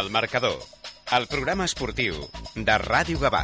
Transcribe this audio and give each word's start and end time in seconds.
El 0.00 0.08
marcador, 0.08 0.54
el 1.12 1.26
programa 1.28 1.66
esportiu 1.68 2.14
de 2.54 2.74
Ràdio 2.80 3.18
Gavà. 3.20 3.42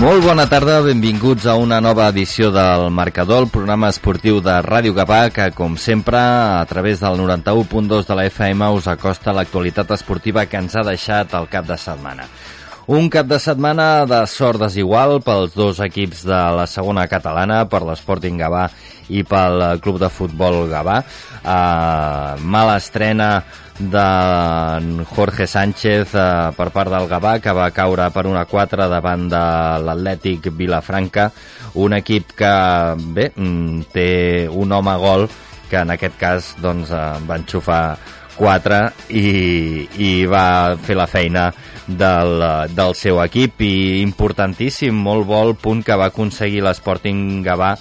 Molt 0.00 0.24
bona 0.24 0.48
tarda, 0.50 0.80
benvinguts 0.82 1.46
a 1.46 1.54
una 1.54 1.78
nova 1.84 2.08
edició 2.10 2.50
del 2.50 2.88
Marcador, 2.90 3.44
el 3.44 3.52
programa 3.54 3.92
esportiu 3.94 4.40
de 4.42 4.56
Ràdio 4.66 4.96
Gavà, 4.96 5.20
que, 5.30 5.52
com 5.54 5.76
sempre, 5.78 6.18
a 6.18 6.64
través 6.66 7.04
del 7.04 7.20
91.2 7.20 8.08
de 8.08 8.16
la 8.18 8.24
FM 8.26 8.72
us 8.74 8.90
acosta 8.90 9.36
l'actualitat 9.36 9.94
esportiva 9.94 10.48
que 10.50 10.58
ens 10.58 10.74
ha 10.74 10.82
deixat 10.88 11.38
el 11.38 11.46
cap 11.52 11.70
de 11.70 11.78
setmana. 11.78 12.26
Un 12.90 13.06
cap 13.14 13.28
de 13.30 13.36
setmana 13.38 14.02
de 14.10 14.24
sort 14.26 14.58
desigual 14.58 15.20
pels 15.22 15.52
dos 15.54 15.78
equips 15.84 16.24
de 16.26 16.38
la 16.58 16.64
segona 16.66 17.04
catalana, 17.06 17.60
per 17.70 17.84
l'Sporting 17.86 18.40
Gavà 18.40 18.64
i 19.14 19.22
pel 19.22 19.78
Club 19.78 20.00
de 20.02 20.08
Futbol 20.10 20.66
Gavà. 20.66 20.96
Uh, 21.44 22.42
mala 22.42 22.80
estrena 22.80 23.44
de 23.78 24.06
Jorge 25.14 25.46
Sánchez 25.46 26.16
uh, 26.18 26.50
per 26.56 26.72
part 26.74 26.90
del 26.90 27.06
Gavà, 27.06 27.36
que 27.38 27.54
va 27.54 27.70
caure 27.70 28.08
per 28.10 28.26
una 28.26 28.42
4 28.50 28.88
davant 28.90 29.28
de 29.30 29.44
l'Atlètic 29.86 30.50
Vilafranca, 30.50 31.28
un 31.78 31.94
equip 31.94 32.34
que, 32.34 32.54
bé, 33.14 33.28
mm, 33.36 33.92
té 33.94 34.08
un 34.50 34.74
home 34.74 34.96
gol 34.98 35.28
que 35.70 35.84
en 35.86 35.94
aquest 35.94 36.18
cas 36.18 36.50
doncs, 36.58 36.90
uh, 36.90 37.22
va 37.30 37.38
enxufar 37.38 37.84
4 38.42 38.82
i, 39.14 39.86
i 40.02 40.10
va 40.26 40.74
fer 40.82 40.96
la 40.98 41.06
feina 41.06 41.52
del, 41.86 42.44
del 42.74 42.94
seu 42.98 43.18
equip 43.24 43.62
i 43.64 44.02
importantíssim, 44.02 44.94
molt 44.94 45.26
bo 45.26 45.42
el 45.48 45.56
punt 45.58 45.82
que 45.86 45.96
va 45.98 46.10
aconseguir 46.12 46.62
l'Sporting 46.62 47.42
Gavà 47.44 47.74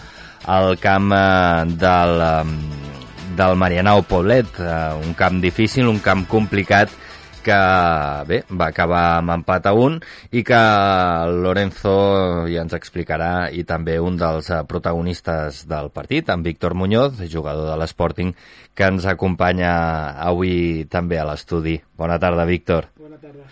al 0.52 0.77
camp 0.82 1.12
eh, 1.14 1.66
del, 1.77 2.26
eh, 2.26 3.36
del 3.38 3.55
Marianao 3.55 4.04
Poblet, 4.04 4.60
eh, 4.60 4.74
un 5.05 5.13
camp 5.13 5.41
difícil, 5.41 5.88
un 5.88 5.99
camp 5.99 6.26
complicat 6.27 6.90
que 7.41 7.57
bé, 8.29 8.44
va 8.54 8.68
acabar 8.70 9.18
amb 9.18 9.34
empat 9.34 9.66
a 9.66 9.74
un 9.74 9.96
i 10.29 10.44
que 10.46 10.60
Lorenzo 11.41 11.96
ja 12.46 12.62
ens 12.62 12.76
explicarà 12.77 13.49
i 13.49 13.63
també 13.66 13.98
un 13.98 14.20
dels 14.22 14.52
protagonistes 14.70 15.66
del 15.70 15.90
partit, 15.90 16.29
en 16.29 16.46
Víctor 16.46 16.77
Muñoz, 16.77 17.18
jugador 17.26 17.72
de 17.72 17.82
l'Sporting, 17.82 18.34
que 18.77 18.94
ens 18.94 19.10
acompanya 19.10 19.74
avui 20.22 20.85
també 20.85 21.18
a 21.18 21.26
l'estudi. 21.32 21.79
Bona 21.98 22.22
tarda, 22.22 22.46
Víctor. 22.46 22.91
Bona 23.02 23.18
tarda. 23.18 23.49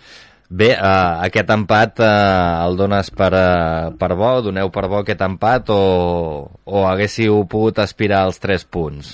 Bé, 0.50 0.72
uh, 0.74 1.22
aquest 1.22 1.50
empat 1.54 2.00
uh, 2.02 2.66
el 2.66 2.74
dones 2.74 3.12
per, 3.14 3.30
uh, 3.30 3.92
per 3.94 4.14
bo? 4.18 4.32
Doneu 4.42 4.72
per 4.74 4.88
bo 4.90 5.04
aquest 5.04 5.20
empat 5.22 5.70
o, 5.70 5.82
o 6.66 6.86
haguéssiu 6.90 7.44
pogut 7.46 7.78
aspirar 7.78 8.24
tres 8.34 8.66
punts? 8.66 9.12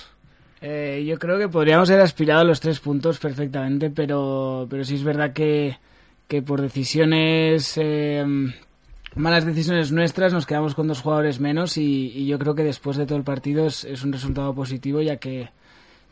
Eh, 0.62 1.04
yo 1.06 1.18
creo 1.18 1.38
que 1.38 1.48
podríamos 1.48 1.90
haber 1.90 2.02
aspirado 2.02 2.40
a 2.40 2.44
los 2.44 2.60
tres 2.60 2.80
puntos 2.80 3.18
perfectamente, 3.18 3.90
pero, 3.90 4.66
pero 4.70 4.82
sí 4.82 4.94
es 4.94 5.04
verdad 5.04 5.34
que, 5.34 5.76
que 6.26 6.40
por 6.40 6.62
decisiones, 6.62 7.74
eh, 7.76 8.24
malas 9.14 9.44
decisiones 9.44 9.92
nuestras, 9.92 10.32
nos 10.32 10.46
quedamos 10.46 10.74
con 10.74 10.88
dos 10.88 11.02
jugadores 11.02 11.38
menos 11.38 11.76
y, 11.76 12.26
yo 12.26 12.38
creo 12.38 12.54
que 12.54 12.64
después 12.64 12.96
de 12.96 13.04
todo 13.04 13.18
el 13.18 13.24
partido 13.24 13.66
es, 13.66 13.84
es, 13.84 14.02
un 14.02 14.12
resultado 14.12 14.54
positivo, 14.54 15.02
ya 15.02 15.18
que, 15.18 15.50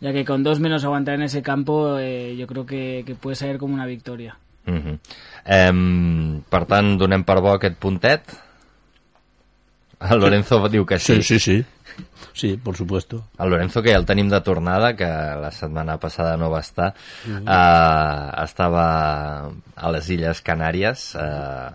ya 0.02 0.12
que 0.12 0.26
con 0.26 0.44
dos 0.44 0.60
menos 0.60 0.84
aguantar 0.84 1.14
en 1.14 1.22
ese 1.22 1.40
campo, 1.40 1.98
eh, 1.98 2.36
yo 2.36 2.46
creo 2.46 2.66
que, 2.66 3.04
que 3.06 3.14
puede 3.14 3.36
ser 3.36 3.56
como 3.56 3.72
una 3.72 3.86
victoria. 3.86 4.36
Uh 4.66 4.74
-huh. 4.74 4.98
um, 5.70 6.42
per 6.48 6.64
tant, 6.64 6.98
donem 6.98 7.24
per 7.24 7.40
bo 7.40 7.52
aquest 7.52 7.76
puntet? 7.76 8.22
El 10.00 10.20
Lorenzo 10.20 10.64
sí. 10.64 10.72
diu 10.72 10.86
que 10.86 10.98
sí. 10.98 11.22
Sí, 11.22 11.22
sí, 11.22 11.38
sí. 11.38 11.64
Sí, 12.32 12.56
por 12.56 12.76
supuesto. 12.76 13.28
El 13.38 13.50
Lorenzo, 13.50 13.80
que 13.80 13.92
ja 13.92 13.96
el 13.96 14.06
tenim 14.06 14.28
de 14.28 14.40
tornada, 14.40 14.96
que 14.96 15.06
la 15.06 15.52
setmana 15.52 15.98
passada 15.98 16.36
no 16.36 16.50
va 16.50 16.60
estar, 16.60 16.94
uh 17.26 17.30
-huh. 17.30 17.42
uh, 17.42 18.44
estava 18.44 19.50
a 19.76 19.90
les 19.92 20.10
Illes 20.10 20.42
Canàries, 20.42 21.14
uh, 21.14 21.70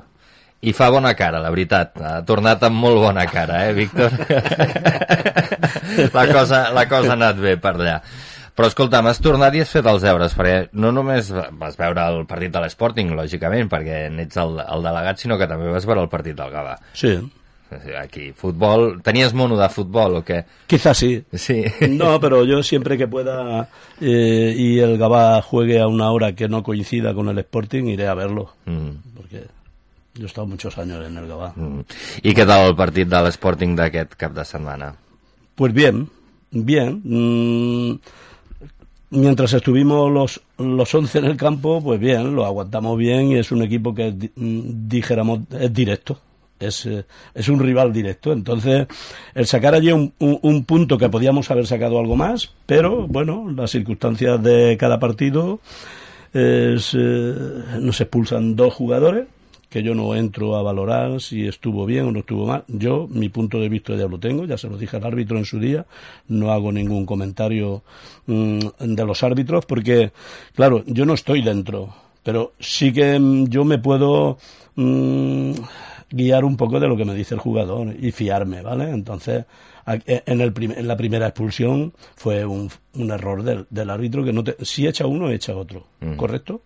i 0.59 0.73
fa 0.75 0.89
bona 0.91 1.13
cara, 1.15 1.39
la 1.39 1.49
veritat. 1.49 1.93
Ha 2.03 2.17
tornat 2.27 2.63
amb 2.67 2.75
molt 2.75 2.99
bona 2.99 3.23
cara, 3.31 3.69
eh, 3.69 3.73
Víctor? 3.73 4.11
la, 6.17 6.25
cosa, 6.33 6.65
la 6.75 6.85
cosa 6.89 7.13
ha 7.13 7.15
anat 7.15 7.39
bé 7.39 7.55
per 7.57 7.73
allà. 7.77 8.01
Però 8.59 8.67
escolta, 8.67 8.99
m'has 8.99 9.21
tornat 9.23 9.55
i 9.55 9.61
has 9.63 9.69
fet 9.71 9.85
els 9.87 10.03
deures, 10.03 10.33
perquè 10.35 10.55
no 10.83 10.89
només 10.91 11.29
vas 11.31 11.77
veure 11.79 12.03
el 12.11 12.25
partit 12.27 12.51
de 12.51 12.59
l'Sporting, 12.59 13.13
lògicament, 13.15 13.69
perquè 13.71 14.01
n'ets 14.11 14.35
el, 14.41 14.59
el 14.59 14.83
delegat, 14.83 15.21
sinó 15.21 15.37
que 15.39 15.47
també 15.47 15.69
vas 15.71 15.87
veure 15.87 16.03
el 16.03 16.09
partit 16.11 16.35
del 16.35 16.51
Gavà. 16.51 16.73
Sí. 16.91 17.13
Aquí, 18.01 18.33
fútbol. 18.35 19.01
¿Tenías 19.01 19.33
mono 19.33 19.55
de 19.55 19.69
fútbol 19.69 20.17
o 20.17 20.25
qué? 20.25 20.43
Quizás 20.67 20.97
sí. 20.97 21.23
Sí. 21.31 21.63
No, 21.87 22.19
pero 22.19 22.43
yo 22.43 22.61
siempre 22.61 22.97
que 22.97 23.07
pueda 23.07 23.69
eh, 24.01 24.53
y 24.57 24.79
el 24.79 24.97
Gabá 24.97 25.41
juegue 25.41 25.79
a 25.79 25.87
una 25.87 26.11
hora 26.11 26.35
que 26.35 26.49
no 26.49 26.61
coincida 26.61 27.13
con 27.13 27.29
el 27.29 27.39
Sporting, 27.39 27.85
iré 27.85 28.09
a 28.09 28.13
verlo. 28.13 28.55
Mm. 28.65 28.89
Porque 29.15 29.45
yo 30.15 30.23
he 30.23 30.25
estado 30.25 30.47
muchos 30.47 30.77
años 30.77 31.07
en 31.07 31.15
el 31.15 31.29
Gabá. 31.29 31.53
Mm. 31.55 31.79
¿Y 32.23 32.33
qué 32.33 32.45
tal 32.45 32.67
el 32.67 32.75
partit 32.75 33.07
de 33.07 33.23
l'Sporting 33.23 33.79
d'aquest 33.79 34.19
cap 34.19 34.33
de 34.35 34.43
setmana? 34.43 34.95
Pues 35.55 35.71
bien, 35.71 36.09
bien. 36.51 36.99
Mm, 37.05 37.99
mientras 39.11 39.53
estuvimos 39.53 40.11
los, 40.11 40.41
los 40.57 40.93
11 40.93 41.19
en 41.19 41.25
el 41.25 41.37
campo, 41.37 41.81
pues 41.81 41.99
bien, 41.99 42.35
lo 42.35 42.45
aguantamos 42.45 42.97
bien 42.97 43.31
y 43.31 43.37
es 43.37 43.51
un 43.51 43.61
equipo 43.61 43.93
que, 43.93 44.13
dijéramos, 44.35 45.41
es 45.51 45.73
directo 45.73 46.19
es, 46.59 46.87
es 47.33 47.49
un 47.49 47.59
rival 47.59 47.93
directo. 47.93 48.33
Entonces, 48.33 48.87
el 49.33 49.45
sacar 49.45 49.73
allí 49.73 49.91
un, 49.91 50.65
punto 50.65 50.97
que 50.97 51.09
podíamos 51.09 51.49
haber 51.49 51.65
sacado 51.65 51.99
algo 51.99 52.15
más, 52.15 52.53
pero 52.65 53.07
bueno, 53.07 53.49
las 53.55 53.71
circunstancias 53.71 54.41
de 54.43 54.77
cada 54.77 54.99
partido 54.99 55.59
es, 56.33 56.93
eh, 56.93 57.35
nos 57.79 58.01
expulsan 58.01 58.55
dos 58.55 58.73
jugadores 58.73 59.27
que 59.69 59.83
yo 59.83 59.93
no 59.93 60.15
entro 60.15 60.55
a 60.55 60.63
valorar 60.63 61.21
si 61.21 61.47
estuvo 61.47 61.85
bien 61.85 62.07
o 62.07 62.11
no 62.11 62.19
estuvo 62.19 62.45
mal. 62.45 62.63
Yo, 62.67 63.07
mi 63.07 63.29
punto 63.29 63.59
de 63.59 63.69
vista 63.69 63.95
ya 63.95 64.07
lo 64.07 64.19
tengo, 64.19 64.45
ya 64.45 64.57
se 64.57 64.67
lo 64.67 64.77
dije 64.77 64.97
al 64.97 65.05
árbitro 65.05 65.37
en 65.37 65.45
su 65.45 65.59
día, 65.59 65.85
no 66.27 66.51
hago 66.51 66.71
ningún 66.71 67.05
comentario 67.05 67.83
mmm, 68.25 68.59
de 68.79 69.05
los 69.05 69.23
árbitros 69.23 69.65
porque, 69.65 70.11
claro, 70.55 70.83
yo 70.87 71.05
no 71.05 71.13
estoy 71.13 71.41
dentro, 71.41 71.93
pero 72.23 72.53
sí 72.59 72.91
que 72.91 73.19
mmm, 73.19 73.45
yo 73.47 73.63
me 73.63 73.77
puedo 73.77 74.37
mmm, 74.75 75.53
guiar 76.09 76.43
un 76.43 76.57
poco 76.57 76.79
de 76.79 76.87
lo 76.87 76.97
que 76.97 77.05
me 77.05 77.13
dice 77.13 77.35
el 77.35 77.39
jugador 77.39 77.95
y 77.99 78.11
fiarme, 78.11 78.63
¿vale? 78.63 78.89
Entonces, 78.89 79.45
en, 79.85 80.41
el 80.41 80.53
prim 80.53 80.71
en 80.75 80.87
la 80.87 80.97
primera 80.97 81.27
expulsión 81.27 81.93
fue 82.15 82.45
un, 82.45 82.69
un 82.95 83.11
error 83.11 83.43
del, 83.43 83.67
del, 83.69 83.89
árbitro 83.89 84.23
que 84.23 84.33
no 84.33 84.43
te, 84.43 84.55
si 84.65 84.87
echa 84.87 85.05
uno, 85.05 85.29
echa 85.29 85.55
otro, 85.55 85.85
mm. 85.99 86.15
¿correcto? 86.15 86.61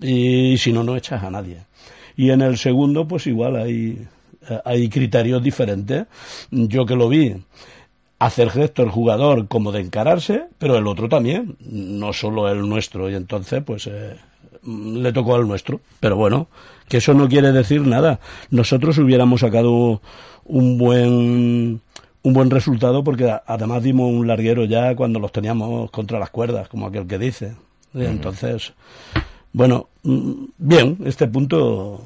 Y 0.00 0.58
si 0.58 0.72
no, 0.72 0.82
no 0.82 0.96
echas 0.96 1.22
a 1.22 1.30
nadie. 1.30 1.62
Y 2.16 2.30
en 2.30 2.42
el 2.42 2.58
segundo, 2.58 3.06
pues 3.08 3.26
igual 3.26 3.56
hay, 3.56 4.06
hay 4.64 4.88
criterios 4.88 5.42
diferentes. 5.42 6.06
Yo 6.50 6.86
que 6.86 6.96
lo 6.96 7.08
vi, 7.08 7.34
hacer 8.18 8.50
gesto 8.50 8.82
el 8.82 8.90
jugador 8.90 9.48
como 9.48 9.72
de 9.72 9.80
encararse, 9.80 10.44
pero 10.58 10.76
el 10.76 10.86
otro 10.86 11.08
también, 11.08 11.56
no 11.60 12.12
solo 12.12 12.48
el 12.48 12.68
nuestro, 12.68 13.10
y 13.10 13.14
entonces, 13.14 13.62
pues 13.64 13.86
eh, 13.86 14.16
le 14.64 15.12
tocó 15.12 15.34
al 15.34 15.46
nuestro. 15.46 15.80
Pero 16.00 16.16
bueno, 16.16 16.48
que 16.88 16.98
eso 16.98 17.14
no 17.14 17.28
quiere 17.28 17.52
decir 17.52 17.82
nada. 17.82 18.20
Nosotros 18.50 18.98
hubiéramos 18.98 19.40
sacado 19.40 20.00
un 20.44 20.78
buen 20.78 21.80
un 22.22 22.32
buen 22.32 22.50
resultado 22.50 23.04
porque 23.04 23.30
además 23.46 23.82
dimos 23.82 24.10
un 24.10 24.26
larguero 24.26 24.64
ya 24.64 24.96
cuando 24.96 25.20
los 25.20 25.30
teníamos 25.30 25.90
contra 25.90 26.18
las 26.18 26.30
cuerdas, 26.30 26.68
como 26.68 26.86
aquel 26.86 27.06
que 27.06 27.18
dice. 27.18 27.54
Uh 27.92 27.98
-huh. 28.00 28.72
Bueno, 29.54 29.88
bien, 30.02 30.98
este 31.04 31.28
punto 31.28 32.04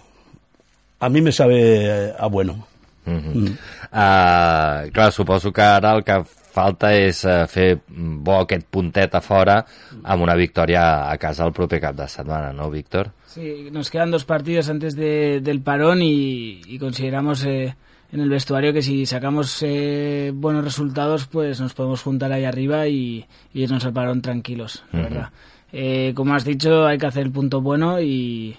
a 1.01 1.09
mi 1.09 1.23
me 1.23 1.33
sabe 1.33 2.13
a 2.17 2.27
bueno. 2.27 2.67
Uh 3.07 3.11
-huh. 3.11 3.35
mm. 3.35 3.47
uh, 3.47 4.93
clar, 4.93 5.13
suposo 5.13 5.51
que 5.51 5.63
ara 5.63 5.97
el 5.97 6.05
que 6.05 6.25
falta 6.27 6.93
és 6.93 7.25
uh, 7.25 7.47
fer 7.49 7.81
bo 7.89 8.35
aquest 8.41 8.67
puntet 8.71 9.15
a 9.15 9.21
fora 9.21 9.65
amb 10.05 10.23
una 10.23 10.35
victòria 10.37 11.09
a 11.09 11.17
casa 11.17 11.47
el 11.47 11.53
proper 11.53 11.81
cap 11.81 11.97
de 11.97 12.07
setmana, 12.07 12.53
no, 12.53 12.69
Víctor? 12.71 13.13
Sí, 13.25 13.71
nos 13.73 13.91
quedan 13.91 14.11
dos 14.11 14.25
partidos 14.25 14.69
antes 14.69 14.95
de, 14.95 15.41
del 15.41 15.63
parón 15.63 16.03
y, 16.03 16.61
y 16.67 16.79
consideramos 16.79 17.47
eh, 17.47 17.75
en 18.13 18.21
el 18.21 18.29
vestuario 18.29 18.75
que 18.75 18.83
si 18.83 19.07
sacamos 19.07 19.63
eh, 19.63 20.33
buenos 20.35 20.65
resultados, 20.65 21.27
pues 21.27 21.61
nos 21.61 21.73
podemos 21.73 22.03
juntar 22.03 22.31
ahí 22.33 22.45
arriba 22.45 22.89
y, 22.89 23.25
y 23.55 23.63
irnos 23.63 23.87
al 23.87 23.95
parón 23.95 24.21
tranquilos, 24.21 24.85
la 24.93 24.99
uh 24.99 25.03
-huh. 25.03 25.09
verdad. 25.09 25.29
Eh, 25.73 26.13
como 26.15 26.35
has 26.35 26.45
dicho, 26.45 26.87
hay 26.87 26.99
que 26.99 27.07
hacer 27.07 27.25
el 27.25 27.31
punto 27.31 27.61
bueno 27.61 28.01
y, 28.01 28.57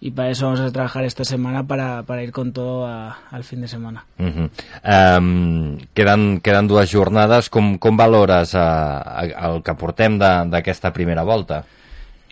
y 0.00 0.10
para 0.12 0.30
eso 0.30 0.46
vamos 0.46 0.60
a 0.60 0.70
trabajar 0.70 1.04
esta 1.04 1.24
semana 1.24 1.66
para, 1.66 2.02
para 2.02 2.22
ir 2.22 2.32
con 2.32 2.52
todo 2.52 2.86
a, 2.86 3.18
al 3.30 3.44
fin 3.44 3.60
de 3.60 3.68
semana. 3.68 4.04
Uh 4.18 4.24
-huh. 4.24 5.18
um, 5.18 5.78
queden, 5.94 6.40
queden 6.40 6.68
dues 6.68 6.90
jornades. 6.92 7.48
Com, 7.48 7.78
com 7.78 7.96
valores 7.96 8.54
uh, 8.54 9.54
el 9.54 9.62
que 9.62 9.74
portem 9.74 10.18
d'aquesta 10.18 10.92
primera 10.92 11.22
volta? 11.24 11.64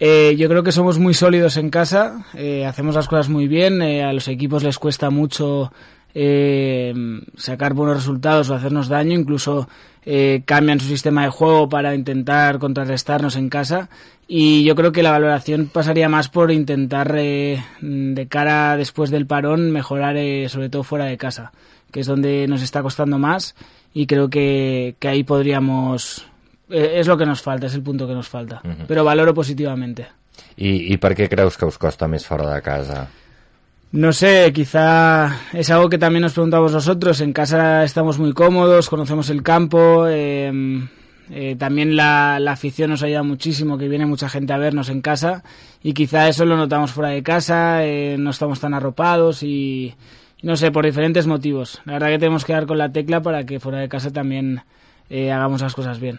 Eh, 0.02 0.34
yo 0.38 0.48
creo 0.48 0.62
que 0.62 0.72
somos 0.72 0.98
muy 0.98 1.12
sólidos 1.12 1.58
en 1.58 1.68
casa, 1.68 2.24
eh, 2.32 2.64
hacemos 2.64 2.94
las 2.94 3.06
cosas 3.06 3.28
muy 3.28 3.46
bien, 3.48 3.82
eh, 3.82 4.02
a 4.02 4.14
los 4.14 4.28
equipos 4.28 4.62
les 4.62 4.78
cuesta 4.78 5.10
mucho 5.10 5.72
eh, 6.14 6.92
sacar 7.36 7.74
buenos 7.74 7.96
resultados 7.96 8.50
o 8.50 8.54
hacernos 8.54 8.88
daño, 8.88 9.18
incluso 9.18 9.68
eh, 10.04 10.42
cambian 10.44 10.80
su 10.80 10.86
sistema 10.86 11.24
de 11.24 11.30
juego 11.30 11.68
para 11.68 11.94
intentar 11.94 12.58
contrarrestarnos 12.58 13.36
en 13.36 13.48
casa 13.48 13.90
y 14.26 14.64
yo 14.64 14.74
creo 14.74 14.92
que 14.92 15.02
la 15.02 15.10
valoración 15.10 15.68
pasaría 15.72 16.08
más 16.08 16.28
por 16.28 16.50
intentar 16.50 17.14
eh, 17.18 17.62
de 17.80 18.26
cara 18.28 18.76
después 18.76 19.10
del 19.10 19.26
parón 19.26 19.70
mejorar 19.70 20.16
eh, 20.16 20.48
sobre 20.48 20.70
todo 20.70 20.84
fuera 20.84 21.04
de 21.04 21.18
casa, 21.18 21.52
que 21.92 22.00
es 22.00 22.06
donde 22.06 22.46
nos 22.48 22.62
está 22.62 22.82
costando 22.82 23.18
más 23.18 23.54
y 23.92 24.06
creo 24.06 24.30
que, 24.30 24.96
que 24.98 25.08
ahí 25.08 25.24
podríamos... 25.24 26.26
es 26.70 27.06
lo 27.06 27.18
que 27.18 27.26
nos 27.26 27.42
falta, 27.42 27.66
es 27.66 27.74
el 27.74 27.82
punto 27.82 28.06
que 28.06 28.14
nos 28.14 28.28
falta, 28.28 28.62
pero 28.86 29.04
valoro 29.04 29.34
positivamente. 29.34 30.06
I, 30.56 30.92
I 30.92 30.96
per 31.00 31.14
què 31.16 31.28
creus 31.32 31.56
que 31.56 31.68
us 31.68 31.78
costa 31.80 32.08
més 32.10 32.26
fora 32.28 32.50
de 32.52 32.60
casa? 32.64 33.06
No 33.92 34.12
sé, 34.12 34.52
quizá 34.52 35.36
es 35.52 35.68
algo 35.70 35.88
que 35.88 35.98
también 35.98 36.22
nos 36.22 36.34
preguntamos 36.34 36.72
nosotros. 36.72 37.20
En 37.20 37.32
casa 37.32 37.82
estamos 37.82 38.18
muy 38.18 38.32
cómodos, 38.32 38.88
conocemos 38.88 39.30
el 39.30 39.42
campo. 39.42 40.06
eh, 40.08 40.52
eh, 41.32 41.54
también 41.56 41.94
la, 41.94 42.40
la 42.40 42.52
afición 42.52 42.90
nos 42.90 43.02
ayuda 43.04 43.22
muchísimo, 43.22 43.78
que 43.78 43.88
viene 43.88 44.04
mucha 44.04 44.28
gente 44.28 44.52
a 44.52 44.58
vernos 44.58 44.88
en 44.88 45.00
casa. 45.00 45.44
Y 45.82 45.92
quizá 45.92 46.28
eso 46.28 46.44
lo 46.44 46.56
notamos 46.56 46.90
fuera 46.90 47.10
de 47.10 47.22
casa, 47.22 47.84
eh, 47.84 48.16
no 48.18 48.30
estamos 48.30 48.60
tan 48.60 48.74
arropados 48.74 49.42
y 49.42 49.94
no 50.42 50.56
sé, 50.56 50.72
por 50.72 50.84
diferentes 50.84 51.26
motivos. 51.26 51.80
La 51.84 51.94
verdad 51.94 52.08
que 52.08 52.18
tenemos 52.18 52.44
que 52.44 52.52
dar 52.52 52.66
con 52.66 52.78
la 52.78 52.90
tecla 52.90 53.20
para 53.20 53.44
que 53.44 53.60
fuera 53.60 53.78
de 53.78 53.88
casa 53.88 54.10
también 54.10 54.62
eh, 55.08 55.30
hagamos 55.30 55.60
las 55.62 55.74
cosas 55.74 56.00
bien. 56.00 56.18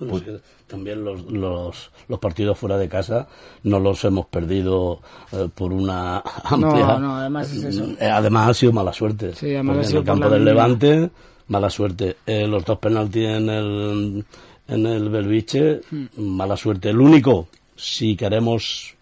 Bueno, 0.00 0.16
es 0.16 0.22
que 0.22 0.40
también 0.66 1.04
los, 1.04 1.22
los, 1.30 1.90
los 2.08 2.18
partidos 2.18 2.58
fuera 2.58 2.78
de 2.78 2.88
casa 2.88 3.28
no 3.64 3.78
los 3.78 4.02
hemos 4.04 4.26
perdido 4.26 5.00
eh, 5.32 5.48
por 5.54 5.72
una 5.72 6.18
amplia... 6.44 6.98
no, 6.98 7.16
además 7.16 7.52
es 7.52 7.64
eso. 7.64 7.84
Eh, 8.00 8.06
además 8.10 8.48
ha 8.48 8.54
sido 8.54 8.72
mala 8.72 8.92
suerte. 8.92 9.34
Sí, 9.34 9.54
además 9.54 9.90
en 9.90 9.96
el 9.98 10.04
campo 10.04 10.28
del. 10.28 10.44
Levante, 10.44 11.10
mala 11.48 11.70
suerte. 11.70 12.16
Eh, 12.26 12.46
los 12.46 12.64
dos 12.64 12.78
penaltis 12.78 13.24
en 13.26 13.48
el, 13.50 14.24
en 14.68 14.86
el 14.86 15.08
Belviche, 15.08 15.80
Hmm. 15.90 16.06
mala 16.16 16.56
suerte. 16.56 16.90
El 16.90 17.00
único, 17.00 17.48
si 17.76 18.16
queremos 18.16 18.94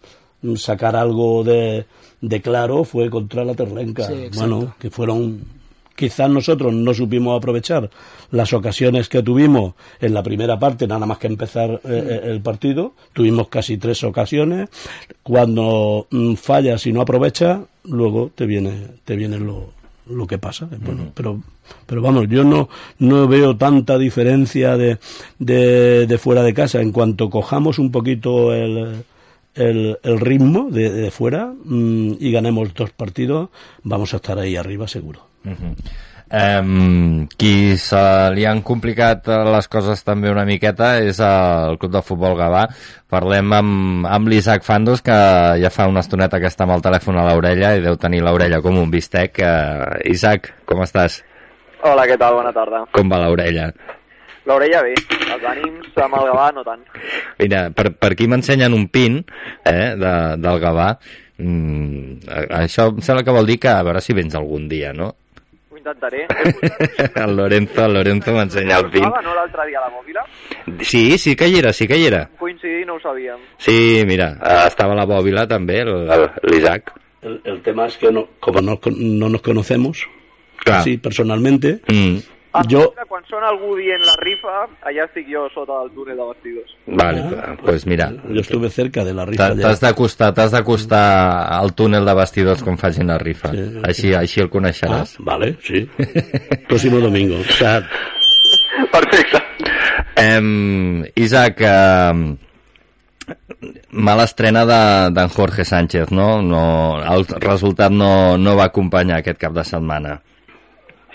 sacar 0.55 0.95
algo 0.95 1.43
de, 1.43 1.85
de 2.21 2.41
claro, 2.41 2.83
fue 2.83 3.09
contra 3.09 3.43
la. 3.45 3.53
Sí, 3.53 3.63
exacto. 3.63 4.29
bueno, 4.37 4.75
que 4.79 4.89
fueron 4.89 5.58
quizás 5.99 6.29
nosotros 6.29 6.73
no 6.73 6.93
supimos 6.93 7.37
aprovechar 7.37 7.89
las 8.31 8.53
ocasiones 8.53 9.09
que 9.09 9.21
tuvimos 9.21 9.73
en 9.99 10.13
la 10.13 10.23
primera 10.23 10.57
parte, 10.57 10.87
nada 10.87 11.05
más 11.05 11.17
que 11.17 11.27
empezar 11.27 11.71
eh, 11.71 11.79
eh, 11.83 12.21
el 12.23 12.39
partido. 12.39 12.93
Tuvimos 13.11 13.49
casi 13.49 13.77
tres 13.77 14.01
ocasiones. 14.05 14.69
Cuando 15.23 16.07
mm, 16.09 16.35
fallas 16.35 16.87
y 16.87 16.93
no 16.93 17.01
aprovechas, 17.01 17.59
luego 17.83 18.31
te 18.33 18.45
viene, 18.45 18.71
te 19.03 19.17
viene 19.17 19.39
lo, 19.39 19.71
lo 20.07 20.25
que 20.25 20.37
pasa. 20.37 20.69
Bueno, 20.79 21.11
pero, 21.13 21.41
pero 21.85 22.01
vamos, 22.01 22.29
yo 22.29 22.45
no, 22.45 22.69
no 22.99 23.27
veo 23.27 23.57
tanta 23.57 23.97
diferencia 23.97 24.77
de, 24.77 24.99
de, 25.37 26.07
de 26.07 26.17
fuera 26.17 26.43
de 26.43 26.53
casa. 26.53 26.79
En 26.79 26.93
cuanto 26.93 27.29
cojamos 27.29 27.77
un 27.77 27.91
poquito 27.91 28.53
el, 28.53 29.03
el, 29.53 29.97
el 30.01 30.19
ritmo 30.21 30.69
de, 30.71 30.91
de 30.91 31.11
fuera 31.11 31.53
mm, 31.61 32.13
y 32.21 32.31
ganemos 32.31 32.73
dos 32.73 32.91
partidos, 32.91 33.49
vamos 33.83 34.13
a 34.13 34.17
estar 34.17 34.39
ahí 34.39 34.55
arriba 34.55 34.87
seguro. 34.87 35.28
Uh 35.45 35.51
-huh. 35.51 35.75
Um, 36.29 37.25
qui 37.25 37.73
se 37.81 37.97
li 38.35 38.43
han 38.45 38.59
complicat 38.61 39.25
eh, 39.33 39.37
les 39.49 39.65
coses 39.67 40.03
també 40.05 40.29
una 40.29 40.43
miqueta 40.45 40.99
és 41.01 41.17
el 41.25 41.79
Club 41.81 41.91
de 41.91 42.03
Futbol 42.05 42.37
Gavà. 42.37 42.67
Parlem 43.09 43.53
amb, 43.57 44.05
amb 44.05 44.29
l'Isaac 44.29 44.61
Fandos, 44.61 45.01
que 45.01 45.15
ja 45.57 45.71
fa 45.73 45.87
una 45.89 46.03
estoneta 46.05 46.37
que 46.39 46.45
està 46.45 46.67
amb 46.67 46.75
el 46.75 46.83
telèfon 46.85 47.17
a 47.17 47.25
l'orella 47.31 47.71
i 47.73 47.81
deu 47.81 47.97
tenir 47.97 48.21
l'orella 48.21 48.61
com 48.61 48.77
un 48.77 48.91
bistec. 48.91 49.41
Uh, 49.41 49.97
Isaac, 50.05 50.51
com 50.69 50.83
estàs? 50.85 51.23
Hola, 51.81 52.05
què 52.05 52.17
tal? 52.19 52.35
Bona 52.37 52.53
tarda. 52.53 52.83
Com 52.93 53.09
va 53.09 53.23
l'orella? 53.23 53.71
L'orella 54.49 54.83
bé, 54.85 54.93
els 55.33 55.47
ànims 55.49 55.97
amb 56.03 56.19
el 56.19 56.27
Gavà 56.29 56.45
no 56.53 56.65
tant. 56.67 56.85
Mira, 57.39 57.63
per, 57.73 57.89
per 57.97 58.11
aquí 58.13 58.27
m'ensenyen 58.29 58.75
un 58.77 58.85
pin 58.93 59.17
eh, 59.65 59.95
de, 59.97 60.13
del 60.37 60.61
Gavà. 60.61 60.91
Mm, 61.39 62.21
això 62.53 62.89
em 62.91 63.01
sembla 63.01 63.25
que 63.25 63.33
vol 63.33 63.49
dir 63.49 63.57
que 63.63 63.71
a 63.73 63.81
veure 63.87 64.01
si 64.03 64.13
vens 64.13 64.37
algun 64.37 64.67
dia, 64.69 64.93
no? 64.93 65.13
Intentaré. 65.79 66.27
el 67.23 67.35
Lorenzo, 67.37 67.85
el 67.85 67.93
Lorenzo 67.95 68.33
m'ensenya 68.35 68.77
el 68.83 68.89
pin. 68.91 69.03
No, 69.07 69.33
l'altre 69.35 69.65
dia 69.69 69.79
a 69.79 69.85
la 69.87 69.91
mòbila? 69.95 70.23
Sí, 70.83 71.17
sí 71.17 71.35
que 71.39 71.47
hi 71.47 71.59
era, 71.61 71.71
sí 71.73 71.87
que 71.87 71.97
hi 71.97 72.05
era. 72.09 72.25
Coincidir 72.37 72.85
no 72.87 72.95
ho 72.97 72.99
sabíem. 72.99 73.39
Sí, 73.57 74.03
mira, 74.05 74.33
eh, 74.43 74.63
estava 74.67 74.93
a 74.93 74.99
la 74.99 75.05
bòbila 75.09 75.47
també, 75.47 75.79
el- 75.85 76.09
el- 76.11 76.29
l'Isaac. 76.51 76.91
El, 77.21 77.41
el 77.43 77.61
tema 77.61 77.87
es 77.87 77.97
que 77.97 78.11
no, 78.11 78.27
como 78.39 78.61
no, 78.61 78.79
no 78.95 79.29
nos 79.29 79.41
conocemos, 79.41 80.05
Clar. 80.63 80.79
así 80.81 80.97
personalmente, 80.97 81.79
Mm, 81.87 82.17
Ah, 82.51 82.63
Jo- 82.67 82.93
Quan 83.07 83.23
sona 83.29 83.47
algú 83.49 83.75
dient 83.77 84.01
la 84.01 84.15
rifa, 84.17 84.63
allà 84.81 85.03
estic 85.05 85.27
jo 85.29 85.43
sota 85.53 85.83
el 85.83 85.91
túnel 85.93 86.17
de 86.17 86.23
vestidors. 86.31 86.71
vale, 86.87 87.21
doncs 87.21 87.61
pues 87.63 87.85
mira, 87.85 88.11
yo 88.27 88.41
estuve 88.41 88.69
cerca 88.71 89.03
de 89.05 89.13
la 89.13 89.23
rifa. 89.25 89.45
ayer. 89.51 89.61
t'has 89.61 89.79
d'acostar, 89.79 90.33
t'has 90.33 90.51
d'acostar 90.51 91.53
al 91.53 91.73
túnel 91.75 92.03
de 92.05 92.13
vestidors 92.15 92.63
quan 92.63 92.77
facin 92.77 93.05
la 93.07 93.19
rifa. 93.19 93.51
Sí, 93.51 93.57
sí. 93.57 93.79
Així, 93.83 94.13
així 94.13 94.39
el 94.41 94.47
Ah, 94.47 94.49
coneixeràs. 94.49 95.15
vale, 95.19 95.57
sí. 95.61 95.87
Próximo 96.67 96.99
domingo. 96.99 97.35
O 97.39 97.43
sea, 97.53 97.83
Perfecte. 98.91 99.37
Em, 100.15 101.03
Isaac, 101.15 101.61
em, 101.61 102.37
mala 103.91 104.23
estrena 104.23 104.65
de- 104.65 105.11
d'en 105.13 105.29
Jorge 105.29 105.63
Sánchez, 105.65 106.11
no? 106.11 106.41
no? 106.41 106.97
El 107.13 107.25
resultat 107.39 107.91
no, 107.91 108.37
no 108.37 108.55
va 108.55 108.65
acompanyar 108.65 109.19
aquest 109.19 109.37
cap 109.39 109.53
de 109.53 109.63
setmana. 109.63 110.21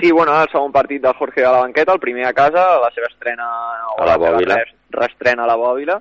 Sí, 0.00 0.10
bueno, 0.10 0.34
el 0.42 0.48
segon 0.50 0.72
partit 0.72 1.00
del 1.02 1.14
Jorge 1.14 1.44
a 1.44 1.52
la 1.52 1.60
banqueta, 1.60 1.92
el 1.92 2.00
primer 2.00 2.26
a 2.26 2.32
casa, 2.32 2.78
la 2.80 2.90
seva 2.90 3.06
estrena... 3.06 3.46
o 3.96 4.02
A 4.02 4.06
la 4.06 4.14
seva 4.18 4.32
Bòbila. 4.32 4.56
res- 4.56 4.74
Reestrena 4.90 5.44
a 5.44 5.46
la 5.46 5.56
Bòbila. 5.56 6.00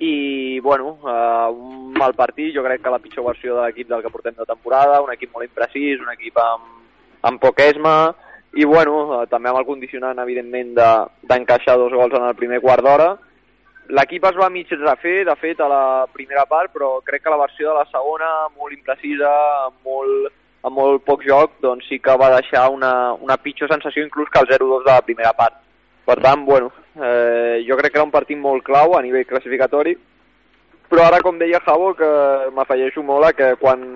I, 0.00 0.60
bueno, 0.60 0.98
eh, 1.04 1.48
un 1.52 1.92
mal 1.92 2.14
partit, 2.14 2.54
jo 2.54 2.62
crec 2.64 2.82
que 2.82 2.90
la 2.92 2.98
pitjor 2.98 3.24
versió 3.26 3.56
de 3.56 3.66
l'equip 3.66 3.88
del 3.88 4.02
que 4.02 4.10
portem 4.12 4.34
de 4.36 4.46
temporada, 4.48 5.00
un 5.04 5.12
equip 5.12 5.32
molt 5.34 5.44
imprecís, 5.48 6.00
un 6.00 6.08
equip 6.12 6.36
amb, 6.40 6.68
amb 7.28 7.40
poc 7.40 7.60
esma, 7.60 8.14
i, 8.56 8.64
bueno, 8.64 9.22
eh, 9.22 9.26
també 9.28 9.50
amb 9.50 9.60
el 9.60 9.66
condicionant, 9.68 10.18
evidentment, 10.24 10.72
de- 10.76 11.28
d'encaixar 11.28 11.76
dos 11.76 11.92
gols 11.92 12.16
en 12.16 12.24
el 12.30 12.34
primer 12.34 12.60
quart 12.64 12.84
d'hora. 12.84 13.10
L'equip 13.90 14.24
es 14.24 14.36
va 14.38 14.48
mig 14.48 14.68
refer, 14.70 15.24
de 15.26 15.36
fet, 15.36 15.60
a 15.60 15.68
la 15.68 16.06
primera 16.12 16.44
part, 16.46 16.72
però 16.72 17.00
crec 17.04 17.24
que 17.24 17.30
la 17.32 17.40
versió 17.44 17.68
de 17.72 17.74
la 17.82 17.86
segona, 17.90 18.28
molt 18.56 18.72
imprecisa, 18.72 19.32
molt, 19.84 20.30
amb 20.62 20.76
molt 20.76 21.04
poc 21.06 21.24
joc, 21.24 21.56
doncs 21.64 21.88
sí 21.88 21.98
que 22.02 22.16
va 22.20 22.34
deixar 22.36 22.68
una, 22.74 23.12
una 23.14 23.38
pitjor 23.40 23.70
sensació 23.72 24.04
inclús 24.04 24.28
que 24.32 24.42
el 24.42 24.48
0-2 24.50 24.84
de 24.84 24.92
la 24.92 25.02
primera 25.06 25.32
part. 25.32 25.56
Per 26.04 26.16
tant, 26.20 26.44
bueno, 26.44 26.72
eh, 26.96 27.62
jo 27.68 27.76
crec 27.78 27.92
que 27.92 28.00
era 28.00 28.06
un 28.06 28.14
partit 28.14 28.38
molt 28.38 28.64
clau 28.66 28.96
a 28.96 29.02
nivell 29.02 29.28
classificatori, 29.28 29.96
però 30.90 31.06
ara, 31.06 31.20
com 31.22 31.38
deia 31.38 31.62
Javo, 31.64 31.92
que 31.94 32.10
m'afegeixo 32.56 33.02
molt 33.06 33.28
a 33.28 33.32
que 33.32 33.52
quan, 33.60 33.86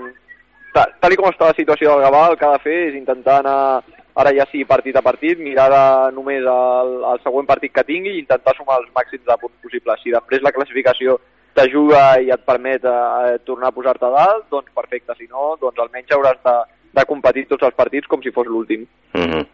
ta, 0.73 0.87
tal 1.02 1.12
i 1.12 1.18
com 1.18 1.26
està 1.26 1.50
la 1.50 1.59
situació 1.59 1.90
del 1.90 2.04
Gavà, 2.06 2.28
el 2.30 2.38
que 2.38 2.47
ha 2.47 2.54
de 2.54 2.62
fer 2.62 2.76
és 2.88 2.99
intentar 2.99 3.40
anar, 3.42 3.83
ara 4.14 4.33
ja 4.37 4.47
sí 4.52 4.62
partit 4.64 4.97
a 4.97 5.02
partit, 5.02 5.40
mirar 5.42 5.66
de 5.75 5.85
només 6.14 6.47
el, 6.47 6.92
el 7.11 7.23
següent 7.26 7.50
partit 7.50 7.75
que 7.75 7.87
tingui 7.88 8.14
i 8.14 8.23
intentar 8.23 8.54
sumar 8.56 8.78
els 8.80 8.92
màxims 8.94 9.26
de 9.26 9.38
punts 9.42 9.59
possibles. 9.66 10.04
Si 10.04 10.14
després 10.14 10.47
la 10.47 10.54
classificació 10.54 11.18
t'ajuda 11.54 12.04
i 12.20 12.30
et 12.34 12.46
permet 12.46 12.84
eh, 12.84 13.34
tornar 13.46 13.70
a 13.70 13.76
posar-te 13.76 14.11
dalt, 14.12 14.49
doncs 14.52 14.73
perfecte. 14.75 15.16
Si 15.18 15.28
no, 15.30 15.54
doncs 15.61 15.82
almenys 15.82 16.14
hauràs 16.14 16.40
de, 16.44 16.56
de 16.99 17.04
competir 17.08 17.46
tots 17.50 17.66
els 17.68 17.76
partits 17.78 18.11
com 18.11 18.23
si 18.23 18.34
fos 18.34 18.50
l'últim. 18.50 18.87
Mm 19.14 19.28
-hmm. 19.30 19.46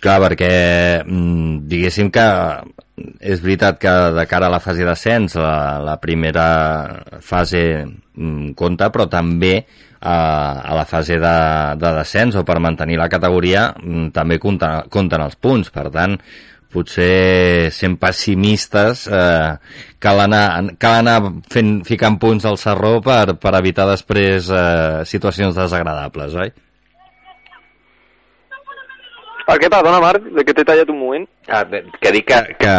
Clar, 0.00 0.16
perquè 0.22 1.04
mm, 1.04 1.68
diguéssim 1.68 2.08
que 2.10 2.24
és 3.20 3.40
veritat 3.42 3.78
que 3.80 3.92
de 4.16 4.26
cara 4.26 4.46
a 4.48 4.52
la 4.52 4.60
fase 4.60 4.84
d'ascens 4.84 5.34
la, 5.36 5.78
la 5.84 5.96
primera 6.00 7.04
fase 7.20 7.84
mm, 7.84 8.52
compta, 8.56 8.88
però 8.88 9.06
també 9.12 9.66
a, 10.00 10.16
a 10.64 10.74
la 10.74 10.86
fase 10.88 11.18
de, 11.20 11.36
de 11.76 11.92
descens 11.98 12.36
o 12.36 12.44
per 12.48 12.58
mantenir 12.64 12.96
la 12.96 13.10
categoria 13.12 13.74
mm, 13.76 14.08
també 14.16 14.38
compta, 14.40 14.86
compten 14.88 15.20
els 15.20 15.36
punts. 15.36 15.68
Per 15.74 15.90
tant, 15.92 16.16
potser 16.72 17.70
sent 17.74 17.98
pessimistes 18.00 19.06
eh, 19.10 19.52
cal, 20.02 20.24
anar, 20.24 20.44
cal 20.80 21.00
anar 21.02 21.18
fent, 21.52 21.80
ficant 21.86 22.18
punts 22.22 22.48
al 22.48 22.58
serró 22.60 22.98
per, 23.04 23.36
per 23.42 23.54
evitar 23.58 23.88
després 23.90 24.50
eh, 24.50 25.04
situacions 25.10 25.58
desagradables, 25.58 26.36
oi? 26.46 26.52
Per 29.50 29.56
què, 29.58 29.66
perdona, 29.66 29.98
Marc, 29.98 30.26
de 30.30 30.44
que 30.46 30.52
t'he 30.54 30.62
tallat 30.62 30.90
un 30.92 30.98
moment? 31.00 31.24
Ah, 31.50 31.64
que 31.66 32.10
dic 32.14 32.28
que, 32.28 32.36
que 32.60 32.74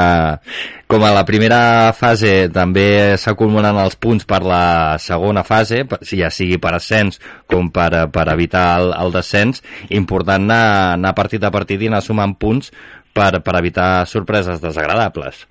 com 0.88 1.03
a 1.03 1.10
la 1.12 1.25
primera 1.27 1.91
fase 1.91 2.48
també 2.55 3.17
s'acumulen 3.19 3.75
els 3.81 3.98
punts 4.00 4.24
per 4.29 4.39
la 4.48 4.95
segona 5.03 5.43
fase, 5.43 5.81
ja 6.07 6.29
sigui 6.31 6.62
per 6.63 6.71
ascens 6.77 7.19
com 7.51 7.67
per, 7.75 7.89
per 8.15 8.25
evitar 8.31 8.63
el, 8.79 8.93
el 8.95 9.12
descens, 9.17 9.60
important 9.91 10.48
anar, 10.48 10.95
anar 10.95 11.12
partit 11.17 11.43
a 11.43 11.51
partit 11.51 11.83
i 11.83 11.91
anar 11.91 12.00
sumant 12.05 12.38
punts 12.39 12.71
per, 13.13 13.41
per 13.44 13.58
evitar 13.60 14.06
sorpreses 14.08 14.62
desagradables. 14.63 15.46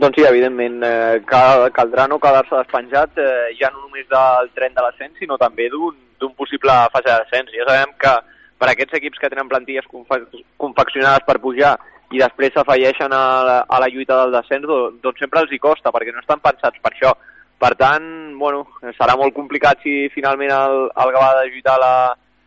Doncs 0.00 0.16
sí, 0.16 0.24
evidentment, 0.24 0.78
eh, 0.86 1.20
cal, 1.28 1.66
caldrà 1.76 2.06
no 2.08 2.20
quedar-se 2.22 2.56
despenjat 2.56 3.18
eh, 3.20 3.50
ja 3.58 3.68
no 3.74 3.82
només 3.84 4.06
del 4.08 4.52
tren 4.56 4.76
de 4.76 4.84
l'ascens, 4.84 5.16
sinó 5.18 5.36
també 5.40 5.68
d'un 5.72 6.34
possible 6.38 6.76
fase 6.94 7.10
d'ascens. 7.10 7.50
Ja 7.56 7.66
sabem 7.68 7.96
que 8.00 8.14
per 8.60 8.68
a 8.68 8.74
aquests 8.76 8.96
equips 9.00 9.20
que 9.20 9.30
tenen 9.32 9.48
plantilles 9.50 9.88
confe 9.90 10.22
confeccionades 10.60 11.26
per 11.26 11.40
pujar 11.42 11.74
i 12.14 12.22
després 12.22 12.54
s'afegeixen 12.54 13.12
a, 13.14 13.24
a 13.62 13.82
la 13.82 13.90
lluita 13.90 14.16
del 14.22 14.34
descens, 14.34 14.66
doncs, 14.66 14.96
doncs 15.02 15.20
sempre 15.22 15.44
els 15.44 15.52
hi 15.52 15.60
costa, 15.62 15.92
perquè 15.94 16.14
no 16.14 16.22
estan 16.22 16.42
pensats 16.42 16.80
per 16.82 16.94
això. 16.94 17.12
Per 17.60 17.74
tant, 17.76 18.04
bueno, 18.40 18.64
serà 18.96 19.18
molt 19.20 19.34
complicat 19.36 19.82
si 19.84 20.08
finalment 20.14 20.52
el, 20.54 20.76
el 21.04 21.12
Gavà 21.14 21.28
ha 21.28 21.38
de 21.42 21.50
lluitar 21.52 21.76
la, 21.82 21.92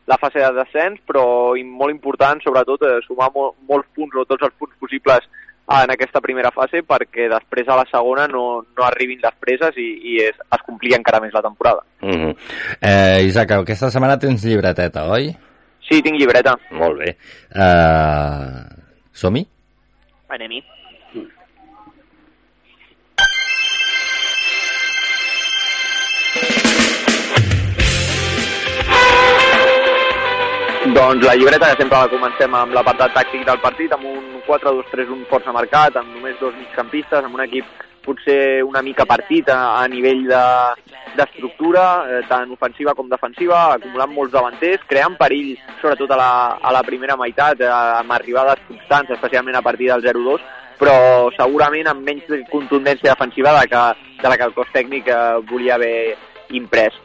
la 0.05 0.17
fase 0.19 0.39
de 0.39 0.51
descens, 0.57 1.00
però 1.07 1.55
molt 1.63 1.93
important, 1.93 2.41
sobretot, 2.43 2.83
eh, 2.83 3.00
sumar 3.07 3.29
mol, 3.36 3.53
molts 3.69 3.88
punts 3.95 4.19
o 4.19 4.25
tots 4.25 4.43
els 4.43 4.55
punts 4.60 4.75
possibles 4.79 5.27
en 5.63 5.93
aquesta 5.93 6.19
primera 6.19 6.51
fase 6.51 6.81
perquè 6.83 7.29
després 7.31 7.69
a 7.72 7.77
la 7.79 7.86
segona 7.88 8.27
no, 8.27 8.65
no 8.75 8.83
arribin 8.83 9.22
les 9.24 9.36
preses 9.39 9.77
i, 9.79 9.88
i 10.12 10.17
es, 10.25 10.36
es 10.36 10.65
compli 10.67 10.91
encara 10.98 11.22
més 11.24 11.33
la 11.33 11.41
temporada. 11.41 11.86
Uh 12.01 12.10
-huh. 12.10 12.36
eh, 12.81 13.24
Isaac, 13.24 13.51
aquesta 13.51 13.89
setmana 13.89 14.19
tens 14.19 14.43
llibreteta, 14.43 15.07
oi? 15.10 15.33
Sí, 15.88 16.01
tinc 16.01 16.19
llibreta. 16.19 16.57
Molt 16.72 17.00
bé. 17.00 17.15
Uh, 17.55 18.63
Som-hi? 19.12 19.48
Anem-hi. 20.29 20.63
Doncs 31.23 31.35
la 31.35 31.39
llibreta 31.39 31.69
que 31.71 31.79
sempre 31.79 31.99
la 32.03 32.09
comencem 32.11 32.55
amb 32.59 32.73
l'apartat 32.75 33.13
tàctic 33.15 33.45
del 33.47 33.59
partit, 33.63 33.93
amb 33.95 34.03
un 34.09 34.41
4-2-3-1 34.43 35.21
força 35.29 35.53
marcat, 35.55 35.95
amb 35.95 36.09
només 36.11 36.35
dos 36.41 36.51
migcampistes, 36.57 37.23
amb 37.23 37.37
un 37.37 37.43
equip 37.45 37.69
potser 38.03 38.59
una 38.67 38.81
mica 38.83 39.05
partit 39.07 39.47
a, 39.47 39.55
a 39.79 39.85
nivell 39.87 40.25
d'estructura, 40.27 41.85
de, 42.09 42.17
eh, 42.17 42.25
tant 42.27 42.51
ofensiva 42.51 42.91
com 42.97 43.07
defensiva, 43.07 43.61
acumulant 43.77 44.11
molts 44.11 44.35
davanters, 44.35 44.83
creant 44.89 45.15
perill, 45.15 45.53
sobretot 45.79 46.11
a 46.11 46.19
la, 46.19 46.33
a 46.59 46.75
la 46.75 46.83
primera 46.83 47.15
meitat, 47.15 47.63
eh, 47.63 47.71
amb 47.71 48.17
arribades 48.17 48.67
constants, 48.67 49.15
especialment 49.15 49.55
a 49.55 49.63
partir 49.63 49.93
del 49.93 50.03
0-2, 50.03 50.43
però 50.83 50.97
segurament 51.39 51.87
amb 51.87 52.03
menys 52.03 52.27
contundència 52.51 53.13
defensiva 53.15 53.55
de, 53.61 53.71
que, 53.71 53.87
de 54.19 54.27
la 54.27 54.35
que 54.35 54.51
el 54.51 54.57
cos 54.59 54.75
tècnic 54.75 55.07
eh, 55.07 55.23
volia 55.47 55.79
haver 55.79 56.17
imprès. 56.51 56.99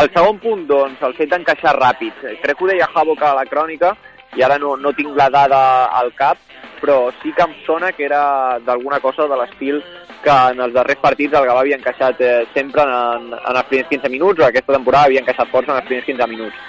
El 0.00 0.08
segon 0.14 0.38
punt, 0.42 0.66
doncs, 0.68 1.02
el 1.04 1.14
fet 1.18 1.30
d'encaixar 1.32 1.76
ràpid. 1.76 2.24
Crec 2.42 2.58
que 2.58 2.64
ho 2.64 2.70
deia 2.70 2.88
Havoc 2.94 3.22
a 3.22 3.34
la 3.36 3.44
crònica, 3.48 3.94
i 4.36 4.42
ara 4.42 4.56
no, 4.58 4.76
no 4.80 4.94
tinc 4.96 5.16
la 5.16 5.28
dada 5.28 5.62
al 5.92 6.12
cap, 6.16 6.38
però 6.80 7.10
sí 7.22 7.32
que 7.36 7.44
em 7.44 7.52
sona 7.66 7.92
que 7.92 8.06
era 8.06 8.58
d'alguna 8.64 8.98
cosa 9.00 9.28
de 9.28 9.36
l'estil 9.38 9.82
que 10.22 10.34
en 10.52 10.60
els 10.64 10.74
darrers 10.74 11.00
partits 11.02 11.34
el 11.36 11.46
Gavà 11.48 11.62
havia 11.62 11.78
encaixat 11.78 12.20
eh, 12.22 12.44
sempre 12.54 12.84
en, 12.86 13.32
en 13.34 13.56
els 13.56 13.68
primers 13.68 13.90
15 13.90 14.10
minuts, 14.10 14.40
o 14.40 14.46
aquesta 14.46 14.74
temporada 14.76 15.10
havia 15.10 15.22
encaixat 15.22 15.50
força 15.50 15.72
en 15.72 15.80
els 15.80 15.88
primers 15.88 16.08
15 16.08 16.30
minuts. 16.30 16.62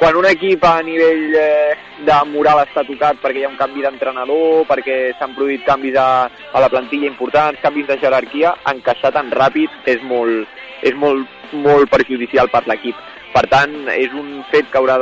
Quan 0.00 0.16
un 0.16 0.24
equip 0.24 0.62
a 0.64 0.78
nivell 0.80 1.34
eh, 1.36 1.74
de 2.06 2.18
moral 2.30 2.62
està 2.62 2.86
tocat 2.88 3.18
perquè 3.20 3.42
hi 3.42 3.44
ha 3.44 3.50
un 3.50 3.58
canvi 3.58 3.84
d'entrenador, 3.84 4.64
perquè 4.70 4.96
s'han 5.18 5.34
produït 5.36 5.66
canvis 5.66 5.98
a, 6.00 6.08
a 6.30 6.62
la 6.64 6.70
plantilla 6.72 7.10
importants, 7.10 7.60
canvis 7.60 7.90
de 7.90 7.98
jerarquia, 8.00 8.54
encaixar 8.72 9.12
tan 9.12 9.28
ràpid 9.34 9.90
és 9.92 10.00
molt, 10.08 10.48
és 10.82 10.96
molt, 10.96 11.28
molt 11.52 11.90
perjudicial 11.90 12.50
per 12.52 12.64
l'equip. 12.66 12.98
Per 13.30 13.44
tant, 13.46 13.74
és 13.94 14.10
un 14.18 14.40
fet 14.50 14.66
que 14.70 14.78
haurà 14.80 14.96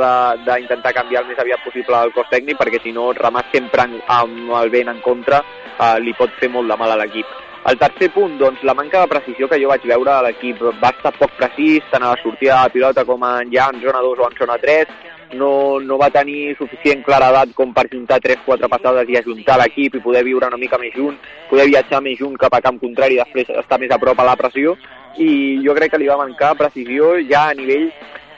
d'intentar 0.45 0.93
canviar 0.93 1.23
el 1.23 1.29
més 1.31 1.39
aviat 1.41 1.63
possible 1.65 1.97
el 1.97 2.13
cos 2.13 2.29
tècnic, 2.29 2.59
perquè 2.59 2.81
si 2.83 2.93
no, 2.93 3.09
remar 3.17 3.47
sempre 3.51 3.87
amb 4.05 4.53
el 4.61 4.69
vent 4.69 4.91
en 4.93 4.99
contra 5.01 5.41
eh, 5.41 5.95
li 6.03 6.13
pot 6.17 6.33
fer 6.37 6.51
molt 6.53 6.69
de 6.69 6.77
mal 6.77 6.93
a 6.93 6.99
l'equip. 6.99 7.37
El 7.69 7.77
tercer 7.77 8.07
punt, 8.13 8.37
doncs, 8.39 8.61
la 8.63 8.73
manca 8.73 9.01
de 9.01 9.11
precisió 9.11 9.47
que 9.49 9.57
jo 9.59 9.67
vaig 9.69 9.83
veure 9.89 10.13
a 10.13 10.21
l'equip. 10.23 10.61
Va 10.81 10.93
estar 10.93 11.11
poc 11.17 11.33
precís, 11.37 11.83
tant 11.91 12.05
a 12.05 12.13
la 12.13 12.21
sortida 12.21 12.55
de 12.55 12.67
la 12.67 12.73
pilota 12.75 13.03
com 13.05 13.25
en 13.27 13.51
ja 13.51 13.67
en 13.73 13.81
zona 13.81 14.03
2 14.05 14.21
o 14.21 14.29
en 14.29 14.37
zona 14.37 14.57
3. 14.61 14.93
No, 15.39 15.51
no 15.81 15.97
va 16.01 16.09
tenir 16.09 16.55
suficient 16.57 17.03
claredat 17.05 17.51
com 17.57 17.73
per 17.73 17.85
juntar 17.91 18.21
3-4 18.23 18.69
passades 18.71 19.11
i 19.11 19.19
ajuntar 19.19 19.59
l'equip 19.61 19.99
i 19.99 20.01
poder 20.05 20.23
viure 20.25 20.47
una 20.49 20.57
mica 20.57 20.79
més 20.81 20.95
junt, 20.95 21.19
poder 21.51 21.67
viatjar 21.69 21.99
més 22.01 22.17
junt 22.17 22.39
cap 22.39 22.55
a 22.57 22.63
camp 22.65 22.79
contrari 22.81 23.19
i 23.19 23.21
després 23.21 23.51
estar 23.61 23.77
més 23.77 23.93
a 23.93 23.99
prop 24.01 24.17
a 24.17 24.25
la 24.31 24.39
pressió. 24.39 24.73
I 25.17 25.59
jo 25.65 25.73
crec 25.75 25.91
que 25.93 25.99
li 26.01 26.07
va 26.07 26.19
mancar 26.19 26.55
precisió 26.59 27.15
ja 27.29 27.49
a 27.49 27.55
nivell 27.57 27.89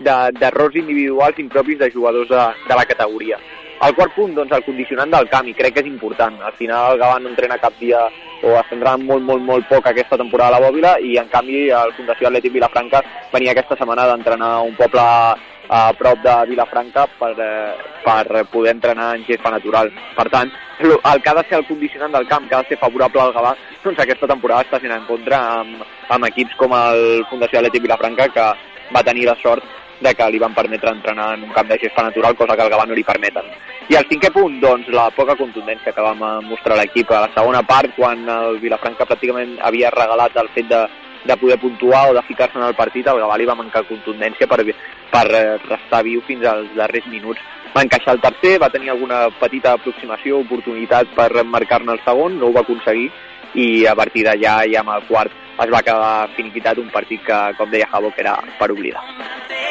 d'errors 0.02 0.74
de, 0.74 0.80
individuals 0.80 1.40
impropis 1.44 1.80
de 1.80 1.92
jugadors 1.92 2.30
de, 2.30 2.46
de 2.68 2.78
la 2.78 2.86
categoria. 2.86 3.38
El 3.82 3.96
quart 3.98 4.14
punt, 4.14 4.34
doncs, 4.38 4.52
el 4.54 4.64
condicionant 4.64 5.10
del 5.10 5.28
camp, 5.30 5.48
i 5.50 5.56
crec 5.58 5.74
que 5.74 5.82
és 5.82 5.90
important. 5.90 6.36
Al 6.46 6.54
final 6.58 6.94
el 6.94 7.02
Gavà 7.02 7.20
no 7.22 7.32
entrena 7.32 7.58
cap 7.62 7.74
dia 7.80 8.02
o 8.42 8.56
es 8.58 8.74
molt, 8.74 9.24
molt, 9.24 9.44
molt 9.46 9.68
poc 9.70 9.88
aquesta 9.88 10.18
temporada 10.18 10.56
a 10.56 10.60
la 10.60 10.68
Bòbila 10.68 10.96
i 11.00 11.18
en 11.22 11.30
canvi 11.30 11.70
el 11.70 11.94
Fundació 11.98 12.30
Atlètic 12.30 12.54
Vilafranca 12.54 13.02
venia 13.34 13.54
aquesta 13.54 13.78
setmana 13.78 14.08
d'entrenar 14.10 14.62
un 14.66 14.74
poble 14.78 15.06
a 15.72 15.94
prop 15.96 16.20
de 16.20 16.34
Vilafranca 16.50 17.06
per, 17.18 17.32
eh, 17.40 17.76
per 18.04 18.46
poder 18.52 18.74
entrenar 18.76 19.16
en 19.16 19.24
gespa 19.24 19.52
natural. 19.54 19.92
Per 20.18 20.28
tant, 20.30 20.52
el 20.80 21.22
que 21.22 21.30
ha 21.30 21.34
de 21.34 21.44
ser 21.48 21.60
el 21.60 21.68
condicionant 21.68 22.12
del 22.12 22.28
camp, 22.28 22.50
que 22.50 22.56
ha 22.56 22.62
de 22.64 22.68
ser 22.68 22.78
favorable 22.78 23.22
al 23.22 23.34
Gavà, 23.34 23.54
doncs 23.84 24.00
aquesta 24.04 24.28
temporada 24.28 24.66
està 24.68 24.82
sent 24.82 24.92
en 24.92 25.06
contra 25.08 25.40
amb, 25.62 25.86
amb 26.10 26.28
equips 26.28 26.58
com 26.60 26.76
el 26.76 27.24
Fundació 27.30 27.62
Atlètic 27.62 27.86
Vilafranca, 27.88 28.28
que 28.36 28.50
va 28.92 29.04
tenir 29.08 29.30
la 29.30 29.38
sort 29.40 29.64
de 30.02 30.14
que 30.18 30.28
li 30.34 30.40
van 30.42 30.54
permetre 30.58 30.92
entrenar 30.92 31.36
en 31.36 31.44
un 31.44 31.54
camp 31.56 31.70
de 31.70 31.78
gespa 31.80 32.04
natural, 32.04 32.36
cosa 32.36 32.58
que 32.58 32.66
al 32.66 32.72
Gavà 32.74 32.88
no 32.90 32.98
li 32.98 33.08
permeten. 33.08 33.48
I 33.88 33.96
el 33.96 34.08
cinquè 34.10 34.32
punt, 34.34 34.60
doncs, 34.60 34.90
la 34.92 35.08
poca 35.16 35.38
contundència 35.40 35.94
que 35.94 36.04
va 36.04 36.42
mostrar 36.42 36.76
l'equip 36.80 37.12
a 37.12 37.28
la 37.28 37.32
segona 37.36 37.64
part, 37.64 37.96
quan 37.96 38.28
el 38.28 38.60
Vilafranca 38.60 39.08
pràcticament 39.08 39.56
havia 39.62 39.94
regalat 39.96 40.36
el 40.42 40.52
fet 40.58 40.68
de, 40.68 40.82
de 41.26 41.38
poder 41.38 41.60
puntuar 41.60 42.10
o 42.10 42.14
de 42.14 42.22
ficar-se 42.24 42.58
en 42.58 42.66
el 42.66 42.76
partit, 42.76 43.08
el 43.08 43.20
Gavà 43.22 43.38
li 43.38 43.48
va 43.50 43.58
mancar 43.58 43.84
contundència 43.88 44.48
per, 44.48 44.64
per 45.12 45.26
eh, 45.38 45.58
restar 45.68 46.04
viu 46.08 46.24
fins 46.28 46.46
als 46.50 46.72
darrers 46.78 47.08
minuts. 47.12 47.42
Va 47.76 47.86
encaixar 47.86 48.18
el 48.18 48.24
tercer, 48.24 48.58
va 48.62 48.72
tenir 48.74 48.92
alguna 48.92 49.28
petita 49.40 49.76
aproximació, 49.78 50.42
oportunitat 50.42 51.14
per 51.16 51.44
marcar-ne 51.44 51.96
el 51.96 52.04
segon, 52.06 52.40
no 52.40 52.50
ho 52.50 52.58
va 52.58 52.66
aconseguir, 52.66 53.12
i 53.54 53.86
a 53.86 53.96
partir 53.96 54.26
d'allà, 54.28 54.62
ja 54.72 54.84
amb 54.84 54.96
el 54.98 55.08
quart, 55.08 55.40
es 55.62 55.72
va 55.72 55.84
quedar 55.86 56.30
finiquitat 56.36 56.80
un 56.82 56.92
partit 56.92 57.24
que, 57.28 57.42
com 57.58 57.72
deia 57.72 57.90
Javo, 57.92 58.12
que 58.16 58.26
era 58.26 58.38
per 58.60 58.72
oblidar. 58.72 59.04
empate. 59.12 59.62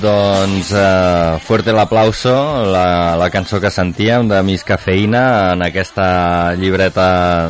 Doncs 0.00 0.70
uh, 0.76 1.38
Fuerte 1.40 1.72
l'aplauso, 1.72 2.32
la, 2.68 3.16
la 3.16 3.28
cançó 3.32 3.60
que 3.62 3.70
sentíem 3.72 4.28
de 4.28 4.40
Miss 4.44 4.64
Cafeïna 4.66 5.22
en 5.54 5.64
aquesta 5.64 6.08
llibreta 6.60 7.06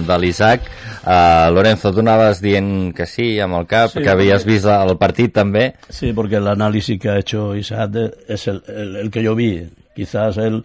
de 0.06 0.18
l'Isaac. 0.22 0.68
Uh, 1.02 1.50
Lorenzo, 1.54 1.90
tu 1.94 2.04
anaves 2.04 2.42
dient 2.44 2.92
que 2.94 3.06
sí 3.10 3.32
amb 3.42 3.58
el 3.58 3.66
cap, 3.70 3.90
sí, 3.90 4.02
que 4.04 4.12
havies 4.12 4.44
porque... 4.44 4.52
vist 4.52 4.70
el 4.70 4.94
partit 5.00 5.34
també. 5.34 5.64
Sí, 5.90 6.12
porque 6.14 6.38
el 6.38 6.46
análisis 6.52 7.00
que 7.02 7.10
ha 7.10 7.18
hecho 7.18 7.54
Isaac 7.56 7.98
es 8.28 8.46
el, 8.46 8.62
el, 8.68 8.96
el 9.02 9.10
que 9.10 9.24
yo 9.26 9.34
vi. 9.34 9.66
Quizás 9.96 10.36
él 10.36 10.62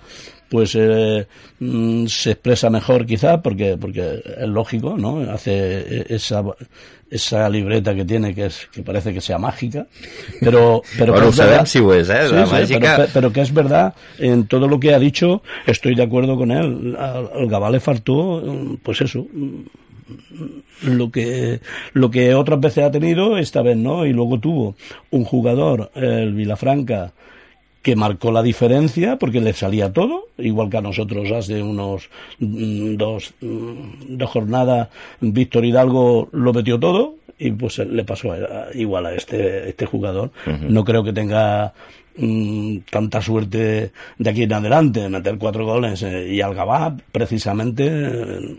pues 0.51 0.75
eh, 0.75 1.25
mm, 1.59 2.07
se 2.07 2.31
expresa 2.31 2.69
mejor 2.69 3.05
quizá 3.05 3.41
porque 3.41 3.77
porque 3.79 4.21
es 4.25 4.47
lógico 4.49 4.97
no 4.97 5.21
hace 5.31 6.13
esa 6.13 6.43
esa 7.11 7.49
libreta 7.49 7.93
que 7.93 8.05
tiene 8.05 8.33
que 8.33 8.45
es 8.45 8.67
que 8.71 8.81
parece 8.81 9.13
que 9.13 9.19
sea 9.21 9.37
mágica 9.37 9.85
pero 10.39 10.81
pero 10.97 11.13
bueno, 11.13 11.27
que 11.27 11.33
si 11.65 11.79
es, 11.79 12.09
eh, 12.09 12.27
sí, 12.29 12.33
la 12.33 12.45
sí, 12.45 12.51
mágica... 12.53 12.95
pero, 12.95 13.09
pero, 13.13 13.33
que 13.33 13.41
es 13.41 13.53
verdad 13.53 13.93
en 14.17 14.47
todo 14.47 14.67
lo 14.67 14.79
que 14.79 14.95
ha 14.95 14.99
dicho 14.99 15.43
estoy 15.67 15.93
de 15.95 16.03
acuerdo 16.03 16.37
con 16.37 16.51
él. 16.51 16.95
Al, 16.97 17.29
al 17.35 17.47
Gabá 17.47 17.69
le 17.69 17.81
faltó 17.81 18.41
pues 18.81 19.01
eso 19.01 19.27
lo 20.83 21.11
que 21.11 21.59
lo 21.93 22.09
que 22.09 22.33
otras 22.33 22.59
veces 22.59 22.85
ha 22.85 22.91
tenido 22.91 23.37
esta 23.37 23.61
vez 23.61 23.77
no 23.77 24.05
y 24.05 24.13
luego 24.13 24.39
tuvo 24.39 24.75
un 25.11 25.23
jugador 25.25 25.91
el 25.95 26.33
Vilafranca 26.33 27.13
que 27.81 27.95
marcó 27.95 28.31
la 28.31 28.43
diferencia 28.43 29.17
porque 29.17 29.41
le 29.41 29.53
salía 29.53 29.91
todo, 29.91 30.27
igual 30.37 30.69
que 30.69 30.77
a 30.77 30.81
nosotros 30.81 31.31
hace 31.31 31.61
unos 31.61 32.09
mm, 32.39 32.95
dos, 32.95 33.33
mm, 33.41 34.17
dos 34.17 34.29
jornadas 34.29 34.89
Víctor 35.19 35.65
Hidalgo 35.65 36.29
lo 36.31 36.53
metió 36.53 36.79
todo 36.79 37.15
y 37.39 37.51
pues 37.51 37.79
le 37.79 38.03
pasó 38.03 38.35
igual 38.75 39.07
a 39.07 39.15
este, 39.15 39.69
este 39.69 39.87
jugador. 39.87 40.31
Uh 40.45 40.51
-huh. 40.51 40.69
No 40.69 40.83
creo 40.83 41.03
que 41.03 41.11
tenga 41.11 41.73
mmm, 42.17 42.77
tanta 42.89 43.19
suerte 43.19 43.91
de 44.17 44.29
aquí 44.29 44.43
en 44.43 44.53
adelante, 44.53 45.09
meter 45.09 45.37
cuatro 45.39 45.65
goles 45.65 46.03
eh, 46.03 46.27
y 46.31 46.41
al 46.41 46.53
Gabá 46.53 46.95
precisamente 47.11 47.87
eh, 47.87 48.55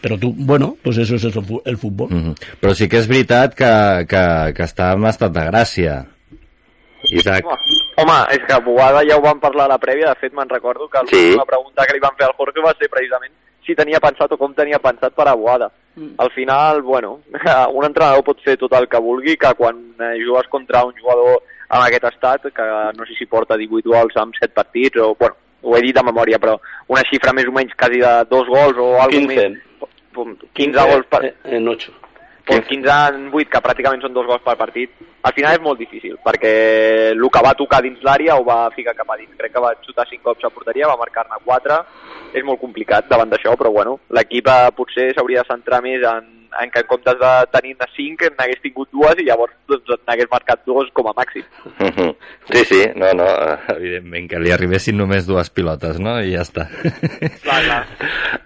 però 0.00 0.16
tu, 0.18 0.32
bueno, 0.32 0.76
pues 0.82 0.96
eso 0.98 1.16
es 1.16 1.24
el 1.24 1.76
futbol. 1.76 2.08
Uh 2.12 2.16
-huh. 2.16 2.34
Però 2.60 2.74
sí 2.74 2.88
que 2.88 2.98
és 2.98 3.06
veritat 3.06 3.54
que, 3.54 4.06
que, 4.06 4.52
que 4.54 4.62
està 4.62 4.94
en 4.94 5.04
estat 5.04 5.32
de 5.32 5.40
gràcia 5.40 6.17
Isaac. 7.10 7.46
Home, 7.98 8.16
és 8.34 8.46
que 8.46 8.60
Boada 8.64 9.02
ja 9.06 9.18
ho 9.18 9.24
vam 9.24 9.40
parlar 9.40 9.68
a 9.68 9.74
la 9.74 9.82
prèvia, 9.82 10.12
de 10.12 10.20
fet 10.22 10.34
me'n 10.34 10.50
recordo 10.50 10.88
que 10.88 11.04
sí. 11.10 11.36
la 11.36 11.46
pregunta 11.48 11.86
que 11.86 11.94
li 11.94 12.02
van 12.02 12.16
fer 12.18 12.26
al 12.28 12.36
Jorge 12.38 12.64
va 12.64 12.74
ser 12.78 12.90
precisament 12.92 13.34
si 13.66 13.76
tenia 13.76 14.00
pensat 14.00 14.32
o 14.32 14.38
com 14.40 14.54
tenia 14.56 14.80
pensat 14.80 15.12
per 15.14 15.28
a 15.28 15.34
Boada. 15.36 15.68
Mm. 15.94 16.14
Al 16.24 16.30
final, 16.32 16.82
bueno, 16.82 17.20
un 17.76 17.84
entrenador 17.84 18.24
pot 18.24 18.40
fer 18.44 18.56
tot 18.56 18.72
el 18.78 18.88
que 18.88 19.02
vulgui, 19.04 19.36
que 19.36 19.52
quan 19.58 19.82
eh, 20.00 20.16
jugues 20.24 20.48
contra 20.48 20.84
un 20.88 20.94
jugador 20.96 21.42
en 21.68 21.82
aquest 21.82 22.08
estat, 22.08 22.48
que 22.54 22.68
no 22.96 23.06
sé 23.06 23.18
si 23.18 23.28
porta 23.28 23.60
18 23.60 23.92
gols 23.92 24.16
amb 24.16 24.36
7 24.40 24.54
partits, 24.56 24.96
o, 25.04 25.14
bueno, 25.20 25.36
ho 25.62 25.76
he 25.76 25.82
dit 25.84 25.96
de 25.96 26.04
memòria, 26.06 26.38
però 26.40 26.56
una 26.88 27.04
xifra 27.10 27.34
més 27.36 27.48
o 27.50 27.52
menys 27.52 27.76
quasi 27.76 28.00
de 28.00 28.12
dos 28.30 28.48
gols 28.48 28.78
o 28.80 28.94
alguna 29.02 29.34
més, 29.34 29.58
15 30.54 30.86
gols 30.90 31.08
per... 31.10 31.22
En 31.44 31.68
8. 31.68 31.92
Pues 32.48 32.64
15 32.64 32.88
en 32.88 33.26
8, 33.28 33.50
que 33.52 33.60
pràcticament 33.60 34.00
són 34.00 34.14
dos 34.16 34.24
gols 34.24 34.40
per 34.40 34.54
partit, 34.56 34.94
al 35.28 35.34
final 35.36 35.52
és 35.52 35.60
molt 35.60 35.76
difícil, 35.82 36.14
perquè 36.24 36.52
el 37.12 37.26
que 37.34 37.42
va 37.44 37.52
tocar 37.58 37.82
dins 37.84 38.00
l'àrea 38.00 38.38
ho 38.40 38.46
va 38.46 38.70
ficar 38.72 38.94
cap 38.96 39.12
a 39.12 39.18
dins. 39.20 39.34
Crec 39.36 39.52
que 39.52 39.60
va 39.60 39.74
xutar 39.84 40.06
5 40.08 40.24
cops 40.24 40.48
a 40.48 40.52
porteria, 40.54 40.88
va 40.88 40.96
marcar-ne 40.96 41.36
4, 41.44 41.76
és 42.32 42.46
molt 42.48 42.62
complicat 42.62 43.10
davant 43.10 43.28
d'això, 43.28 43.52
però 43.60 43.74
bueno, 43.74 43.98
l'equip 44.16 44.48
eh, 44.48 44.72
potser 44.80 45.10
s'hauria 45.12 45.44
de 45.44 45.52
centrar 45.52 45.82
més 45.84 46.08
en, 46.08 46.37
en 46.62 46.70
que 46.70 46.82
en 46.82 46.88
comptes 46.90 47.18
de 47.20 47.32
tenir-ne 47.54 47.88
5 47.96 48.30
n'hagués 48.38 48.62
tingut 48.64 48.90
dues 48.94 49.20
i 49.20 49.26
llavors 49.28 49.54
doncs, 49.68 50.02
n'hagués 50.06 50.30
marcat 50.32 50.64
dos 50.66 50.90
com 50.96 51.10
a 51.10 51.16
màxim. 51.16 51.46
Sí, 52.48 52.62
sí, 52.64 52.78
no, 52.96 53.10
no, 53.12 53.26
evidentment 53.74 54.24
que 54.30 54.38
li 54.40 54.52
arribessin 54.54 54.96
només 54.96 55.26
dues 55.28 55.50
pilotes, 55.52 55.98
no? 56.00 56.14
I 56.24 56.32
ja 56.32 56.46
està. 56.46 56.64
Clar, 57.44 57.60
clar. 57.66 57.82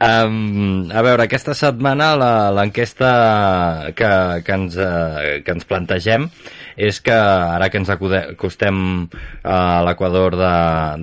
Um, 0.02 0.88
a 0.90 0.98
veure, 1.06 1.28
aquesta 1.28 1.54
setmana 1.54 2.08
l'enquesta 2.56 3.10
que, 3.94 4.08
que, 4.42 4.56
ens, 4.56 4.74
uh, 4.74 5.36
que 5.46 5.54
ens 5.54 5.68
plantegem 5.68 6.26
és 6.74 6.98
que 7.04 7.14
ara 7.14 7.68
que 7.70 7.78
ens 7.78 7.92
acostem 7.92 8.80
a 9.44 9.60
l'equador 9.86 10.34
de, 10.40 10.52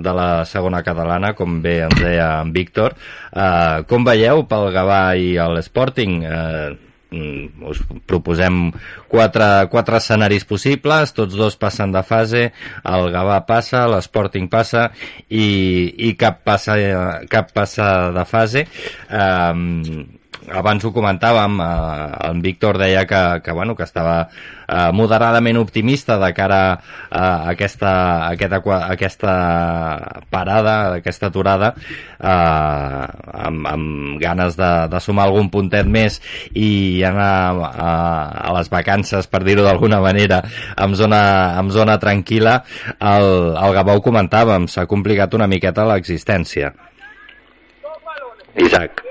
de 0.04 0.14
la 0.18 0.28
segona 0.50 0.82
catalana, 0.84 1.32
com 1.38 1.62
bé 1.64 1.78
ens 1.86 1.96
deia 2.02 2.28
en 2.42 2.52
Víctor, 2.52 2.98
uh, 3.32 3.80
com 3.88 4.04
veieu 4.04 4.44
pel 4.50 4.68
Gavà 4.76 5.02
i 5.16 5.32
l'Sporting? 5.56 6.20
Uh, 6.26 6.89
us 7.10 7.80
proposem 8.06 8.70
quatre, 9.10 9.48
quatre 9.72 9.98
escenaris 9.98 10.46
possibles, 10.46 11.14
tots 11.16 11.34
dos 11.38 11.58
passen 11.60 11.92
de 11.94 12.04
fase, 12.06 12.46
el 12.86 13.10
Gavà 13.14 13.40
passa, 13.48 13.86
l'Sporting 13.90 14.48
passa 14.52 14.88
i, 15.28 15.46
i 16.10 16.14
cap, 16.20 16.42
passa, 16.46 16.78
cap 17.32 17.52
passa 17.56 17.90
de 18.14 18.26
fase. 18.28 18.66
Eh, 19.10 20.19
abans 20.48 20.84
ho 20.84 20.92
comentàvem, 20.94 21.58
eh, 21.60 22.30
en 22.30 22.40
Víctor 22.42 22.78
deia 22.78 23.04
que, 23.06 23.40
que, 23.44 23.52
bueno, 23.52 23.74
que 23.76 23.84
estava 23.84 24.28
eh, 24.66 24.90
moderadament 24.92 25.58
optimista 25.60 26.16
de 26.18 26.32
cara 26.34 26.60
a 27.10 27.24
aquesta, 27.50 27.90
a 28.26 28.30
aquesta, 28.32 28.60
a 28.60 28.92
aquesta 28.94 29.34
parada, 30.30 30.76
aquesta 31.00 31.30
aturada, 31.30 31.74
eh, 32.18 33.04
amb, 33.48 33.66
amb 33.68 34.20
ganes 34.22 34.56
de, 34.56 34.70
de 34.92 35.00
sumar 35.00 35.28
algun 35.28 35.50
puntet 35.50 35.86
més 35.86 36.20
i 36.54 37.02
anar 37.06 37.32
a, 37.70 37.92
a 38.48 38.54
les 38.58 38.70
vacances, 38.72 39.28
per 39.30 39.42
dir-ho 39.44 39.66
d'alguna 39.66 40.00
manera, 40.00 40.42
amb 40.76 40.96
zona, 40.98 41.22
amb 41.58 41.74
zona 41.74 41.98
tranquil·la. 42.00 42.60
El, 42.98 43.30
el 43.58 43.76
Gabó 43.76 43.98
ho 43.98 44.04
comentàvem, 44.04 44.70
s'ha 44.70 44.88
complicat 44.90 45.34
una 45.36 45.50
miqueta 45.50 45.86
l'existència. 45.88 46.74
Isaac. 48.60 49.09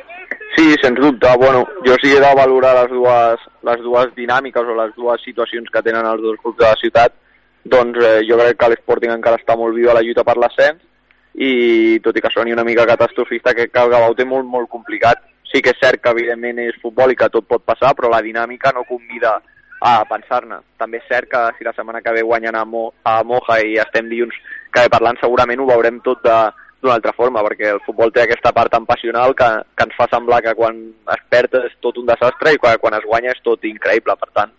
Sí, 0.60 0.76
sens 0.82 1.00
dubte. 1.00 1.26
Bueno, 1.38 1.66
jo 1.86 1.96
sí 2.02 2.12
he 2.12 2.20
de 2.20 2.36
valorar 2.36 2.76
les 2.76 2.90
dues, 2.92 3.44
les 3.64 3.80
dues 3.80 4.10
dinàmiques 4.14 4.68
o 4.68 4.74
les 4.76 4.92
dues 4.98 5.22
situacions 5.24 5.70
que 5.72 5.82
tenen 5.86 6.04
els 6.04 6.20
dos 6.20 6.36
clubs 6.42 6.58
de 6.60 6.66
la 6.66 6.76
ciutat. 6.82 7.14
Doncs 7.64 7.96
eh, 8.04 8.18
jo 8.28 8.36
crec 8.42 8.60
que 8.60 8.68
l'Sporting 8.74 9.14
encara 9.14 9.40
està 9.40 9.56
molt 9.56 9.78
viu 9.78 9.88
a 9.88 9.96
la 9.96 10.02
lluita 10.04 10.26
per 10.28 10.36
l'ascens 10.36 10.84
i 11.48 12.02
tot 12.04 12.20
i 12.20 12.26
que 12.26 12.34
soni 12.34 12.52
una 12.52 12.68
mica 12.68 12.84
catastrofista 12.90 13.54
que, 13.56 13.70
el 13.72 13.94
Gavà 13.94 14.10
ho 14.12 14.18
té 14.20 14.28
molt, 14.28 14.50
molt 14.52 14.68
complicat. 14.68 15.24
Sí 15.48 15.64
que 15.64 15.72
és 15.72 15.80
cert 15.80 16.04
que 16.04 16.12
evidentment 16.12 16.60
és 16.66 16.84
futbol 16.84 17.16
i 17.16 17.16
que 17.16 17.32
tot 17.32 17.48
pot 17.48 17.64
passar, 17.64 17.94
però 17.96 18.12
la 18.12 18.20
dinàmica 18.20 18.76
no 18.76 18.84
convida 18.84 19.38
a 19.80 19.94
pensar-ne. 20.12 20.60
També 20.76 21.00
és 21.00 21.08
cert 21.08 21.32
que 21.32 21.46
si 21.56 21.64
la 21.64 21.78
setmana 21.78 22.04
que 22.04 22.18
ve 22.20 22.26
guanyen 22.28 22.60
a, 22.60 22.66
Mo, 22.68 22.90
a 23.08 23.22
Moja 23.24 23.62
i 23.64 23.80
estem 23.80 24.12
dilluns 24.12 24.36
que 24.76 24.90
parlant, 24.92 25.24
segurament 25.24 25.64
ho 25.64 25.72
veurem 25.72 26.04
tot 26.04 26.20
de, 26.28 26.40
d'una 26.82 26.96
altra 26.96 27.14
forma, 27.16 27.44
perquè 27.46 27.74
el 27.74 27.82
futbol 27.86 28.14
té 28.16 28.24
aquesta 28.24 28.54
part 28.56 28.72
tan 28.72 28.86
passional 28.88 29.36
que, 29.36 29.50
que 29.76 29.88
ens 29.88 29.98
fa 29.98 30.08
semblar 30.12 30.42
que 30.46 30.56
quan 30.56 30.80
es 31.16 31.26
perd 31.30 31.58
és 31.66 31.76
tot 31.84 32.00
un 32.00 32.08
desastre 32.08 32.54
i 32.56 32.62
quan, 32.62 32.78
quan 32.80 32.96
es 32.98 33.08
guanya 33.08 33.34
és 33.36 33.42
tot 33.44 33.66
increïble. 33.68 34.16
Per 34.20 34.30
tant, 34.34 34.54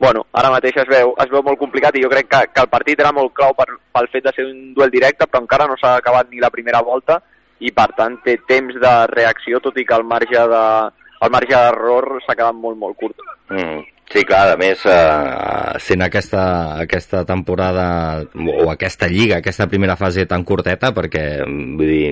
bueno, 0.00 0.26
ara 0.32 0.52
mateix 0.52 0.76
es 0.82 0.90
veu, 0.90 1.14
es 1.24 1.30
veu 1.32 1.44
molt 1.46 1.60
complicat 1.60 1.96
i 1.96 2.02
jo 2.04 2.10
crec 2.12 2.28
que, 2.28 2.42
que 2.52 2.64
el 2.66 2.72
partit 2.72 3.00
era 3.00 3.14
molt 3.16 3.32
clau 3.36 3.54
per, 3.56 3.68
pel 3.96 4.10
fet 4.12 4.26
de 4.26 4.34
ser 4.36 4.48
un 4.50 4.74
duel 4.76 4.92
directe, 4.92 5.28
però 5.30 5.44
encara 5.44 5.68
no 5.70 5.78
s'ha 5.80 5.96
acabat 6.00 6.30
ni 6.30 6.42
la 6.42 6.52
primera 6.52 6.82
volta 6.84 7.20
i 7.64 7.70
per 7.72 7.88
tant 7.96 8.18
té 8.24 8.36
temps 8.48 8.76
de 8.82 8.94
reacció, 9.14 9.62
tot 9.64 9.78
i 9.80 9.86
que 9.88 9.96
el 9.96 10.04
marge 10.04 10.46
de, 10.52 10.64
el 11.24 11.32
marge 11.32 11.54
d'error 11.54 12.18
s'ha 12.24 12.36
quedat 12.36 12.56
molt, 12.58 12.76
molt 12.80 12.98
curt. 13.00 13.24
Mm. 13.48 13.93
Sí, 14.12 14.22
clar, 14.22 14.52
a 14.52 14.56
més, 14.60 14.82
eh, 14.86 15.78
sent 15.80 16.04
aquesta, 16.04 16.42
aquesta 16.82 17.24
temporada 17.24 18.22
o 18.36 18.68
aquesta 18.70 19.08
lliga, 19.08 19.38
aquesta 19.38 19.66
primera 19.66 19.96
fase 19.96 20.26
tan 20.30 20.44
curteta, 20.44 20.92
perquè, 20.94 21.24
vull 21.48 21.88
dir, 21.88 22.10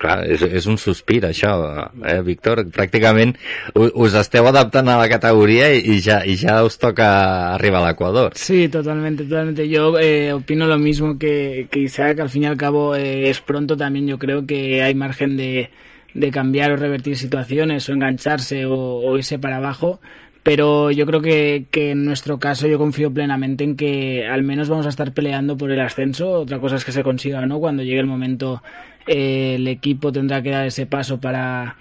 clar, 0.00 0.16
és, 0.24 0.42
és 0.42 0.66
un 0.66 0.80
sospir 0.80 1.20
això, 1.28 1.52
eh, 2.00 2.18
Víctor? 2.26 2.64
Pràcticament 2.74 3.36
us 3.76 4.16
esteu 4.18 4.48
adaptant 4.48 4.88
a 4.88 4.96
la 4.98 5.08
categoria 5.12 5.68
i 5.76 6.00
ja, 6.02 6.22
i 6.24 6.34
ja 6.40 6.62
us 6.66 6.80
toca 6.80 7.06
arribar 7.52 7.84
a 7.84 7.90
l'Equador. 7.90 8.34
Sí, 8.34 8.66
totalmente, 8.72 9.28
totalmente. 9.28 9.68
Yo 9.68 9.98
eh, 10.00 10.32
opino 10.32 10.66
lo 10.66 10.78
mismo 10.78 11.18
que, 11.18 11.68
que 11.70 11.80
Isaac, 11.80 12.20
al 12.20 12.30
fin 12.30 12.44
y 12.44 12.46
al 12.46 12.56
cabo 12.56 12.96
eh, 12.96 13.28
es 13.28 13.40
pronto 13.40 13.76
también, 13.76 14.08
yo 14.08 14.18
creo 14.18 14.46
que 14.46 14.82
hay 14.82 14.94
margen 14.94 15.36
de, 15.36 15.70
de 16.14 16.30
cambiar 16.30 16.72
o 16.72 16.76
revertir 16.76 17.16
situaciones 17.16 17.88
o 17.88 17.92
engancharse 17.92 18.64
o, 18.66 18.74
o 18.74 19.16
irse 19.18 19.38
para 19.38 19.58
abajo 19.58 20.00
pero 20.46 20.92
yo 20.92 21.06
creo 21.06 21.20
que, 21.20 21.66
en 21.72 22.04
nuestro 22.04 22.38
caso 22.38 22.68
yo 22.68 22.78
confío 22.78 23.12
plenamente 23.12 23.64
en 23.64 23.74
que 23.74 24.28
al 24.28 24.44
menos 24.44 24.68
vamos 24.68 24.86
a 24.86 24.90
estar 24.90 25.10
peleando 25.12 25.56
por 25.56 25.72
el 25.72 25.80
ascenso. 25.80 26.30
Otra 26.30 26.60
cosa 26.60 26.76
es 26.76 26.84
que 26.84 26.92
se 26.92 27.02
consiga 27.02 27.44
no. 27.46 27.58
Cuando 27.58 27.82
llegue 27.82 27.98
el 27.98 28.06
momento 28.06 28.62
eh, 29.08 29.56
el 29.56 29.66
equipo 29.66 30.12
tendrá 30.12 30.40
que 30.42 30.50
dar 30.50 30.64
ese 30.64 30.86
paso 30.86 31.20
para, 31.20 31.74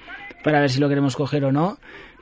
para 0.44 0.62
ver 0.62 0.72
si 0.72 0.80
lo 0.80 0.90
queremos 0.90 1.16
coger 1.16 1.46
o 1.46 1.52
no. 1.52 1.78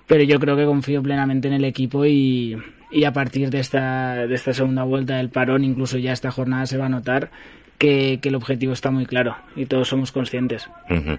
Pero 0.05 0.25
yo 0.25 0.37
creo 0.37 0.57
que 0.57 0.65
confío 0.65 1.01
plenamente 1.01 1.47
en 1.47 1.53
el 1.53 1.63
equipo 1.63 2.05
y, 2.05 2.57
y 2.91 3.05
a 3.05 3.13
partir 3.13 3.49
de 3.49 3.61
esta, 3.61 4.27
de 4.27 4.35
esta 4.35 4.51
segunda 4.51 4.83
vuelta 4.83 5.15
del 5.15 5.29
parón, 5.29 5.63
incluso 5.63 5.97
ya 5.97 6.11
esta 6.11 6.29
jornada 6.29 6.65
se 6.65 6.77
va 6.77 6.87
a 6.87 6.89
notar 6.89 7.31
que, 7.77 8.19
el 8.21 8.35
objetivo 8.35 8.73
está 8.73 8.91
muy 8.91 9.05
claro 9.05 9.37
y 9.55 9.65
todos 9.65 9.87
somos 9.87 10.11
conscientes. 10.11 10.67
Uh 10.89 11.15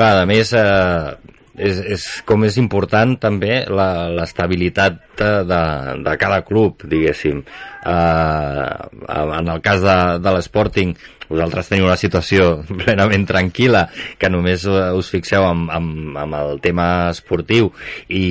a 0.00 0.26
més, 0.26 0.52
eh, 0.52 1.36
és, 1.56 1.80
és, 1.96 2.06
com 2.28 2.44
és 2.46 2.58
important 2.60 3.16
també 3.20 3.64
l'estabilitat 3.68 5.00
de, 5.18 5.30
de, 5.48 5.62
de 6.06 6.16
cada 6.20 6.42
club, 6.46 6.84
diguéssim. 6.84 7.42
Uh, 7.86 8.88
en 9.06 9.48
el 9.52 9.60
cas 9.62 9.82
de, 9.84 9.98
de 10.18 10.32
l'Sporting, 10.34 10.96
vosaltres 11.28 11.70
teniu 11.70 11.86
una 11.88 11.98
situació 11.98 12.48
plenament 12.82 13.26
tranquil·la, 13.28 13.86
que 14.18 14.30
només 14.32 14.66
us 14.66 15.10
fixeu 15.12 15.46
amb, 15.46 15.70
amb, 15.74 16.18
amb 16.22 16.38
el 16.38 16.60
tema 16.64 16.86
esportiu 17.10 17.70
i 18.08 18.22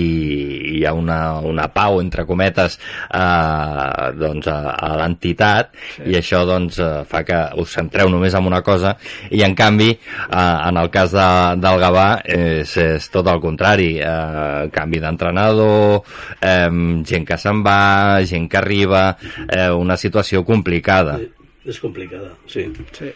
hi 0.80 0.84
ha 0.86 0.96
una, 0.96 1.40
una 1.46 1.68
pau, 1.74 2.00
entre 2.04 2.26
cometes, 2.28 2.78
eh, 3.10 4.12
doncs 4.20 4.50
a, 4.52 4.58
a 4.76 4.92
l'entitat 5.02 5.74
sí. 5.98 6.10
i 6.12 6.20
això 6.20 6.44
doncs 6.48 6.80
fa 7.10 7.24
que 7.28 7.42
us 7.62 7.76
centreu 7.76 8.12
només 8.12 8.36
en 8.36 8.48
una 8.48 8.62
cosa 8.66 8.96
i 9.32 9.44
en 9.46 9.56
canvi, 9.58 9.92
eh, 9.96 10.56
en 10.70 10.82
el 10.82 10.92
cas 10.94 11.14
de, 11.16 11.30
del 11.62 11.82
Gavà 11.84 12.08
és, 12.24 12.76
és 12.82 13.10
tot 13.14 13.28
el 13.32 13.42
contrari, 13.44 13.96
eh, 14.00 14.68
canvi 14.76 15.02
d'entrenador, 15.04 16.04
eh, 16.40 16.70
gent 17.06 17.28
que 17.28 17.38
se'n 17.38 17.64
va, 17.66 18.22
gent 18.26 18.50
que 18.52 18.58
arriba, 18.58 19.18
eh, 19.48 19.70
una 19.72 19.98
situació 19.98 20.44
complicada. 20.46 21.18
Sí, 21.20 21.30
es 21.66 21.80
complicada, 21.80 22.34
sí. 22.48 22.72
sí. 22.92 23.12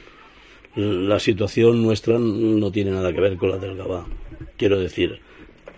La 0.75 1.19
situación 1.19 1.81
nuestra 1.81 2.17
no 2.19 2.71
tiene 2.71 2.91
nada 2.91 3.11
que 3.11 3.21
ver 3.21 3.37
con 3.37 3.49
la 3.49 3.57
del 3.57 3.75
Gabá. 3.75 4.05
Quiero 4.55 4.79
decir, 4.79 5.19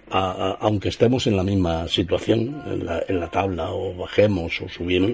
a, 0.10 0.32
a, 0.32 0.52
aunque 0.62 0.90
estemos 0.90 1.26
en 1.28 1.38
la 1.38 1.44
misma 1.44 1.88
situación, 1.88 2.62
en 2.68 2.86
la, 2.86 3.04
en 3.08 3.20
la 3.20 3.30
tabla, 3.30 3.72
o 3.72 3.96
bajemos, 3.96 4.62
o 4.62 4.70
subimos, 4.70 5.14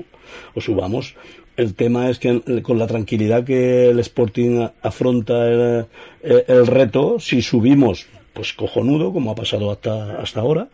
o 0.56 0.62
subamos, 0.62 1.16
el 1.58 1.74
tema 1.74 2.10
es 2.10 2.20
que 2.20 2.62
con 2.62 2.78
la 2.78 2.86
tranquilidad 2.86 3.44
que 3.44 3.90
el 3.90 4.00
Sporting 4.00 4.68
afronta 4.84 5.48
el, 5.50 5.88
el, 6.22 6.68
reto, 6.68 7.20
si 7.20 7.42
subimos, 7.42 8.06
pues 8.38 8.54
cojonudo, 8.54 9.12
como 9.12 9.32
ha 9.32 9.36
pasado 9.36 9.72
hasta, 9.72 10.22
hasta 10.22 10.42
ahora, 10.42 10.68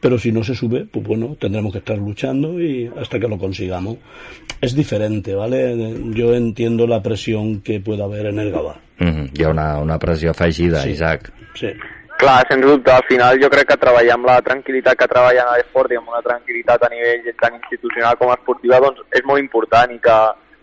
pero 0.00 0.16
si 0.16 0.30
no 0.30 0.44
se 0.44 0.54
sube, 0.54 0.86
pues 0.86 1.04
bueno, 1.04 1.36
tendremos 1.40 1.72
que 1.72 1.78
estar 1.78 1.98
luchando 1.98 2.60
y 2.60 2.88
hasta 2.96 3.18
que 3.18 3.26
lo 3.26 3.36
consigamos. 3.36 3.96
Es 4.60 4.76
diferente, 4.76 5.34
¿vale? 5.34 5.74
Yo 6.14 6.34
entiendo 6.34 6.86
la 6.86 7.02
presión 7.02 7.62
que 7.62 7.80
pueda 7.80 8.04
haber 8.04 8.26
en 8.26 8.38
el 8.38 8.52
Gavà. 8.52 8.76
Mm 8.98 9.08
-hmm. 9.08 9.30
Hi 9.38 9.42
ha 9.42 9.48
una, 9.48 9.78
una 9.78 9.98
pressió 9.98 10.30
afegida, 10.30 10.82
sí. 10.82 10.90
Isaac. 10.90 11.32
Sí. 11.54 11.68
Clar, 12.16 12.46
sens 12.48 12.64
dubte, 12.64 12.92
al 12.92 13.04
final 13.08 13.42
jo 13.42 13.48
crec 13.50 13.66
que 13.66 13.76
treballar 13.76 14.14
amb 14.14 14.26
la 14.26 14.38
tranquil·litat 14.48 14.94
que 14.94 15.08
treballen 15.08 15.46
a 15.48 15.56
l'esport 15.56 15.90
i 15.90 15.96
amb 15.96 16.08
una 16.08 16.22
tranquil·litat 16.22 16.82
a 16.84 16.90
nivell 16.94 17.34
tant 17.40 17.54
institucional 17.54 18.14
com 18.18 18.30
esportiva 18.30 18.78
doncs 18.78 19.00
és 19.18 19.24
molt 19.24 19.40
important 19.40 19.90
i 19.90 19.98
que 19.98 20.18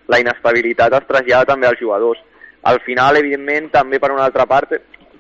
la 0.07 0.19
inestabilitat 0.19 0.93
es 0.93 1.07
trasllada 1.07 1.45
també 1.45 1.67
als 1.67 1.79
jugadors. 1.79 2.19
Al 2.62 2.79
final, 2.86 3.17
evidentment, 3.17 3.71
també 3.71 3.99
per 3.99 4.12
una 4.12 4.25
altra 4.29 4.45
part, 4.45 4.69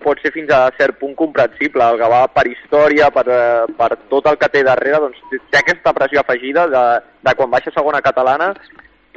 pot 0.07 0.23
ser 0.23 0.31
fins 0.31 0.51
a 0.55 0.63
cert 0.79 0.97
punt 1.01 1.13
comprensible. 1.19 1.83
El 1.83 1.99
Gavà, 1.99 2.23
per 2.31 2.47
història, 2.47 3.11
per, 3.11 3.25
eh, 3.27 3.77
per 3.77 3.91
tot 4.11 4.31
el 4.31 4.39
que 4.39 4.51
té 4.53 4.63
darrere, 4.63 5.03
doncs, 5.03 5.21
té 5.51 5.61
aquesta 5.61 5.93
pressió 5.97 6.23
afegida 6.23 6.67
de, 6.71 6.83
de 7.27 7.35
quan 7.35 7.51
baixa 7.51 7.75
segona 7.75 8.03
catalana, 8.05 8.53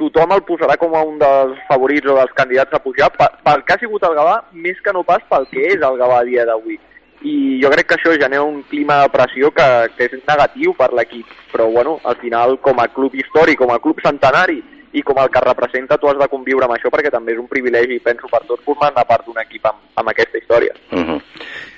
tothom 0.01 0.33
el 0.35 0.45
posarà 0.47 0.77
com 0.81 0.95
a 0.97 1.03
un 1.05 1.19
dels 1.21 1.59
favorits 1.69 2.09
o 2.09 2.15
dels 2.17 2.33
candidats 2.37 2.73
a 2.73 2.81
pujar 2.83 3.11
pel 3.17 3.65
que 3.65 3.75
ha 3.75 3.81
sigut 3.81 4.03
el 4.07 4.17
Gavà, 4.17 4.39
més 4.53 4.79
que 4.83 4.93
no 4.95 5.05
pas 5.07 5.23
pel 5.29 5.47
que 5.51 5.67
és 5.73 5.83
el 5.89 5.99
Gavà 6.01 6.21
a 6.21 6.27
dia 6.27 6.47
d'avui. 6.49 6.79
i 7.21 7.59
jo 7.61 7.69
crec 7.69 7.85
que 7.85 7.95
això 7.99 8.15
genera 8.17 8.41
un 8.41 8.63
clima 8.65 8.95
de 9.03 9.09
pressió 9.13 9.51
que, 9.53 9.65
que 9.93 10.07
és 10.07 10.23
negatiu 10.25 10.71
per 10.73 10.87
l'equip, 10.97 11.27
però 11.51 11.67
bueno, 11.69 11.99
al 12.03 12.15
final 12.17 12.55
com 12.65 12.79
a 12.81 12.87
club 12.89 13.13
històric, 13.13 13.59
com 13.59 13.69
a 13.69 13.77
club 13.83 14.01
centenari 14.01 14.57
i 14.93 15.03
com 15.03 15.17
el 15.21 15.29
que 15.31 15.43
representa 15.43 15.97
tu 15.97 16.09
has 16.09 16.19
de 16.19 16.27
conviure 16.31 16.67
amb 16.67 16.75
això 16.75 16.91
perquè 16.91 17.11
també 17.13 17.35
és 17.35 17.41
un 17.41 17.49
privilegi, 17.51 17.99
penso, 18.03 18.27
per 18.31 18.43
tots 18.47 18.63
formar 18.65 18.91
part 19.07 19.25
d'un 19.25 19.39
equip 19.43 19.65
amb, 19.65 19.79
amb 19.95 20.13
aquesta 20.13 20.37
història. 20.37 20.75
Uh 20.91 20.99
-huh. 20.99 21.21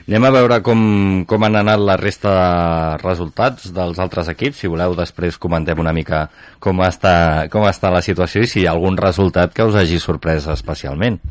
Anem 0.07 0.25
a 0.27 0.31
veure 0.35 0.61
com, 0.61 0.79
com 1.25 1.43
han 1.43 1.55
anat 1.55 1.79
la 1.79 1.95
resta 1.95 2.31
de 2.35 2.97
resultats 3.03 3.71
dels 3.71 3.99
altres 3.99 4.27
equips. 4.27 4.57
Si 4.57 4.67
voleu, 4.67 4.95
després 4.95 5.37
comentem 5.37 5.79
una 5.79 5.93
mica 5.93 6.29
com 6.59 6.83
està, 6.83 7.47
com 7.49 7.63
està 7.63 7.89
la 7.89 8.01
situació 8.01 8.41
i 8.41 8.47
si 8.47 8.61
hi 8.61 8.67
ha 8.67 8.71
algun 8.71 8.97
resultat 8.97 9.53
que 9.53 9.63
us 9.63 9.75
hagi 9.75 9.99
sorprès 9.99 10.47
especialment. 10.47 11.21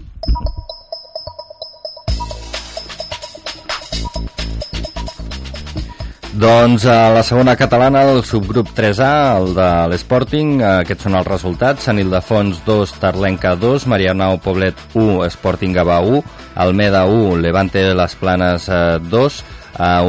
Doncs 6.42 6.87
a 6.90 7.12
la 7.14 7.22
segona 7.22 7.52
catalana 7.55 8.00
del 8.02 8.24
subgrup 8.26 8.72
3A, 8.74 9.38
el 9.38 9.52
de 9.55 9.66
l'Sporting, 9.92 10.57
aquests 10.66 11.07
són 11.07 11.14
els 11.14 11.28
resultats. 11.28 11.85
Sant 11.87 12.00
Ildefons 12.02 12.64
2, 12.66 12.94
Tarlenca 12.98 13.52
2, 13.55 13.85
Marianao 13.87 14.40
Poblet 14.42 14.81
1, 14.98 15.28
Sporting 15.31 15.76
Gavà 15.76 16.00
1, 16.02 16.18
Almeda 16.64 17.05
1, 17.07 17.37
Levante 17.44 17.85
Les 17.94 18.16
Planes 18.18 18.66
2, 19.12 19.37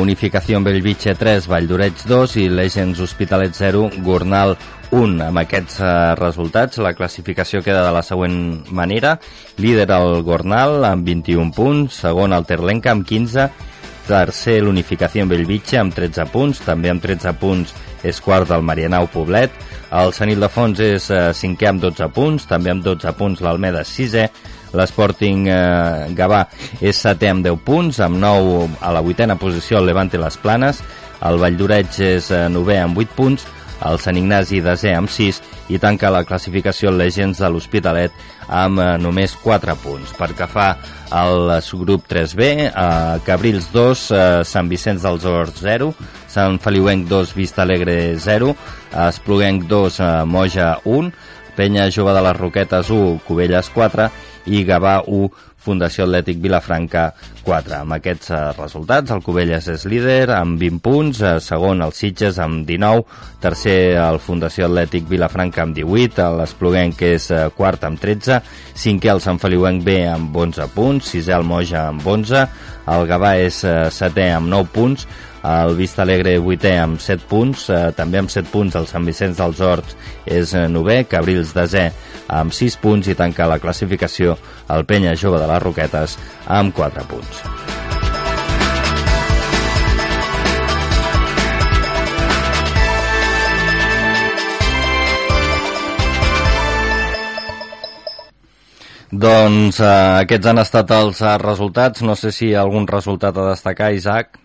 Unificació 0.01 0.57
Bellvitge 0.65 1.13
3, 1.19 1.45
Valldoreix 1.51 2.01
2 2.09 2.33
i 2.41 2.47
Legends 2.49 3.03
Hospitalet 3.05 3.53
0, 3.53 3.91
Gornal 4.01 4.55
1. 4.89 5.19
Amb 5.27 5.43
aquests 5.43 5.83
resultats, 6.17 6.81
la 6.81 6.95
classificació 6.97 7.61
queda 7.61 7.85
de 7.85 7.93
la 7.93 8.01
següent 8.01 8.65
manera. 8.73 9.19
Líder 9.61 9.85
el 9.99 10.23
Gornal 10.25 10.81
amb 10.89 11.05
21 11.05 11.53
punts, 11.53 12.01
segon 12.07 12.33
el 12.33 12.49
Terlenca 12.49 12.89
amb 12.97 13.05
15 13.05 13.51
tercer 14.07 14.59
l'Unificació 14.63 15.23
en 15.23 15.31
Bellvitge 15.31 15.79
amb 15.79 15.95
13 15.95 16.25
punts, 16.33 16.61
també 16.65 16.91
amb 16.91 17.03
13 17.03 17.33
punts 17.39 17.73
és 18.03 18.19
quart 18.21 18.49
del 18.49 18.65
Marianau 18.65 19.07
Poblet, 19.11 19.53
el 19.93 20.11
Sant 20.15 20.31
Ildefons 20.33 20.79
és 20.83 21.07
eh, 21.13 21.29
cinquè 21.37 21.69
amb 21.69 21.83
12 21.83 22.09
punts, 22.15 22.47
també 22.49 22.73
amb 22.73 22.83
12 22.85 23.13
punts 23.19 23.43
l'Almeda 23.45 23.83
sisè, 23.87 24.27
l'Sporting 24.73 25.47
eh, 25.47 26.11
Gavà 26.17 26.43
és 26.81 26.99
setè 27.05 27.29
amb 27.31 27.45
10 27.45 27.61
punts, 27.65 28.01
amb 28.03 28.19
9 28.21 28.79
a 28.81 28.93
la 28.95 29.03
vuitena 29.05 29.37
posició 29.39 29.79
el 29.79 29.91
Levante 29.91 30.21
Les 30.21 30.37
Planes, 30.41 30.81
el 31.23 31.39
Valldoreix 31.39 31.99
és 32.03 32.31
eh, 32.33 32.47
novè 32.51 32.79
amb 32.81 32.97
8 32.99 33.15
punts, 33.15 33.45
el 33.89 33.99
Sant 34.01 34.17
Ignasi 34.19 34.61
desè 34.63 34.93
amb 34.97 35.11
6 35.11 35.41
i 35.73 35.79
tanca 35.81 36.11
la 36.13 36.23
classificació 36.27 36.91
Legends 36.91 37.41
de 37.43 37.49
l'Hospitalet 37.49 38.15
amb 38.47 38.79
eh, 38.79 38.89
només 39.01 39.35
4 39.43 39.75
punts. 39.83 40.13
Per 40.17 40.31
que 40.37 40.47
fa 40.49 40.67
al 41.13 41.59
subgrup 41.61 42.07
3B, 42.09 42.49
eh, 42.67 43.19
Cabrils 43.25 43.69
2, 43.73 44.07
eh, 44.11 44.23
Sant 44.47 44.71
Vicenç 44.71 45.05
dels 45.05 45.27
Horts 45.29 45.61
0, 45.63 45.93
Sant 46.27 46.59
Feliuenc 46.63 47.07
2, 47.09 47.35
Vista 47.37 47.63
Alegre 47.63 48.17
0, 48.19 48.55
Espluguenc 49.07 49.67
2, 49.69 49.99
eh, 49.99 50.11
Moja 50.25 50.75
1, 50.83 51.13
Penya 51.55 51.89
Jove 51.93 52.13
de 52.15 52.21
les 52.25 52.37
Roquetes 52.37 52.89
1, 52.89 53.19
Cubelles 53.27 53.69
4 53.69 54.09
i 54.49 54.63
Gavà 54.65 55.01
1, 55.05 55.29
Fundació 55.63 56.05
Atlètic 56.05 56.41
Vilafranca 56.43 57.07
4. 57.45 57.77
Amb 57.79 57.95
aquests 57.97 58.31
eh, 58.33 58.41
resultats, 58.57 59.11
el 59.15 59.23
Cubelles 59.23 59.67
és 59.71 59.85
líder 59.89 60.29
amb 60.35 60.59
20 60.61 60.81
punts, 60.83 61.23
eh, 61.23 61.33
segon 61.43 61.83
el 61.85 61.95
Sitges 61.95 62.39
amb 62.43 62.67
19, 62.67 63.05
tercer 63.43 63.77
el 64.03 64.19
Fundació 64.23 64.67
Atlètic 64.69 65.07
Vilafranca 65.09 65.63
amb 65.63 65.77
18, 65.79 66.29
l'Espluguenc 66.39 67.03
és 67.07 67.29
eh, 67.31 67.43
quart 67.55 67.87
amb 67.87 68.01
13, 68.01 68.41
cinquè 68.85 69.13
el 69.15 69.23
Sant 69.23 69.41
Feliuenc 69.41 69.83
B 69.87 69.99
amb 70.11 70.35
11 70.35 70.71
punts, 70.75 71.13
sisè 71.15 71.35
el 71.37 71.47
Moja 71.47 71.87
amb 71.89 72.07
11, 72.07 72.47
el 72.93 73.05
Gavà 73.07 73.37
és 73.39 73.61
setè 73.95 74.33
amb 74.35 74.51
9 74.51 74.73
punts, 74.75 75.07
el 75.43 75.75
Vista 75.75 76.03
Alegre 76.03 76.37
8è 76.39 76.77
amb 76.79 77.01
7 77.03 77.27
punts, 77.27 77.67
eh, 77.69 77.91
també 77.95 78.21
amb 78.21 78.31
7 78.31 78.47
punts 78.51 78.77
el 78.79 78.87
Sant 78.87 79.05
Vicenç 79.07 79.37
dels 79.41 79.59
Horts 79.59 79.97
és 80.25 80.55
eh, 80.55 80.67
9è, 80.71 81.03
Cabrils 81.11 81.53
desè 81.55 81.89
amb 82.31 82.55
6 82.55 82.79
punts 82.79 83.11
i 83.11 83.17
tanca 83.19 83.49
la 83.49 83.59
classificació 83.59 84.37
el 84.71 84.87
Penya 84.87 85.17
Jove 85.19 85.41
de 85.41 85.49
les 85.51 85.63
Roquetes 85.63 86.17
amb 86.47 86.75
4 86.75 87.07
punts. 87.11 87.43
Doncs 99.13 99.77
eh, 99.77 99.89
aquests 100.23 100.47
han 100.49 100.57
estat 100.63 100.89
els 100.95 101.19
eh, 101.21 101.35
resultats. 101.37 102.01
No 102.01 102.15
sé 102.17 102.31
si 102.33 102.53
algun 102.57 102.87
resultat 102.89 103.37
a 103.37 103.51
destacar, 103.51 103.91
Isaac. 103.93 104.39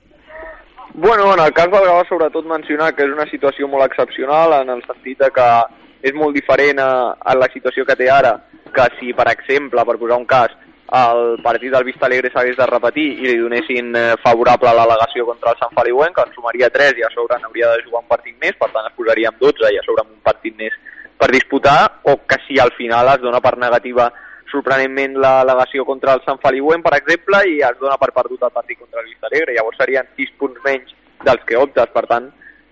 Bueno, 1.01 1.33
en 1.33 1.39
el 1.39 1.53
cas 1.53 1.71
del 1.71 1.85
Gavà 1.87 2.03
sobretot 2.09 2.47
mencionar 2.51 2.89
que 2.91 3.05
és 3.07 3.13
una 3.15 3.29
situació 3.31 3.69
molt 3.71 3.85
excepcional 3.85 4.57
en 4.57 4.73
el 4.73 4.81
sentit 4.83 5.21
de 5.23 5.29
que 5.31 5.45
és 6.11 6.17
molt 6.19 6.35
diferent 6.35 6.81
a, 6.83 6.89
a 7.23 7.37
la 7.39 7.47
situació 7.53 7.85
que 7.87 7.95
té 8.01 8.09
ara 8.11 8.33
que 8.75 8.87
si, 8.97 9.13
per 9.15 9.29
exemple, 9.31 9.85
per 9.87 9.95
posar 10.01 10.19
un 10.19 10.27
cas, 10.27 10.57
el 10.99 11.39
partit 11.45 11.71
del 11.71 11.87
Vista 11.87 12.09
Alegre 12.09 12.33
s'hagués 12.35 12.59
de 12.59 12.67
repetir 12.67 13.07
i 13.13 13.31
li 13.31 13.39
donessin 13.39 13.95
eh, 13.95 14.05
favorable 14.25 14.75
l'al·legació 14.75 15.29
contra 15.31 15.55
el 15.55 15.63
Sant 15.63 15.79
Feliuenc, 15.79 16.17
que 16.19 16.27
en 16.27 16.35
sumaria 16.35 16.73
3 16.75 16.99
i 16.99 17.07
a 17.07 17.15
sobre 17.15 17.39
n'hauria 17.39 17.71
de 17.77 17.87
jugar 17.87 18.03
un 18.03 18.11
partit 18.11 18.35
més, 18.43 18.59
per 18.59 18.73
tant 18.75 18.91
es 18.91 18.99
posaria 18.99 19.31
amb 19.31 19.39
12 19.47 19.71
i 19.71 19.79
a 19.79 19.87
sobre 19.87 20.03
amb 20.03 20.17
un 20.17 20.23
partit 20.27 20.59
més 20.59 20.75
per 21.15 21.31
disputar, 21.31 21.79
o 22.11 22.19
que 22.27 22.43
si 22.49 22.59
al 22.59 22.75
final 22.75 23.15
es 23.15 23.23
dona 23.23 23.39
per 23.39 23.55
negativa 23.55 24.11
sorprenentment 24.51 25.17
l'al·legació 25.23 25.85
contra 25.89 26.15
el 26.17 26.25
Sant 26.25 26.41
Feliuenc, 26.43 26.85
per 26.85 26.97
exemple, 26.99 27.43
i 27.49 27.61
es 27.67 27.79
dona 27.81 27.99
per 28.01 28.11
perdut 28.17 28.43
el 28.47 28.55
partit 28.55 28.79
contra 28.81 29.03
el 29.03 29.11
Vista 29.11 29.31
Alegre. 29.31 29.55
Llavors 29.57 29.79
serien 29.81 30.09
6 30.19 30.35
punts 30.41 30.61
menys 30.65 30.95
dels 31.25 31.45
que 31.47 31.59
optes, 31.59 31.91
per 31.95 32.05
tant, 32.11 32.29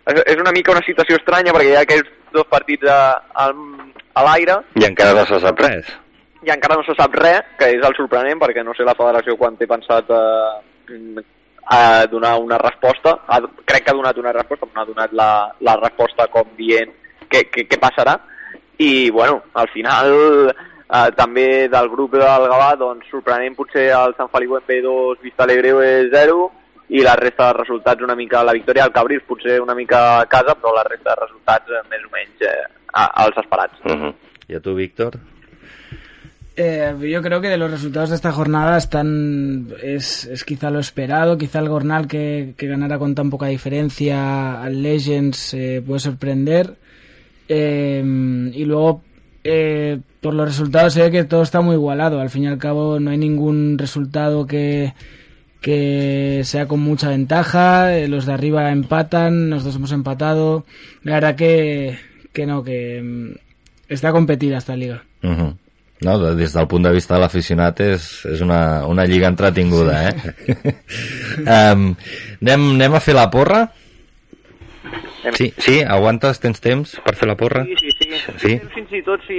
és 0.07 0.39
una 0.39 0.53
mica 0.55 0.75
una 0.75 0.85
situació 0.87 1.19
estranya 1.19 1.55
perquè 1.55 1.73
hi 1.73 1.77
ha 1.77 1.85
aquests 1.87 2.13
dos 2.35 2.47
partits 2.51 2.87
a, 2.91 2.99
a, 3.35 3.47
a 4.15 4.27
l'aire. 4.29 4.61
I 4.79 4.87
encara 4.87 5.17
no 5.19 5.25
se 5.27 5.41
sap 5.43 5.63
res. 5.65 5.89
I 6.47 6.53
encara 6.55 6.77
no 6.79 6.85
se 6.87 6.95
sap 6.99 7.17
res, 7.19 7.49
que 7.59 7.73
és 7.75 7.83
el 7.87 7.97
sorprenent, 7.99 8.39
perquè 8.43 8.63
no 8.63 8.75
sé 8.77 8.87
la 8.87 8.95
federació 8.99 9.35
quan 9.41 9.57
té 9.59 9.67
pensat 9.67 10.13
eh, 10.15 11.25
a 11.75 11.81
donar 12.13 12.37
una 12.39 12.61
resposta. 12.63 13.17
Ha, 13.27 13.41
crec 13.65 13.87
que 13.87 13.91
ha 13.91 13.99
donat 13.99 14.23
una 14.23 14.35
resposta, 14.37 14.69
però 14.69 14.79
no 14.79 14.85
ha 14.85 14.93
donat 14.93 15.19
la, 15.19 15.31
la 15.67 15.77
resposta 15.81 16.29
com 16.31 16.55
dient 16.59 16.95
què, 17.27 17.49
què, 17.51 17.67
què 17.67 17.81
passarà. 17.83 18.19
I, 18.79 19.11
bueno, 19.11 19.41
al 19.55 19.71
final 19.73 20.53
eh, 20.91 21.11
també 21.17 21.69
del 21.69 21.89
grup 21.89 22.13
del 22.13 22.47
Gavà, 22.51 22.77
doncs 22.77 23.09
sorprenent 23.11 23.57
potser 23.57 23.91
el 23.97 24.15
Sant 24.17 24.31
Feliu 24.31 24.57
en 24.57 24.65
B2, 24.69 25.21
Vista 25.23 25.45
Alegre 25.45 25.75
0, 26.13 26.51
i 26.89 27.03
la 27.03 27.17
resta 27.19 27.49
de 27.49 27.59
resultats 27.59 28.03
una 28.03 28.15
mica 28.15 28.45
la 28.47 28.55
victòria 28.55 28.85
del 28.85 28.93
Cabrils 28.95 29.25
potser 29.27 29.61
una 29.61 29.75
mica 29.75 30.21
a 30.21 30.27
casa 30.27 30.55
però 30.55 30.75
la 30.75 30.85
resta 30.87 31.15
de 31.15 31.21
resultats 31.25 31.73
eh, 31.73 31.83
més 31.91 32.05
o 32.07 32.13
menys 32.13 32.45
eh, 32.47 32.67
als 32.95 33.37
esperats 33.43 33.81
uh 33.85 33.91
-huh. 33.91 34.15
¿Y 34.49 34.55
a 34.55 34.61
tu 34.61 34.75
Víctor? 34.77 35.19
Eh, 36.57 36.95
yo 37.01 37.21
creo 37.21 37.41
que 37.41 37.49
de 37.49 37.59
los 37.59 37.71
resultados 37.71 38.11
de 38.11 38.17
esta 38.17 38.33
jornada 38.33 38.79
están 38.79 39.69
es, 39.83 40.25
es 40.25 40.45
quizá 40.45 40.71
lo 40.71 40.79
esperado, 40.79 41.37
quizá 41.37 41.59
el 41.59 41.69
Gornal 41.69 42.07
que, 42.07 42.55
que 42.57 42.67
ganara 42.67 42.99
con 42.99 43.15
tan 43.15 43.29
poca 43.29 43.47
diferencia 43.47 44.63
al 44.63 44.83
Legends 44.83 45.53
eh, 45.53 45.83
puede 45.85 46.01
sorprender 46.01 46.77
eh, 47.49 48.03
y 48.55 48.65
luego 48.65 49.03
eh, 49.47 50.01
por 50.21 50.35
los 50.35 50.47
resultados 50.47 50.93
se 50.93 51.03
ve 51.03 51.11
que 51.11 51.25
todo 51.25 51.43
está 51.43 51.61
muy 51.61 51.75
igualado, 51.75 52.21
al 52.21 52.31
fin 52.31 52.45
y 52.45 52.47
al 52.49 52.59
cabo 52.59 52.99
no 53.01 53.11
hay 53.11 53.19
ningún 53.19 53.79
resultado 53.79 54.47
que 54.47 54.93
que 55.61 56.43
sea 56.45 56.69
con 56.69 56.79
mucha 56.79 57.09
ventaja, 57.09 57.97
eh, 57.97 58.07
los 58.07 58.25
de 58.25 58.33
arriba 58.33 58.71
empatan, 58.71 59.49
nosotros 59.49 59.75
hemos 59.75 59.91
empatado. 59.91 60.65
La 61.03 61.15
verdad 61.15 61.35
que, 61.35 61.99
que 62.33 62.47
no, 62.47 62.63
que 62.63 63.03
mm, 63.03 63.35
està 63.91 64.13
competida 64.13 64.59
esta 64.59 64.77
liga. 64.77 65.03
Uh 65.23 65.35
-huh. 65.35 65.57
No, 66.05 66.35
des 66.37 66.53
del 66.53 66.69
punt 66.69 66.85
de 66.85 66.93
vista 66.93 67.15
de 67.15 67.21
l'aficionat 67.21 67.81
és, 67.81 68.27
és 68.27 68.41
una, 68.41 68.87
una 68.87 69.07
lliga 69.07 69.29
entretinguda, 69.29 70.09
eh? 70.09 70.15
um, 71.41 71.97
anem, 72.43 72.71
anem 72.77 72.95
a 72.95 73.01
fer 73.01 73.15
la 73.15 73.31
porra? 73.31 73.73
Sí, 75.35 75.53
sí, 75.59 75.81
aguantes, 75.83 76.39
tens 76.41 76.61
temps 76.63 76.93
per 77.03 77.15
fer 77.19 77.29
la 77.29 77.37
porra? 77.37 77.65
Sí, 77.67 77.75
sí, 77.81 77.91
sí. 77.99 78.21
sí? 78.43 78.53
Fins 78.75 78.93
i 78.95 79.03
tot 79.07 79.25
si 79.27 79.39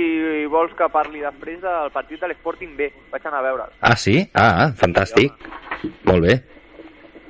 vols 0.52 0.74
que 0.78 0.90
parli 0.92 1.24
després 1.24 1.62
del 1.64 1.92
partit 1.96 2.20
de 2.22 2.32
l'Sporting 2.32 2.76
B. 2.78 2.90
Vaig 3.14 3.28
anar 3.30 3.40
a 3.40 3.48
veure'l. 3.48 3.74
Ah, 3.80 3.96
sí? 3.96 4.20
Ah, 4.34 4.72
fantàstic. 4.78 5.34
Sí, 5.82 5.94
Molt 6.10 6.26
bé. 6.26 6.40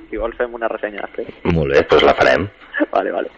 Si 0.08 0.16
vols 0.16 0.36
fem 0.38 0.54
una 0.56 0.68
ressenya 0.72 1.04
després. 1.04 1.28
Molt 1.52 1.74
bé, 1.74 1.84
doncs 1.90 2.06
la 2.08 2.16
farem. 2.16 2.48
Vale, 2.94 3.12
vale. 3.12 3.30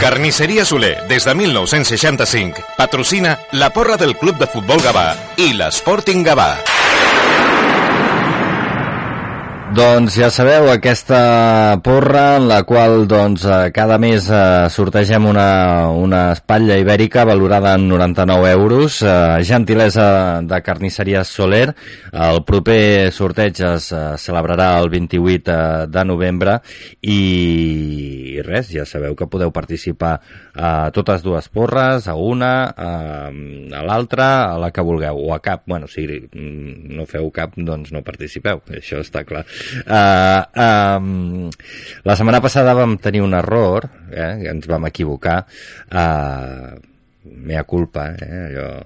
Carnisseria 0.00 0.64
Soler, 0.64 0.96
des 1.08 1.24
de 1.24 1.34
1965, 1.34 2.64
patrocina 2.78 3.36
la 3.52 3.70
porra 3.70 3.96
del 3.96 4.16
Club 4.16 4.38
de 4.40 4.48
Futbol 4.50 4.82
Gavà 4.82 5.12
i 5.38 5.52
l'Sporting 5.54 6.24
Gavà. 6.26 6.56
Doncs 9.72 10.18
ja 10.20 10.26
sabeu, 10.28 10.66
aquesta 10.68 11.80
porra 11.80 12.36
en 12.36 12.44
la 12.50 12.58
qual 12.68 13.06
doncs, 13.08 13.46
eh, 13.48 13.70
cada 13.72 13.96
mes 13.96 14.26
eh, 14.28 14.68
sortegem 14.68 15.24
una, 15.30 15.88
una 15.88 16.20
espatlla 16.34 16.76
ibèrica 16.76 17.24
valorada 17.24 17.72
en 17.78 17.86
99 17.88 18.50
euros, 18.50 18.98
eh, 19.00 19.40
gentilesa 19.48 20.42
de 20.44 20.58
carnisseria 20.60 21.22
Soler. 21.24 21.72
El 22.12 22.42
proper 22.44 23.08
sorteig 23.16 23.62
es 23.64 23.86
eh, 23.96 24.02
celebrarà 24.20 24.74
el 24.82 24.90
28 24.92 25.40
eh, 25.54 25.86
de 25.88 26.04
novembre 26.04 26.58
i, 27.00 27.16
i 28.36 28.44
res, 28.44 28.68
ja 28.76 28.84
sabeu 28.84 29.16
que 29.16 29.30
podeu 29.32 29.54
participar 29.56 30.18
a 30.52 30.90
totes 30.92 31.24
dues 31.24 31.48
porres, 31.48 32.10
a 32.12 32.18
una, 32.18 32.52
a, 32.76 32.92
a 33.32 33.82
l'altra, 33.88 34.28
a 34.52 34.60
la 34.60 34.68
que 34.68 34.84
vulgueu, 34.84 35.16
o 35.16 35.32
a 35.32 35.40
cap. 35.40 35.64
Bueno, 35.64 35.88
si 35.88 36.04
no 36.36 37.08
feu 37.08 37.32
cap, 37.32 37.56
doncs 37.56 37.96
no 37.96 38.04
participeu, 38.04 38.60
això 38.68 39.00
està 39.00 39.24
clar. 39.24 39.46
Uh, 39.86 40.42
um, 40.66 41.50
la 42.04 42.16
setmana 42.18 42.42
passada 42.44 42.76
vam 42.76 42.96
tenir 43.02 43.22
un 43.24 43.34
error, 43.38 43.88
eh, 44.10 44.48
ens 44.52 44.66
vam 44.70 44.88
equivocar, 44.88 45.42
uh, 45.90 46.80
mea 47.24 47.64
culpa, 47.64 48.14
eh, 48.14 48.46
allò. 48.46 48.82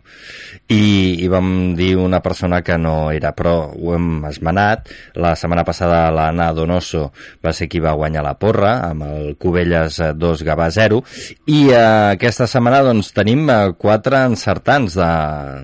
I, 0.66 1.24
I 1.24 1.28
vam 1.28 1.74
dir 1.74 1.96
una 1.96 2.20
persona 2.20 2.60
que 2.62 2.76
no 2.76 3.10
era, 3.10 3.32
però 3.32 3.72
ho 3.72 3.94
hem 3.94 4.26
esmenat. 4.28 4.90
La 5.16 5.34
setmana 5.36 5.64
passada 5.64 6.10
l'Anna 6.12 6.50
Donoso 6.52 7.10
va 7.44 7.54
ser 7.56 7.68
qui 7.68 7.80
va 7.80 7.96
guanyar 7.96 8.24
la 8.26 8.36
porra, 8.36 8.76
amb 8.90 9.06
el 9.08 9.34
Cubelles 9.40 10.00
2 10.16 10.44
Gavà 10.46 10.68
0, 10.70 11.02
i 11.46 11.66
eh, 11.70 11.80
aquesta 12.16 12.48
setmana 12.50 12.82
doncs, 12.86 13.12
tenim 13.16 13.48
eh, 13.48 13.58
quatre 13.78 14.24
encertants 14.28 14.98
de, 15.00 15.10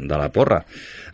de 0.08 0.18
la 0.18 0.32
porra 0.32 0.62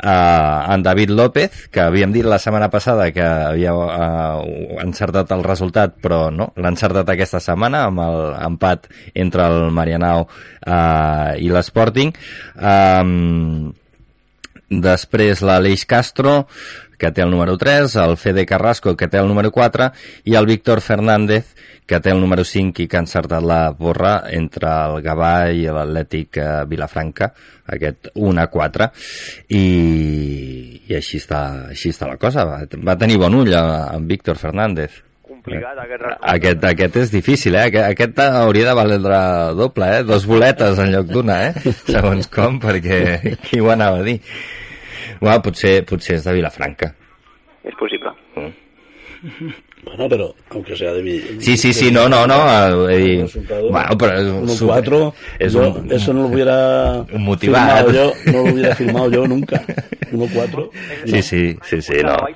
eh, 0.02 0.72
en 0.74 0.82
David 0.82 1.10
López, 1.10 1.68
que 1.72 1.80
havíem 1.80 2.12
dit 2.14 2.26
la 2.26 2.38
setmana 2.38 2.70
passada 2.70 3.10
que 3.12 3.24
havia 3.24 3.72
eh, 3.72 4.78
encertat 4.84 5.32
el 5.34 5.44
resultat, 5.46 5.98
però 6.02 6.28
no, 6.34 6.52
l'ha 6.56 6.72
encertat 6.74 7.10
aquesta 7.12 7.40
setmana 7.42 7.86
amb 7.88 8.02
l'empat 8.02 8.88
entre 9.14 9.48
el 9.48 9.70
Marianao 9.74 10.26
eh, 10.28 11.38
i 11.42 11.50
l'Sporting. 11.52 12.14
Eh, 12.58 13.04
després 14.68 15.40
l'Aleix 15.40 15.86
Castro, 15.88 16.42
que 16.98 17.12
té 17.14 17.22
el 17.22 17.30
número 17.30 17.56
3, 17.56 17.94
el 18.02 18.16
Fede 18.18 18.44
Carrasco, 18.44 18.96
que 18.96 19.08
té 19.08 19.18
el 19.18 19.28
número 19.30 19.52
4, 19.54 19.92
i 20.26 20.34
el 20.34 20.46
Víctor 20.46 20.82
Fernández, 20.82 21.54
que 21.88 22.00
té 22.04 22.12
el 22.12 22.20
número 22.20 22.44
5 22.44 22.82
i 22.84 22.88
que 22.90 22.98
ha 22.98 23.04
encertat 23.06 23.44
la 23.46 23.70
borra 23.72 24.18
entre 24.36 24.68
el 24.68 24.98
Gavà 25.06 25.48
i 25.56 25.64
l'Atlètic 25.72 26.36
eh, 26.42 26.48
Vilafranca, 26.68 27.30
aquest 27.78 28.10
1 28.12 28.42
a 28.42 28.46
4, 28.52 28.90
i, 29.56 29.64
i 30.84 30.98
així, 30.98 31.22
està, 31.22 31.42
així 31.72 31.94
està 31.94 32.10
la 32.10 32.18
cosa. 32.20 32.44
Va, 32.44 32.60
va 32.90 32.98
tenir 33.00 33.16
bon 33.22 33.38
ull 33.40 33.54
en 33.56 34.10
Víctor 34.10 34.36
Fernández. 34.42 35.00
Complicat, 35.28 35.80
aquest 35.80 36.06
Aquest, 36.34 36.62
aquest 36.74 37.00
és 37.06 37.10
difícil, 37.14 37.56
eh? 37.56 37.66
Aquest, 37.70 37.88
aquest 37.94 38.22
hauria 38.26 38.68
de 38.68 38.76
valdre 38.76 39.24
doble, 39.56 39.90
eh? 39.96 40.04
Dos 40.08 40.28
boletes 40.28 40.80
en 40.82 40.92
lloc 40.92 41.08
d'una, 41.08 41.40
eh? 41.48 41.74
Segons 41.94 42.28
com, 42.32 42.60
perquè 42.60 43.36
qui 43.46 43.62
ho 43.62 43.72
anava 43.72 44.02
a 44.02 44.08
dir? 44.08 44.18
Bueno, 45.20 45.42
potser, 45.42 45.84
potser 45.84 46.16
és 46.16 46.24
de 46.24 46.32
Vilafranca. 46.32 46.94
És 47.64 47.74
possible. 47.78 48.10
Mm. 48.36 48.52
Bueno, 49.84 50.08
pero 50.08 50.34
aunque 50.50 50.76
sea 50.76 50.92
de 50.92 51.02
mi... 51.02 51.18
Sí, 51.40 51.56
sí, 51.56 51.72
sí, 51.72 51.90
no, 51.90 52.08
no, 52.08 52.26
no. 52.26 52.88
Eh, 52.90 53.24
bueno, 53.70 53.96
pero 53.98 54.12
es 54.14 54.26
un 54.26 54.46
1-4, 54.68 55.12
es 55.38 55.52
yo 55.52 55.70
un- 55.72 55.92
eso 55.92 56.12
no 56.12 56.22
lo 56.22 56.28
hubiera 56.28 57.00
un 57.12 57.22
motivat. 57.24 57.86
firmado 57.86 57.92
yo, 57.92 58.12
no 58.26 58.32
lo 58.44 58.52
hubiera 58.52 58.74
firmado 58.76 59.10
yo 59.10 59.26
nunca. 59.26 59.62
1-4. 60.12 60.70
Sí, 61.06 61.22
sí, 61.22 61.58
sí, 61.62 61.82
sí, 61.82 61.92
no. 62.02 62.14
Gavà 62.16 62.30
i 62.30 62.34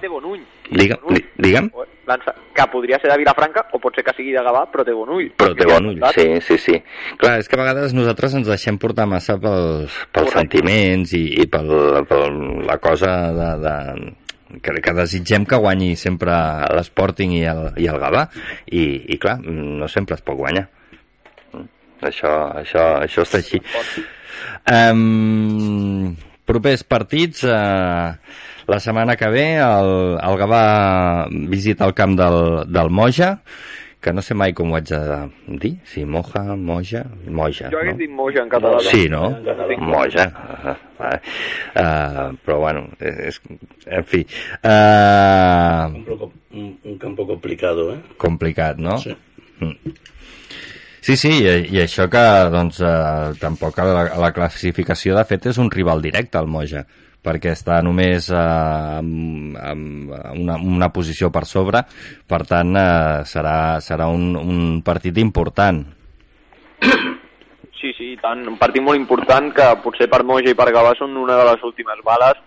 ull. 0.73 0.79
Digue'm, 0.81 1.15
di- 1.15 1.27
digue'm. 1.47 1.69
Lança, 2.09 2.33
que 2.57 2.65
podria 2.73 2.99
ser 2.99 3.13
de 3.13 3.17
Vilafranca 3.21 3.63
o 3.73 3.79
pot 3.79 3.95
ser 3.95 4.03
que 4.03 4.11
sigui 4.17 4.33
de 4.35 4.41
Gavà, 4.43 4.65
però 4.73 4.83
té 4.85 4.91
bon 4.97 5.13
ull. 5.15 5.29
Però 5.39 5.53
té 5.55 5.69
bon 5.69 5.87
ull, 5.93 6.01
sí, 6.17 6.25
sí, 6.43 6.57
sí. 6.59 6.75
Clar, 7.21 7.37
és 7.39 7.47
que 7.49 7.55
a 7.55 7.61
vegades 7.63 7.95
nosaltres 7.95 8.35
ens 8.41 8.49
deixem 8.51 8.81
portar 8.83 9.07
massa 9.07 9.37
pels, 9.39 9.95
pels 10.11 10.33
Correcte. 10.33 10.41
sentiments 10.41 11.13
i, 11.15 11.23
i 11.45 11.47
pel, 11.47 11.71
per 12.11 12.19
la 12.67 12.77
cosa 12.83 13.13
de, 13.39 13.49
de, 13.63 13.77
que, 14.59 14.75
que 14.83 14.97
desitgem 14.99 15.47
que 15.47 15.61
guanyi 15.63 15.93
sempre 15.97 16.35
l'Sporting 16.75 17.37
i 17.39 17.45
el, 17.55 17.63
i 17.79 17.87
el 17.87 18.03
Gavà 18.03 18.27
i, 18.67 18.83
i 19.15 19.21
clar, 19.23 19.39
no 19.47 19.87
sempre 19.89 20.19
es 20.19 20.27
pot 20.27 20.37
guanyar 20.43 20.67
això, 22.03 22.33
això, 22.59 22.83
això 23.07 23.23
està 23.23 23.39
així 23.39 23.63
um, 24.67 26.15
propers 26.49 26.83
partits 26.83 27.45
uh, 27.47 28.13
la 28.69 28.79
setmana 28.81 29.17
que 29.17 29.29
ve 29.29 29.47
el, 29.59 29.93
el 30.23 30.37
Gavà 30.41 30.63
visita 31.51 31.85
el 31.87 31.95
camp 31.95 32.17
del, 32.19 32.73
del 32.73 32.91
Moja 32.91 33.39
que 34.03 34.11
no 34.13 34.19
sé 34.19 34.35
mai 34.35 34.51
com 34.51 34.73
ho 34.73 34.75
haig 34.75 34.89
de 34.91 34.99
dir, 35.63 35.77
si 35.87 36.03
moja, 36.05 36.41
moja, 36.59 37.05
moja, 37.31 37.69
Jo 37.71 37.79
hagués 37.79 37.93
no? 37.95 37.99
dit 38.01 38.11
moja 38.11 38.41
en 38.43 38.49
català. 38.51 38.81
Sí, 38.83 39.05
no? 39.09 39.29
Moja. 39.79 40.25
Uh, 40.99 41.13
uh, 41.79 42.25
però 42.43 42.57
bueno, 42.65 42.83
és, 42.99 43.39
en 43.87 44.03
fi, 44.11 44.25
uh, 44.65 45.87
Un, 45.95 46.05
poco- 46.05 46.33
un- 46.51 46.79
un 46.83 46.99
campo 46.99 47.27
complicado, 47.27 47.93
¿eh? 47.95 48.01
complicat, 48.17 48.77
no? 48.79 48.99
Sí. 48.99 49.15
Mm. 49.61 49.93
Sí, 51.03 51.17
sí, 51.17 51.31
i, 51.43 51.55
i 51.75 51.81
això 51.83 52.09
que 52.11 52.23
doncs, 52.55 52.79
eh, 52.83 53.33
tampoc 53.41 53.79
a 53.83 53.87
la, 53.89 54.03
a 54.15 54.19
la 54.23 54.33
classificació 54.35 55.17
de 55.19 55.25
fet 55.31 55.47
és 55.51 55.59
un 55.59 55.71
rival 55.71 56.03
directe 56.03 56.39
al 56.39 56.47
Moja 56.51 56.85
perquè 57.23 57.55
està 57.55 57.79
només 57.87 58.29
eh, 58.31 58.37
amb, 58.37 59.57
amb 59.57 60.15
una, 60.43 60.59
una 60.59 60.91
posició 60.95 61.31
per 61.35 61.45
sobre, 61.47 61.85
per 62.29 62.43
tant 62.51 62.77
eh, 62.77 63.25
serà, 63.31 63.57
serà 63.81 64.11
un, 64.11 64.33
un 64.37 64.81
partit 64.85 65.19
important. 65.23 65.85
Sí, 67.83 67.91
sí, 67.99 68.13
tant. 68.23 68.45
Un 68.47 68.59
partit 68.61 68.83
molt 68.83 68.99
important 68.99 69.49
que 69.55 69.65
potser 69.83 70.07
per 70.11 70.23
Moja 70.23 70.53
i 70.53 70.59
per 70.59 70.69
Gavà 70.71 70.93
són 70.99 71.17
una 71.19 71.41
de 71.41 71.47
les 71.49 71.63
últimes 71.67 71.99
bales 72.07 72.39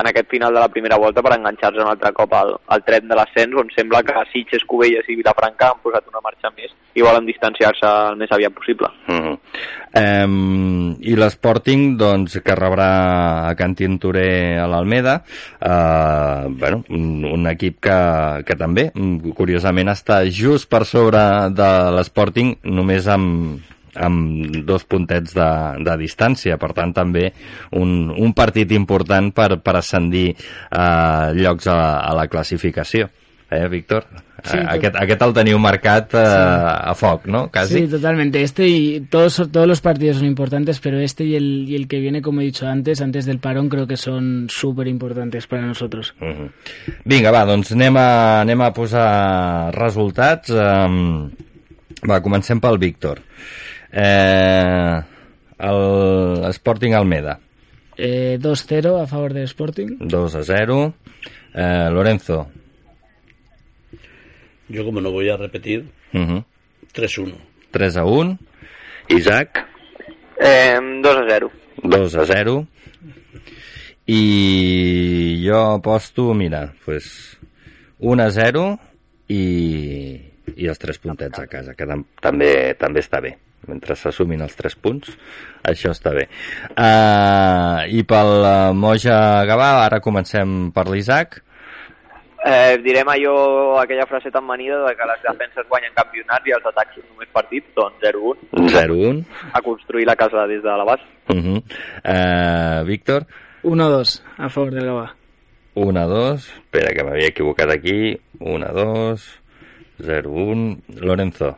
en 0.00 0.08
aquest 0.08 0.30
final 0.30 0.54
de 0.54 0.60
la 0.60 0.68
primera 0.68 0.96
volta 0.96 1.22
per 1.22 1.34
enganxar-se 1.36 1.82
un 1.82 1.90
altre 1.90 2.12
cop 2.16 2.32
al, 2.34 2.54
al 2.74 2.84
tren 2.86 3.08
de 3.08 3.18
l'ascens 3.18 3.58
on 3.60 3.68
sembla 3.74 4.02
que 4.06 4.24
Sitges, 4.32 4.64
Cubelles 4.68 5.08
i 5.08 5.18
Vilafranca 5.18 5.72
han 5.72 5.82
posat 5.84 6.08
una 6.08 6.22
marxa 6.24 6.52
més 6.56 6.72
i 6.94 7.04
volen 7.04 7.26
distanciar-se 7.28 7.88
el 7.88 8.18
més 8.20 8.32
aviat 8.32 8.52
possible. 8.52 8.88
Mm 9.08 9.20
-hmm. 9.20 9.36
um, 10.02 10.96
I 11.00 11.16
l'Sporting, 11.16 11.96
doncs, 11.96 12.40
que 12.44 12.54
rebrà 12.54 13.48
a 13.48 13.54
Can 13.54 13.74
Tintorer 13.74 14.58
a 14.58 14.66
l'Almeda, 14.66 15.22
uh, 15.60 16.48
bueno, 16.48 16.84
un, 16.90 17.24
un 17.24 17.46
equip 17.46 17.80
que, 17.80 18.44
que 18.44 18.56
també, 18.56 18.92
curiosament, 19.34 19.88
està 19.88 20.24
just 20.24 20.68
per 20.68 20.84
sobre 20.84 21.50
de 21.50 21.70
l'Sporting, 21.96 22.56
només 22.62 23.08
amb, 23.08 23.60
amb 23.94 24.62
dos 24.66 24.84
puntets 24.88 25.34
de, 25.36 25.50
de 25.84 25.96
distància, 26.00 26.58
per 26.60 26.72
tant 26.76 26.94
també 26.96 27.28
un, 27.76 28.10
un 28.10 28.32
partit 28.32 28.72
important 28.72 29.32
per, 29.36 29.58
per 29.60 29.76
ascendir 29.80 30.30
eh, 30.32 31.26
llocs 31.38 31.68
a, 31.68 31.80
a 32.00 32.14
la 32.16 32.28
classificació. 32.32 33.10
Eh, 33.52 33.68
Víctor? 33.68 34.06
Sí, 34.42 34.56
Eh, 34.56 34.64
aquest, 34.66 34.96
aquest 34.98 35.22
el 35.22 35.32
teniu 35.36 35.58
marcat 35.62 36.14
eh, 36.18 36.20
a 36.22 36.94
foc, 36.98 37.28
no? 37.30 37.44
Quasi. 37.52 37.74
Sí, 37.74 37.88
totalmente. 37.88 38.42
Este 38.42 38.66
y 38.66 39.00
todos, 39.02 39.36
todos 39.52 39.68
los 39.68 39.80
partidos 39.80 40.16
son 40.16 40.26
importantes, 40.26 40.80
pero 40.80 40.98
este 40.98 41.24
y 41.24 41.36
el, 41.36 41.68
y 41.68 41.76
el 41.76 41.86
que 41.86 42.00
viene, 42.00 42.22
como 42.22 42.40
he 42.40 42.44
dicho 42.44 42.66
antes, 42.66 43.00
antes 43.00 43.24
del 43.24 43.38
parón, 43.38 43.68
creo 43.68 43.86
que 43.86 43.96
son 43.96 44.48
súper 44.48 44.88
importantes 44.88 45.46
para 45.46 45.62
nosotros. 45.62 46.14
Uh 46.20 46.24
-huh. 46.24 46.50
Vinga, 47.04 47.30
va, 47.30 47.44
doncs 47.44 47.72
anem 47.72 47.96
a, 47.96 48.40
anem 48.40 48.60
a 48.60 48.72
posar 48.72 49.72
resultats. 49.74 50.50
Um, 50.50 51.30
va, 52.08 52.20
comencem 52.20 52.58
pel 52.58 52.78
Víctor. 52.78 53.20
Eh, 53.92 55.00
el 55.58 56.44
Sporting 56.50 56.92
Almeda, 56.94 57.38
Eh, 57.96 58.38
2-0 58.40 59.02
a 59.02 59.06
favor 59.06 59.34
del 59.34 59.44
Sporting. 59.44 59.98
2 60.00 60.34
a 60.34 60.42
0. 60.42 60.94
Eh, 61.54 61.88
Lorenzo, 61.92 62.50
Yo 64.68 64.84
como 64.86 65.00
no 65.02 65.10
voy 65.10 65.28
a 65.28 65.36
repetir, 65.36 65.84
uh 66.14 66.18
-huh. 66.18 66.44
3-1. 66.94 67.36
3 67.70 67.96
a 67.98 68.04
1. 68.04 68.38
Isaac, 69.08 69.66
Eh, 70.40 70.78
2 71.02 71.16
a 71.16 71.24
0. 71.28 71.50
2 71.82 72.14
a 72.16 72.24
0. 72.24 72.66
I 74.06 75.44
jo 75.46 75.74
aposto, 75.74 76.34
mira, 76.34 76.72
pues 76.84 77.38
1 77.98 78.22
a 78.22 78.30
0 78.30 78.78
i, 79.28 80.20
i 80.56 80.66
els 80.66 80.78
3 80.78 80.98
puntets 80.98 81.38
a 81.38 81.46
casa, 81.46 81.74
que 81.74 81.86
tam 81.86 82.04
també 82.20 82.74
també 82.78 83.00
està 83.00 83.20
bé. 83.20 83.36
Mentre 83.70 83.94
s'assumin 83.94 84.42
els 84.42 84.56
3 84.58 84.74
punts, 84.82 85.12
això 85.62 85.92
està 85.94 86.10
bé. 86.16 86.26
Uh, 86.74 87.86
I 87.94 88.02
pel 88.08 88.32
uh, 88.42 88.72
Moja 88.74 89.44
Gavà, 89.46 89.70
ara 89.84 90.00
comencem 90.02 90.72
per 90.74 90.88
l'Isaac. 90.90 91.38
Eh, 92.42 92.74
direm 92.82 93.06
allò, 93.06 93.78
aquella 93.78 94.06
frase 94.10 94.32
tan 94.34 94.42
manida 94.42 94.80
de 94.82 94.96
que 94.98 95.06
les 95.06 95.20
defenses 95.22 95.68
guanyen 95.70 95.94
campionats 95.94 96.48
i 96.50 96.54
els 96.56 96.64
atacs 96.72 96.96
són 96.98 97.06
només 97.12 97.30
partits, 97.30 97.68
doncs 97.76 98.02
0-1. 98.02 98.34
0-1. 98.74 99.20
A 99.54 99.62
construir 99.62 100.08
la 100.10 100.18
casa 100.18 100.48
des 100.50 100.62
de 100.64 100.74
la 100.80 100.84
base. 100.84 101.06
Uh 101.30 101.38
-huh. 101.38 101.62
uh, 101.62 102.84
Víctor, 102.84 103.26
1-2 103.62 104.22
a 104.38 104.48
favor 104.48 104.72
del 104.72 104.86
Gavà. 104.86 105.14
1, 105.74 106.06
2, 106.08 106.48
espera 106.48 106.92
que 106.92 107.04
m'havia 107.04 107.28
equivocat 107.28 107.70
aquí, 107.70 108.18
1, 108.40 108.72
2, 108.74 109.40
0, 110.02 110.30
1, 110.30 110.82
Lorenzo. 111.00 111.56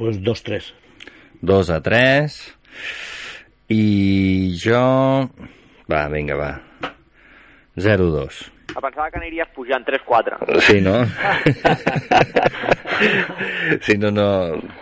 Pues 0.00 0.16
2-3. 0.24 0.72
2 1.42 1.70
a 1.70 1.82
3, 1.84 2.36
i 3.68 4.56
jo... 4.56 4.80
Va, 5.92 6.06
vinga, 6.08 6.38
va. 6.40 6.54
0, 7.76 8.06
2. 8.14 8.38
Em 8.70 8.80
pensava 8.80 9.10
que 9.12 9.20
aniries 9.20 9.52
pujant 9.52 9.84
3-4. 9.84 10.38
Sí, 10.64 10.80
no? 10.80 10.94
sí, 13.84 13.98
no, 14.00 14.08
no... 14.08 14.28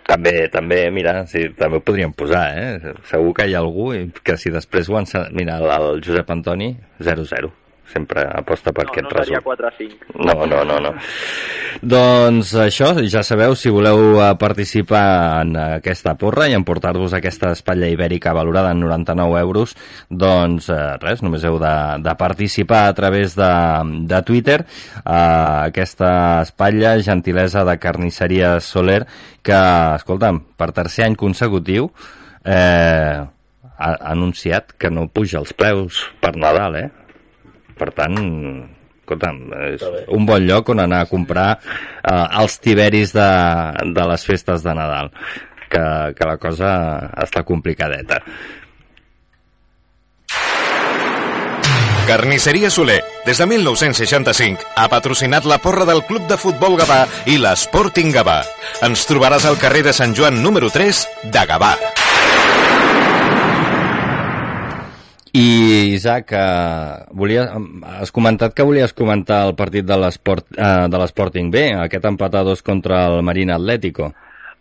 També, 0.06 0.36
també, 0.54 0.84
mira, 0.94 1.24
sí, 1.26 1.48
també 1.58 1.80
ho 1.80 1.86
podríem 1.90 2.14
posar, 2.14 2.44
eh? 2.54 2.94
Segur 3.10 3.34
que 3.40 3.50
hi 3.50 3.58
ha 3.58 3.64
algú 3.64 3.90
que 4.22 4.38
si 4.38 4.54
després 4.54 4.86
ho 4.86 5.02
ensa... 5.02 5.26
Mira, 5.34 5.58
el, 5.58 5.72
el 5.74 6.06
Josep 6.06 6.30
Antoni, 6.36 6.76
0-0. 7.02 7.50
Sempre 7.88 8.24
aposta 8.28 8.72
per 8.76 8.84
No, 8.84 8.92
aquest 8.92 9.06
no 9.06 9.14
resum. 9.16 9.38
4-5. 9.44 10.10
No, 10.28 10.34
no, 10.46 10.64
no, 10.68 10.78
no. 10.84 10.92
Doncs 11.80 12.52
això, 12.60 12.90
ja 13.08 13.22
sabeu, 13.24 13.54
si 13.56 13.70
voleu 13.72 14.18
eh, 14.18 14.28
participar 14.40 15.04
en 15.44 15.54
aquesta 15.56 16.16
porra 16.20 16.48
i 16.50 16.56
emportar-vos 16.58 17.14
aquesta 17.16 17.52
espatlla 17.56 17.88
ibèrica 17.88 18.34
valorada 18.36 18.74
en 18.74 18.82
99 18.84 19.40
euros, 19.40 19.74
doncs 20.10 20.68
eh, 20.74 20.80
res, 21.00 21.22
només 21.24 21.46
heu 21.48 21.56
de, 21.62 21.74
de 22.04 22.16
participar 22.20 22.84
a 22.88 22.94
través 22.98 23.38
de, 23.38 23.52
de 24.10 24.22
Twitter 24.26 24.58
a 25.04 25.22
aquesta 25.70 26.42
espatlla, 26.44 26.98
gentilesa 27.04 27.64
de 27.64 27.78
carnisseria 27.80 28.58
Soler, 28.60 29.04
que, 29.42 29.58
escolta'm, 29.96 30.42
per 30.58 30.72
tercer 30.76 31.06
any 31.06 31.16
consecutiu 31.16 31.88
eh, 32.44 33.24
ha 33.78 33.90
anunciat 34.10 34.74
que 34.78 34.90
no 34.90 35.06
puja 35.08 35.38
els 35.40 35.54
preus 35.54 36.02
per 36.22 36.34
Nadal, 36.36 36.76
eh? 36.76 36.88
Per 37.78 37.90
tant, 37.94 38.16
escolta'm, 39.00 39.42
és 39.72 39.84
un 40.14 40.26
bon 40.28 40.44
lloc 40.44 40.72
on 40.74 40.82
anar 40.84 41.02
a 41.04 41.10
comprar 41.10 41.48
eh, 41.56 42.26
els 42.42 42.58
tiberis 42.60 43.14
de, 43.16 43.28
de 43.94 44.08
les 44.12 44.24
festes 44.28 44.64
de 44.66 44.74
Nadal, 44.76 45.12
que, 45.68 45.84
que 46.18 46.28
la 46.28 46.38
cosa 46.42 46.72
està 47.24 47.44
complicadeta. 47.48 48.22
Carnisseria 52.08 52.70
Soler, 52.72 53.02
des 53.26 53.36
de 53.36 53.44
1965, 53.44 54.64
ha 54.80 54.86
patrocinat 54.88 55.44
la 55.44 55.58
porra 55.60 55.84
del 55.84 56.00
Club 56.08 56.24
de 56.24 56.40
Futbol 56.40 56.78
Gavà 56.80 57.02
i 57.28 57.36
l'Sporting 57.36 58.16
Gavà. 58.16 58.40
Ens 58.88 59.04
trobaràs 59.10 59.44
al 59.44 59.60
carrer 59.60 59.84
de 59.90 59.92
Sant 59.92 60.16
Joan 60.16 60.40
número 60.40 60.72
3 60.72 61.04
de 61.28 61.48
Gavà. 61.52 61.74
I, 65.38 65.94
Isaac, 65.94 66.32
eh, 66.34 67.04
volia, 67.14 67.44
has 68.00 68.10
comentat 68.10 68.54
que 68.56 68.64
volies 68.66 68.94
comentar 68.96 69.44
el 69.46 69.54
partit 69.54 69.86
de 69.86 69.94
eh, 69.94 70.98
l'Sporting 70.98 71.52
B, 71.54 71.68
aquest 71.78 72.08
empat 72.10 72.34
a 72.34 72.42
dos 72.48 72.64
contra 72.66 73.04
el 73.06 73.22
Marina 73.22 73.54
Atlético. 73.54 74.10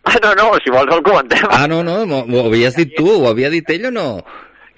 Ah, 0.04 0.18
no, 0.22 0.34
no, 0.38 0.52
si 0.62 0.70
vols 0.70 0.92
el 0.94 1.02
comentem. 1.02 1.48
Ah, 1.50 1.66
no, 1.66 1.82
no, 1.82 2.04
m'ho 2.06 2.44
havies 2.46 2.78
dit 2.78 2.94
tu, 2.94 3.08
ho 3.10 3.26
havia 3.28 3.50
dit 3.50 3.74
ell 3.74 3.90
o 3.90 3.90
no? 3.90 4.06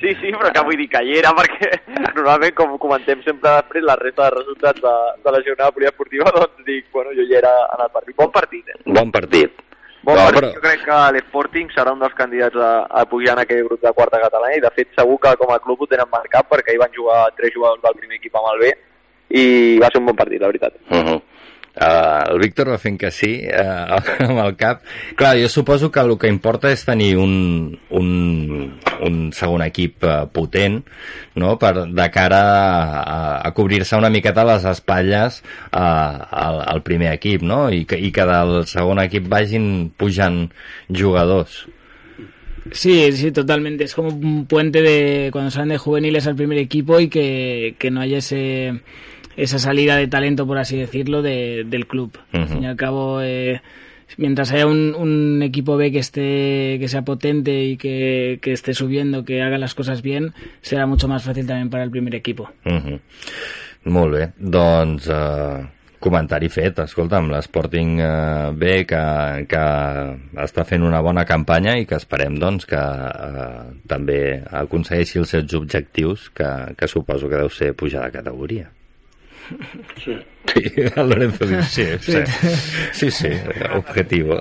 Sí, 0.00 0.14
sí, 0.16 0.32
però 0.32 0.48
que 0.54 0.64
vull 0.64 0.80
dir 0.80 0.88
que 0.88 1.02
hi 1.04 1.18
era 1.20 1.34
perquè 1.36 1.68
normalment 2.16 2.54
com 2.56 2.78
comentem 2.80 3.20
sempre 3.26 3.58
després 3.58 3.84
la 3.84 3.98
resta 4.00 4.30
de 4.30 4.38
resultats 4.38 4.80
de, 4.80 4.94
de 5.20 5.34
la 5.34 5.42
jornada 5.44 5.74
poliesportiva 5.76 6.32
doncs 6.38 6.64
dic, 6.64 6.86
bueno, 6.94 7.12
jo 7.18 7.28
hi 7.28 7.36
era 7.42 7.52
en 7.66 7.84
el 7.84 7.92
partit. 7.92 8.16
Bon 8.16 8.32
partit, 8.32 8.72
eh? 8.72 8.80
Bon 8.88 9.12
partit. 9.12 9.66
Bon 10.02 10.16
No, 10.16 10.22
partit, 10.22 10.40
però- 10.40 10.52
jo 10.54 10.60
crec 10.60 10.84
que 10.84 10.98
l'Sporting 11.12 11.70
serà 11.74 11.92
un 11.92 11.98
dels 12.00 12.14
candidats 12.14 12.56
a, 12.56 12.86
a 12.88 13.04
pujar 13.04 13.34
en 13.36 13.42
aquell 13.42 13.64
grup 13.66 13.82
de 13.82 13.92
quarta 13.92 14.20
catalana 14.22 14.56
i 14.56 14.60
de 14.60 14.70
fet 14.76 14.88
segur 14.96 15.18
que 15.20 15.34
com 15.36 15.52
a 15.52 15.58
club 15.60 15.82
ho 15.82 15.86
tenen 15.90 16.08
marcat 16.10 16.48
perquè 16.48 16.72
hi 16.74 16.80
van 16.80 16.94
jugar 16.94 17.30
tres 17.36 17.52
jugadors 17.54 17.82
del 17.82 17.98
primer 18.00 18.16
equip 18.16 18.36
amb 18.40 18.48
el 18.54 18.62
B 18.64 18.72
i 19.40 19.78
va 19.78 19.90
ser 19.92 20.00
un 20.00 20.06
bon 20.06 20.16
partit, 20.16 20.40
la 20.40 20.48
veritat. 20.48 20.74
Uh 20.90 21.02
-huh. 21.04 21.20
Uh, 21.76 22.33
el 22.33 22.38
Víctor 22.42 22.70
va 22.72 22.78
fent 22.83 22.98
que 23.00 23.11
sí 23.14 23.33
uh, 23.46 24.00
amb 24.26 24.42
el 24.42 24.56
cap. 24.61 24.85
Clar, 25.18 25.37
jo 25.40 25.48
suposo 25.52 25.90
que 25.90 26.02
el 26.02 26.16
que 26.18 26.30
importa 26.33 26.72
és 26.72 26.85
tenir 26.87 27.14
un, 27.20 27.78
un, 27.90 28.11
un 29.06 29.18
segon 29.37 29.64
equip 29.66 30.06
uh, 30.06 30.26
potent 30.33 30.80
no? 31.40 31.56
per, 31.61 31.87
de 31.88 32.09
cara 32.14 32.42
a, 33.00 33.18
a 33.46 33.52
cobrir-se 33.56 33.98
una 33.98 34.12
miqueta 34.12 34.46
les 34.48 34.66
espatlles 34.68 35.42
uh, 35.70 35.80
al, 35.80 36.62
al 36.66 36.85
primer 36.87 37.12
equip 37.14 37.42
no? 37.46 37.68
I, 37.70 37.85
que, 37.88 37.98
i 37.98 38.12
que 38.14 38.26
del 38.28 38.64
segon 38.70 39.02
equip 39.04 39.28
vagin 39.30 39.90
pujant 39.98 40.48
jugadors. 40.88 41.66
Sí, 42.72 43.11
sí, 43.12 43.33
totalmente. 43.33 43.85
Es 43.85 43.94
como 43.94 44.11
un 44.11 44.46
puente 44.46 44.83
de 44.83 45.30
cuando 45.33 45.50
salen 45.50 45.70
de 45.70 45.78
juveniles 45.78 46.26
al 46.26 46.37
primer 46.37 46.59
equipo 46.59 47.00
y 47.00 47.09
que, 47.09 47.74
que 47.78 47.90
no 47.90 48.00
haya 48.00 48.18
ese, 48.18 48.80
esa 49.42 49.59
salida 49.59 49.96
de 49.96 50.07
talento, 50.07 50.46
por 50.46 50.59
así 50.59 50.76
decirlo, 50.76 51.22
de, 51.22 51.64
del 51.66 51.87
club. 51.87 52.18
Al 52.33 52.42
Ujú. 52.44 52.53
fin 52.55 52.62
y 52.62 52.66
al 52.66 52.76
cabo, 52.76 53.20
eh, 53.22 53.61
mientras 54.18 54.53
haya 54.53 54.66
un, 54.66 54.94
un 54.94 55.42
equipo 55.42 55.76
B 55.76 55.90
que 55.92 55.98
esté 55.98 56.76
que 56.79 56.88
sea 56.88 57.03
potente 57.03 57.64
y 57.64 57.76
que, 57.76 58.38
que 58.42 58.53
esté 58.53 58.74
subiendo, 58.74 59.24
que 59.24 59.42
haga 59.42 59.59
las 59.59 59.74
cosas 59.74 60.03
bien, 60.03 60.33
será 60.61 60.87
mucho 60.87 61.09
más 61.09 61.22
fácil 61.22 61.46
también 61.46 61.70
para 61.70 61.85
el 61.85 61.90
primer 61.90 62.14
equipo. 62.14 62.50
Uh 62.64 62.70
-huh. 62.70 63.00
Molt 63.85 64.12
bé, 64.12 64.33
doncs 64.37 65.07
uh, 65.09 65.64
comentari 66.00 66.48
fet, 66.48 66.79
escolta'm, 66.79 67.31
l'Sporting 67.31 68.00
uh, 68.00 68.53
B 68.53 68.85
que, 68.85 69.46
que 69.48 69.62
està 70.37 70.64
fent 70.64 70.83
una 70.83 71.00
bona 71.00 71.24
campanya 71.24 71.79
i 71.79 71.87
que 71.87 71.96
esperem 71.96 72.37
doncs 72.38 72.66
que 72.66 72.76
uh, 72.76 73.72
també 73.88 74.42
aconsegueixi 74.50 75.18
els 75.18 75.31
seus 75.31 75.55
objectius 75.55 76.29
que, 76.29 76.74
que 76.76 76.87
suposo 76.88 77.29
que 77.29 77.37
deu 77.40 77.48
ser 77.48 77.72
pujar 77.74 78.05
de 78.05 78.18
categoria. 78.18 78.68
Sí. 80.02 80.16
Sí, 80.50 80.62
el 80.96 81.08
Lorenzo 81.08 81.46
diu 81.46 81.60
sí, 81.62 81.84
sí, 82.00 82.22
sí, 82.92 83.10
sí, 83.10 83.30
objetivo. 83.76 84.40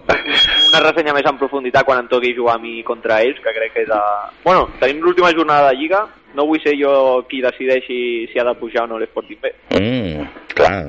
Una 0.70 0.82
ressenya 0.86 1.14
més 1.14 1.28
en 1.30 1.38
profunditat 1.42 1.86
quan 1.86 2.02
em 2.02 2.08
toqui 2.10 2.34
jugar 2.38 2.56
a 2.58 2.64
mi 2.64 2.80
contra 2.88 3.20
ells, 3.26 3.42
que 3.44 3.54
crec 3.56 3.76
que 3.76 3.86
és 3.86 3.94
a... 3.94 4.02
Bueno, 4.46 4.70
tenim 4.82 5.04
l'última 5.04 5.34
jornada 5.36 5.70
de 5.70 5.78
Lliga, 5.82 6.02
no 6.38 6.48
vull 6.50 6.62
ser 6.64 6.76
jo 6.80 6.94
qui 7.30 7.44
decideixi 7.46 8.02
si 8.32 8.42
ha 8.42 8.48
de 8.48 8.56
pujar 8.58 8.88
o 8.88 8.94
no 8.94 9.00
l'Sporting 9.02 9.42
B. 9.44 9.54
Mm, 9.78 10.28
clar. 10.56 10.84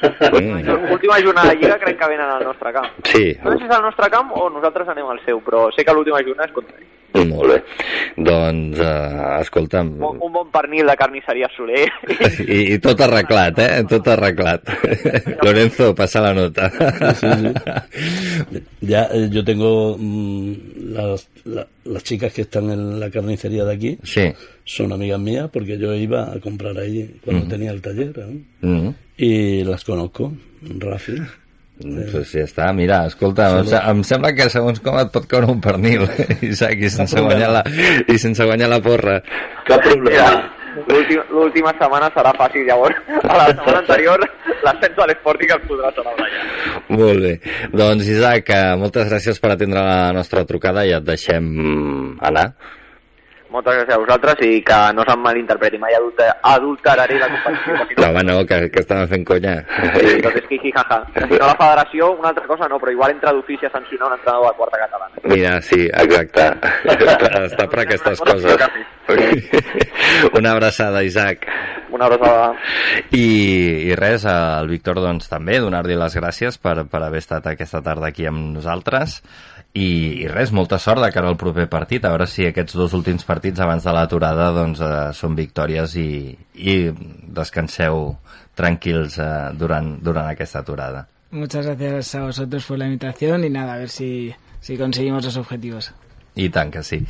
Mm, 0.00 0.88
L'última 0.88 1.18
jornada 1.22 1.50
de 1.50 1.56
Lliga 1.60 1.78
crec 1.78 1.98
que 1.98 2.08
venen 2.08 2.26
al 2.30 2.44
nostre 2.44 2.72
camp. 2.72 2.88
sí, 3.04 3.36
No 3.44 3.52
sé 3.52 3.58
si 3.58 3.64
és 3.64 3.70
al 3.76 3.82
nostre 3.82 4.08
camp 4.10 4.32
o 4.34 4.48
nosaltres 4.50 4.88
anem 4.88 5.06
al 5.12 5.20
seu, 5.24 5.40
però 5.44 5.68
sé 5.76 5.84
que 5.84 5.92
l'última 5.94 6.18
jornada 6.24 6.48
és 6.48 6.54
contra 6.56 6.76
ells. 6.78 6.88
molt 7.28 7.50
bé. 7.52 7.58
Doncs, 8.16 8.78
uh, 8.80 9.40
escolta'm... 9.42 9.90
Un, 10.02 10.18
un 10.24 10.32
bon 10.32 10.48
pernil 10.50 10.86
de 10.88 10.96
carnisseria 10.96 11.48
Soler. 11.54 11.84
I, 12.48 12.72
I 12.74 12.78
tot 12.80 13.00
arreglat, 13.04 13.58
eh? 13.60 13.82
Tot 13.88 14.08
arreglat. 14.08 14.64
Lorenzo, 15.42 15.94
pasa 15.94 16.22
la 16.24 16.32
nota. 16.32 16.70
Ya 18.80 19.08
eh, 19.12 19.28
yo 19.30 19.44
tengo 19.44 19.96
mm, 19.98 20.52
las, 20.94 21.28
la- 21.44 21.66
las 21.84 22.02
chicas 22.04 22.32
que 22.32 22.42
están 22.42 22.70
en 22.70 22.98
la 23.00 23.10
carnicería 23.10 23.64
de 23.64 23.74
aquí, 23.74 23.98
Sí. 24.04 24.32
Son 24.74 24.92
amigas 24.92 25.20
mías 25.20 25.50
porque 25.52 25.78
yo 25.78 25.94
iba 25.94 26.32
a 26.32 26.40
comprar 26.40 26.76
ahí 26.78 27.16
cuando 27.24 27.46
tenía 27.48 27.70
el 27.70 27.80
taller 27.82 28.12
¿eh? 28.18 28.40
Mm. 28.62 28.88
y 29.16 29.64
las 29.64 29.84
conozco, 29.84 30.32
Rafi. 30.62 31.16
Pues 31.82 32.30
ja 32.30 32.44
està, 32.44 32.68
mira, 32.76 33.06
escolta, 33.08 33.48
em, 33.58 33.66
se- 33.66 33.80
em 33.90 34.02
sembla 34.06 34.30
que 34.36 34.44
segons 34.52 34.78
com 34.84 34.94
et 35.00 35.08
pot 35.10 35.24
caure 35.26 35.48
un 35.50 35.58
pernil, 35.60 36.04
Isaac, 36.46 36.78
i 36.78 36.90
sense 36.92 37.18
guanyar 37.18 37.48
la, 37.50 37.62
i 38.06 38.18
sense 38.22 38.44
guanyar 38.46 38.68
la 38.70 38.78
porra. 38.84 39.16
Cap 39.66 39.80
problema. 39.82 40.28
L'última- 41.32 41.72
setmana 41.80 42.10
serà 42.14 42.30
fàcil, 42.38 42.68
llavors. 42.68 42.96
A 43.24 43.34
la 43.36 43.46
setmana 43.50 43.80
anterior, 43.82 44.22
l'ascens 44.62 44.94
de 45.00 45.06
l'Sporting 45.08 45.50
el 45.56 45.64
podrà 45.66 45.90
celebrar 45.96 46.28
ja. 46.30 46.44
Molt 46.92 47.20
bé. 47.24 47.32
Doncs, 47.72 48.06
Isaac, 48.14 48.50
eh, 48.54 48.76
moltes 48.78 49.10
gràcies 49.10 49.40
per 49.42 49.50
atendre 49.56 49.82
la 49.82 50.12
nostra 50.12 50.44
trucada 50.46 50.86
i 50.86 50.92
et 50.94 51.02
deixem 51.08 52.16
anar. 52.20 52.52
Moltes 53.52 53.74
gràcies 53.76 53.94
a 53.94 54.00
vosaltres 54.00 54.38
i 54.46 54.62
que 54.64 54.76
no 54.96 55.04
se'm 55.04 55.20
malinterpreti, 55.20 55.76
mai 55.80 55.92
adulter, 55.98 56.30
adulteraré 56.48 57.18
la 57.20 57.28
competició. 57.28 57.74
perquè 57.82 57.98
No, 58.00 58.08
home, 58.08 58.22
no, 58.24 58.36
que, 58.48 58.58
que 58.72 58.80
estàvem 58.80 59.10
fent 59.10 59.26
conya. 59.28 59.52
Sí, 59.98 60.14
doncs 60.24 60.38
és 60.40 60.46
que 60.48 60.60
jaja. 60.70 60.98
Si 61.18 61.36
no 61.36 61.50
la 61.50 61.58
federació, 61.60 62.08
una 62.16 62.30
altra 62.32 62.46
cosa 62.48 62.70
no, 62.72 62.80
però 62.80 62.94
igual 62.96 63.12
entra 63.12 63.34
d'ofici 63.36 63.68
a 63.68 63.72
sancionar 63.74 64.08
un 64.08 64.16
entrenador 64.16 64.48
de 64.48 64.56
quarta 64.62 64.80
catalana. 64.86 65.26
Mira, 65.34 65.52
sí, 65.68 65.84
exacte. 65.84 66.48
Està 67.42 67.68
per 67.68 67.84
aquestes 67.84 68.24
coses. 68.24 68.66
Una 70.38 70.52
abraçada, 70.56 71.02
Isaac. 71.04 71.44
Una 71.92 72.08
abraçada. 72.08 72.54
I, 73.12 73.26
i 73.90 73.96
res, 73.98 74.24
al 74.24 74.70
Víctor 74.72 75.02
doncs 75.04 75.28
també 75.28 75.60
donar-li 75.60 75.98
les 75.98 76.16
gràcies 76.16 76.56
per, 76.56 76.78
per 76.88 77.02
haver 77.04 77.20
estat 77.20 77.52
aquesta 77.52 77.82
tarda 77.84 78.08
aquí 78.08 78.24
amb 78.30 78.54
nosaltres 78.56 79.20
i, 79.72 79.88
i 80.22 80.28
res, 80.28 80.52
molta 80.52 80.78
sort 80.78 81.00
de 81.00 81.08
cara 81.12 81.30
al 81.32 81.38
proper 81.40 81.64
partit, 81.72 82.04
a 82.04 82.12
veure 82.12 82.26
si 82.28 82.44
aquests 82.44 82.76
dos 82.76 82.92
últims 82.98 83.24
partits 83.24 83.62
abans 83.64 83.84
de 83.86 83.94
l'aturada 83.96 84.50
doncs, 84.52 84.82
eh, 84.84 85.08
són 85.16 85.36
victòries 85.38 85.96
i, 85.96 86.10
i 86.60 86.76
descanseu 87.40 88.10
tranquils 88.58 89.16
eh, 89.18 89.32
durant, 89.56 89.94
durant 90.04 90.28
aquesta 90.28 90.60
aturada. 90.60 91.06
Muchas 91.32 91.64
gracias 91.64 92.14
a 92.14 92.26
vosotros 92.26 92.66
por 92.66 92.78
la 92.78 92.86
invitación 92.86 93.44
y 93.44 93.50
nada, 93.50 93.74
a 93.74 93.78
ver 93.78 93.88
si, 93.88 94.34
si 94.60 94.76
conseguimos 94.76 95.24
los 95.24 95.36
objetivos. 95.38 95.92
I 96.34 96.48
tant 96.48 96.72
que 96.72 96.82
sí. 96.82 97.00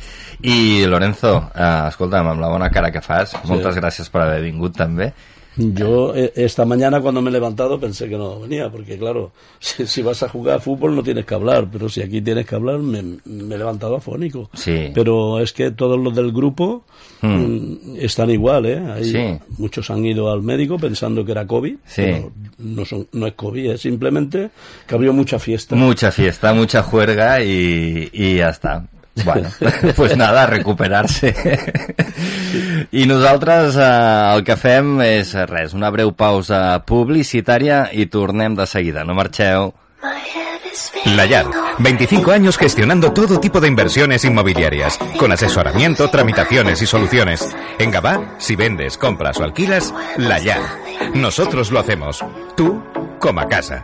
I 0.43 0.85
Lorenzo, 0.87 1.49
eh, 1.55 1.87
escolta'm, 1.87 2.27
amb 2.31 2.43
la 2.43 2.49
bona 2.51 2.69
cara 2.71 2.91
que 2.91 3.03
fas, 3.03 3.31
sí. 3.31 3.43
moltes 3.47 3.75
gràcies 3.79 4.11
per 4.11 4.23
haver 4.23 4.41
vingut 4.43 4.75
també. 4.75 5.11
Yo 5.55 6.15
eh, 6.15 6.31
esta 6.35 6.65
mañana 6.65 6.99
cuando 7.01 7.21
me 7.21 7.29
he 7.29 7.33
levantado 7.33 7.79
pensé 7.79 8.09
que 8.09 8.17
no 8.17 8.39
venía, 8.39 8.69
porque 8.69 8.97
claro, 8.97 9.31
si, 9.59 9.85
si, 9.85 10.01
vas 10.01 10.23
a 10.23 10.29
jugar 10.29 10.61
fútbol 10.61 10.95
no 10.95 11.03
tienes 11.03 11.25
que 11.25 11.35
hablar, 11.35 11.67
pero 11.71 11.89
si 11.89 12.01
aquí 12.01 12.21
tienes 12.21 12.45
que 12.45 12.55
hablar 12.55 12.79
me, 12.79 13.01
me 13.25 13.55
he 13.55 13.57
levantado 13.57 13.95
afónico. 13.95 14.49
Sí. 14.53 14.91
Pero 14.93 15.39
es 15.39 15.53
que 15.53 15.71
todos 15.71 15.99
los 15.99 16.15
del 16.15 16.31
grupo 16.31 16.83
hmm. 17.21 17.97
están 17.99 18.29
igual, 18.29 18.65
¿eh? 18.65 18.79
Hay, 18.79 19.05
sí. 19.05 19.39
Muchos 19.57 19.89
han 19.89 20.05
ido 20.05 20.31
al 20.31 20.41
médico 20.41 20.77
pensando 20.77 21.23
que 21.23 21.31
era 21.31 21.45
COVID, 21.45 21.75
sí. 21.85 22.01
pero 22.01 22.31
no, 22.57 22.85
son, 22.85 23.07
no 23.11 23.27
es 23.27 23.33
COVID, 23.33 23.71
es 23.71 23.81
simplemente 23.81 24.49
que 24.87 24.95
abrió 24.95 25.13
mucha 25.13 25.39
fiesta. 25.39 25.75
Mucha 25.75 26.11
fiesta, 26.11 26.53
mucha 26.53 26.81
juerga 26.81 27.43
y, 27.43 28.09
y 28.11 28.37
ya 28.37 28.49
está. 28.49 28.87
Bueno, 29.23 29.49
pues 29.95 30.17
nada, 30.17 30.45
recuperar-se. 30.45 31.33
I 32.91 33.05
nosaltres 33.05 33.75
eh, 33.77 34.33
el 34.35 34.43
que 34.45 34.57
fem 34.57 35.01
és 35.05 35.33
res, 35.49 35.73
una 35.77 35.89
breu 35.93 36.13
pausa 36.17 36.81
publicitària 36.85 37.89
i 37.93 38.05
tornem 38.09 38.55
de 38.57 38.65
seguida. 38.69 39.03
No 39.05 39.13
marxeu. 39.17 39.73
Layar, 41.05 41.45
25 41.79 42.31
años 42.31 42.57
gestionando 42.57 43.11
todo 43.13 43.39
tipo 43.39 43.61
de 43.61 43.67
inversiones 43.67 44.25
inmobiliarias, 44.25 44.97
con 45.19 45.31
asesoramiento, 45.31 46.09
tramitaciones 46.09 46.81
y 46.81 46.87
soluciones. 46.87 47.47
En 47.77 47.91
Gabá, 47.91 48.33
si 48.39 48.55
vendes, 48.55 48.97
compras 48.97 49.39
o 49.39 49.43
alquilas, 49.43 49.93
Layar. 50.17 50.63
Nosotros 51.13 51.69
lo 51.71 51.79
hacemos. 51.79 52.25
Tú, 52.57 52.81
como 53.19 53.41
a 53.41 53.47
casa. 53.47 53.83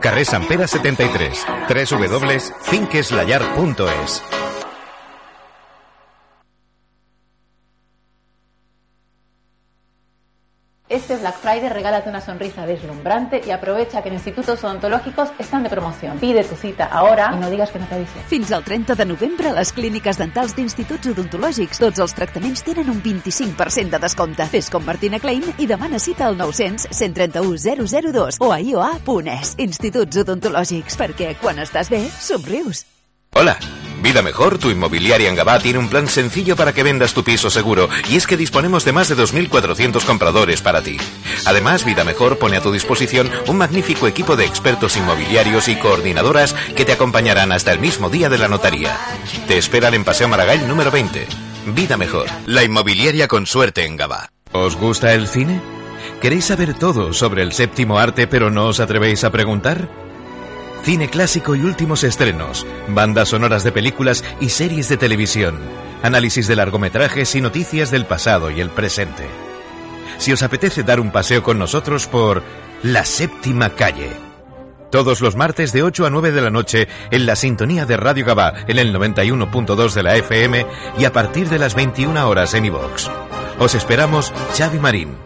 Carrer 0.00 0.26
Pere 0.48 0.66
73, 0.66 1.46
www.finqueslayar.es. 1.68 4.49
Este 10.90 11.16
Black 11.16 11.38
Friday 11.38 11.68
regálate 11.68 12.08
una 12.08 12.20
sonrisa 12.20 12.66
deslumbrante 12.66 13.40
y 13.46 13.52
aprovecha 13.52 14.02
que 14.02 14.08
en 14.08 14.14
institutos 14.14 14.64
odontológicos 14.64 15.28
están 15.38 15.62
de 15.62 15.70
promoción. 15.70 16.18
Pide 16.18 16.42
tu 16.42 16.56
cita 16.56 16.86
ahora 16.86 17.30
y 17.32 17.38
no 17.38 17.48
digas 17.48 17.70
que 17.70 17.78
no 17.78 17.86
te 17.86 17.94
avisé. 17.94 18.18
Fins 18.26 18.50
al 18.50 18.64
30 18.64 18.96
de 18.96 19.04
novembre, 19.04 19.52
les 19.52 19.72
clíniques 19.72 20.18
dentals 20.18 20.56
d'instituts 20.56 21.12
odontològics, 21.12 21.78
tots 21.78 22.02
els 22.02 22.14
tractaments 22.18 22.64
tenen 22.66 22.90
un 22.90 22.98
25% 23.04 23.94
de 23.94 24.00
descompte. 24.02 24.48
Fes 24.50 24.66
com 24.68 24.82
Martina 24.82 25.22
Klein 25.22 25.46
i 25.58 25.68
demana 25.70 26.02
cita 26.02 26.26
al 26.26 26.36
900 26.36 26.90
131 26.90 28.10
002 28.10 28.40
o 28.42 28.50
a 28.50 28.58
ioa.es. 28.58 29.54
Instituts 29.62 30.24
odontològics, 30.24 30.98
perquè 30.98 31.36
quan 31.38 31.62
estàs 31.62 31.86
bé, 31.86 32.02
somrius. 32.18 32.82
Hola. 33.38 33.54
Vida 34.02 34.22
Mejor, 34.22 34.58
tu 34.58 34.70
inmobiliaria 34.70 35.28
en 35.28 35.34
Gabá, 35.34 35.58
tiene 35.58 35.78
un 35.78 35.88
plan 35.88 36.08
sencillo 36.08 36.56
para 36.56 36.72
que 36.72 36.82
vendas 36.82 37.12
tu 37.12 37.22
piso 37.22 37.50
seguro 37.50 37.88
y 38.08 38.16
es 38.16 38.26
que 38.26 38.36
disponemos 38.36 38.84
de 38.84 38.92
más 38.92 39.08
de 39.08 39.16
2.400 39.16 40.04
compradores 40.04 40.62
para 40.62 40.82
ti. 40.82 40.96
Además, 41.44 41.84
Vida 41.84 42.02
Mejor 42.02 42.38
pone 42.38 42.56
a 42.56 42.62
tu 42.62 42.72
disposición 42.72 43.30
un 43.46 43.58
magnífico 43.58 44.06
equipo 44.06 44.36
de 44.36 44.46
expertos 44.46 44.96
inmobiliarios 44.96 45.68
y 45.68 45.76
coordinadoras 45.76 46.54
que 46.74 46.84
te 46.84 46.92
acompañarán 46.92 47.52
hasta 47.52 47.72
el 47.72 47.78
mismo 47.78 48.08
día 48.08 48.30
de 48.30 48.38
la 48.38 48.48
notaría. 48.48 48.98
Te 49.46 49.58
esperan 49.58 49.94
en 49.94 50.04
Paseo 50.04 50.28
Maragall 50.28 50.66
número 50.66 50.90
20. 50.90 51.26
Vida 51.66 51.96
Mejor, 51.98 52.26
la 52.46 52.64
inmobiliaria 52.64 53.28
con 53.28 53.46
suerte 53.46 53.84
en 53.84 53.96
Gabá. 53.96 54.30
¿Os 54.52 54.76
gusta 54.76 55.12
el 55.12 55.28
cine? 55.28 55.60
¿Queréis 56.22 56.46
saber 56.46 56.74
todo 56.74 57.12
sobre 57.12 57.42
el 57.42 57.52
séptimo 57.52 57.98
arte 57.98 58.26
pero 58.26 58.50
no 58.50 58.66
os 58.66 58.80
atrevéis 58.80 59.24
a 59.24 59.30
preguntar? 59.30 60.09
Cine 60.82 61.08
clásico 61.08 61.54
y 61.54 61.62
últimos 61.62 62.04
estrenos, 62.04 62.66
bandas 62.88 63.30
sonoras 63.30 63.64
de 63.64 63.72
películas 63.72 64.24
y 64.40 64.48
series 64.48 64.88
de 64.88 64.96
televisión, 64.96 65.58
análisis 66.02 66.46
de 66.48 66.56
largometrajes 66.56 67.34
y 67.34 67.40
noticias 67.40 67.90
del 67.90 68.06
pasado 68.06 68.50
y 68.50 68.60
el 68.60 68.70
presente. 68.70 69.26
Si 70.18 70.32
os 70.32 70.42
apetece 70.42 70.82
dar 70.82 71.00
un 71.00 71.10
paseo 71.10 71.42
con 71.42 71.58
nosotros 71.58 72.06
por 72.06 72.42
La 72.82 73.04
Séptima 73.04 73.70
Calle. 73.70 74.10
Todos 74.90 75.20
los 75.20 75.36
martes 75.36 75.72
de 75.72 75.82
8 75.82 76.06
a 76.06 76.10
9 76.10 76.32
de 76.32 76.40
la 76.40 76.50
noche 76.50 76.88
en 77.10 77.24
la 77.24 77.36
sintonía 77.36 77.86
de 77.86 77.96
Radio 77.96 78.24
Gabá 78.24 78.54
en 78.66 78.78
el 78.78 78.92
91.2 78.94 79.92
de 79.94 80.02
la 80.02 80.16
FM 80.16 80.66
y 80.98 81.04
a 81.04 81.12
partir 81.12 81.48
de 81.48 81.58
las 81.60 81.74
21 81.74 82.28
horas 82.28 82.54
en 82.54 82.64
iVox. 82.64 83.08
Os 83.60 83.74
esperamos 83.74 84.32
Xavi 84.56 84.78
Marín 84.78 85.16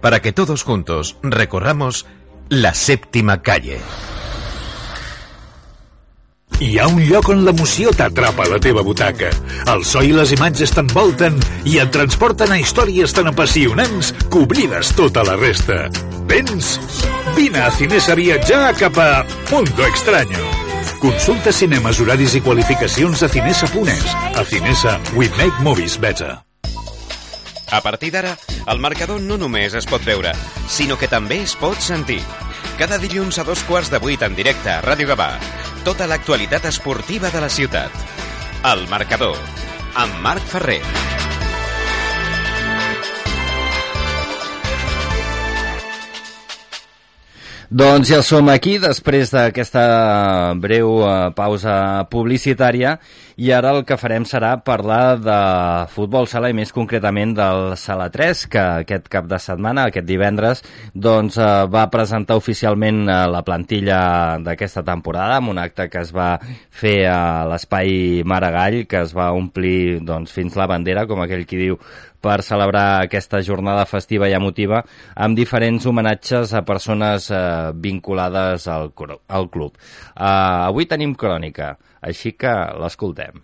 para 0.00 0.20
que 0.20 0.32
todos 0.32 0.64
juntos 0.64 1.16
recorramos 1.22 2.06
la 2.50 2.74
séptima 2.74 3.40
calle. 3.40 3.78
Hi 6.64 6.78
ha 6.80 6.86
un 6.88 7.02
lloc 7.04 7.26
on 7.28 7.42
l'emoció 7.44 7.90
t'atrapa 7.92 8.46
a 8.46 8.48
la 8.54 8.58
teva 8.62 8.80
butaca. 8.80 9.28
El 9.68 9.82
so 9.84 10.00
i 10.00 10.14
les 10.16 10.30
imatges 10.32 10.70
t'envolten 10.72 11.36
i 11.68 11.74
et 11.82 11.90
transporten 11.92 12.54
a 12.54 12.56
històries 12.56 13.12
tan 13.12 13.28
apassionants 13.28 14.14
que 14.32 14.40
oblides 14.46 14.94
tota 14.96 15.26
la 15.28 15.34
resta. 15.36 15.90
Vens? 16.30 16.78
Vine 17.36 17.60
a 17.66 17.68
Cinesa 17.74 18.14
a 18.14 18.16
viatjar 18.16 18.62
cap 18.80 18.96
a 18.96 19.10
Mundo 19.50 19.84
Extraño. 19.84 20.46
Consulta 21.02 21.52
cinemes, 21.52 22.00
horaris 22.00 22.38
i 22.38 22.40
qualificacions 22.40 23.26
a 23.26 23.28
cinesa.es. 23.28 24.16
A 24.32 24.46
Cinesa, 24.48 24.96
we 25.20 25.28
make 25.36 25.60
movies 25.60 25.98
better. 26.00 26.32
A 27.68 27.82
partir 27.84 28.14
d'ara, 28.14 28.38
el 28.72 28.80
marcador 28.80 29.20
no 29.20 29.36
només 29.36 29.76
es 29.76 29.84
pot 29.84 30.00
veure, 30.08 30.32
sinó 30.70 30.96
que 30.96 31.12
també 31.12 31.42
es 31.44 31.58
pot 31.60 31.76
sentir. 31.76 32.22
Cada 32.80 32.96
dilluns 32.96 33.36
a 33.36 33.44
dos 33.44 33.68
quarts 33.68 33.92
de 33.92 34.00
vuit 34.00 34.22
en 34.24 34.32
directe 34.32 34.72
a 34.72 34.80
Ràdio 34.80 35.12
Gavà. 35.12 35.34
Tota 35.84 36.06
l'actualitat 36.08 36.64
esportiva 36.64 37.28
de 37.28 37.42
la 37.44 37.50
ciutat. 37.52 37.92
El 38.64 38.86
marcador, 38.88 39.36
amb 40.00 40.22
Marc 40.24 40.46
Ferrer. 40.48 40.78
Doncs 47.68 48.08
ja 48.14 48.22
som 48.24 48.48
aquí 48.48 48.78
després 48.80 49.34
d'aquesta 49.34 49.84
breu 50.56 51.02
uh, 51.02 51.28
pausa 51.36 51.76
publicitària 52.08 52.96
i 53.36 53.50
ara 53.50 53.72
el 53.74 53.82
que 53.86 53.98
farem 53.98 54.22
serà 54.28 54.52
parlar 54.62 55.16
de 55.18 55.38
futbol 55.90 56.28
sala 56.30 56.50
i 56.52 56.54
més 56.56 56.70
concretament 56.74 57.32
del 57.34 57.74
Sala 57.80 58.06
3 58.14 58.44
que 58.52 58.62
aquest 58.84 59.08
cap 59.10 59.26
de 59.30 59.40
setmana, 59.42 59.88
aquest 59.88 60.06
divendres 60.06 60.62
doncs 60.94 61.40
uh, 61.40 61.66
va 61.70 61.88
presentar 61.90 62.38
oficialment 62.38 63.04
uh, 63.08 63.24
la 63.30 63.42
plantilla 63.46 64.00
d'aquesta 64.44 64.84
temporada 64.86 65.40
amb 65.40 65.50
un 65.50 65.58
acte 65.58 65.88
que 65.90 66.04
es 66.04 66.14
va 66.14 66.36
fer 66.70 66.96
a 67.10 67.44
l'espai 67.50 68.22
Maragall 68.22 68.84
que 68.86 69.02
es 69.02 69.14
va 69.16 69.32
omplir 69.34 70.00
doncs, 70.06 70.30
fins 70.34 70.54
la 70.54 70.70
bandera 70.70 71.08
com 71.10 71.24
aquell 71.24 71.46
qui 71.48 71.58
diu 71.66 71.80
per 72.24 72.40
celebrar 72.42 73.04
aquesta 73.04 73.42
jornada 73.44 73.84
festiva 73.88 74.28
i 74.30 74.36
emotiva 74.36 74.80
amb 75.14 75.36
diferents 75.36 75.84
homenatges 75.90 76.54
a 76.56 76.64
persones 76.64 77.28
eh, 77.30 77.40
vinculades 77.86 78.68
al, 78.72 78.92
al 79.28 79.50
club. 79.52 79.76
Eh, 79.76 80.24
avui 80.24 80.88
tenim 80.88 81.12
crònica, 81.20 81.74
així 82.04 82.36
que 82.38 82.54
l'escoltem. 82.80 83.42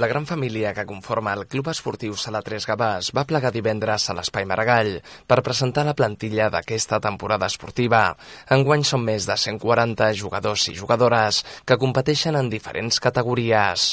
La 0.00 0.06
gran 0.08 0.24
família 0.24 0.70
que 0.72 0.86
conforma 0.88 1.34
el 1.36 1.44
Club 1.52 1.66
Esportiu 1.68 2.14
Sala 2.16 2.40
3 2.40 2.64
Gavà 2.70 2.86
es 3.02 3.10
va 3.12 3.26
plegar 3.28 3.50
divendres 3.52 4.06
a 4.08 4.14
l'Espai 4.16 4.46
Maragall 4.48 4.94
per 5.28 5.42
presentar 5.44 5.84
la 5.84 5.92
plantilla 5.98 6.48
d'aquesta 6.54 6.96
temporada 7.04 7.50
esportiva. 7.52 8.00
Enguany 8.56 8.86
són 8.88 9.04
més 9.04 9.28
de 9.28 9.36
140 9.36 10.08
jugadors 10.22 10.64
i 10.72 10.78
jugadores 10.80 11.42
que 11.68 11.76
competeixen 11.84 12.40
en 12.40 12.48
diferents 12.48 13.04
categories. 13.04 13.92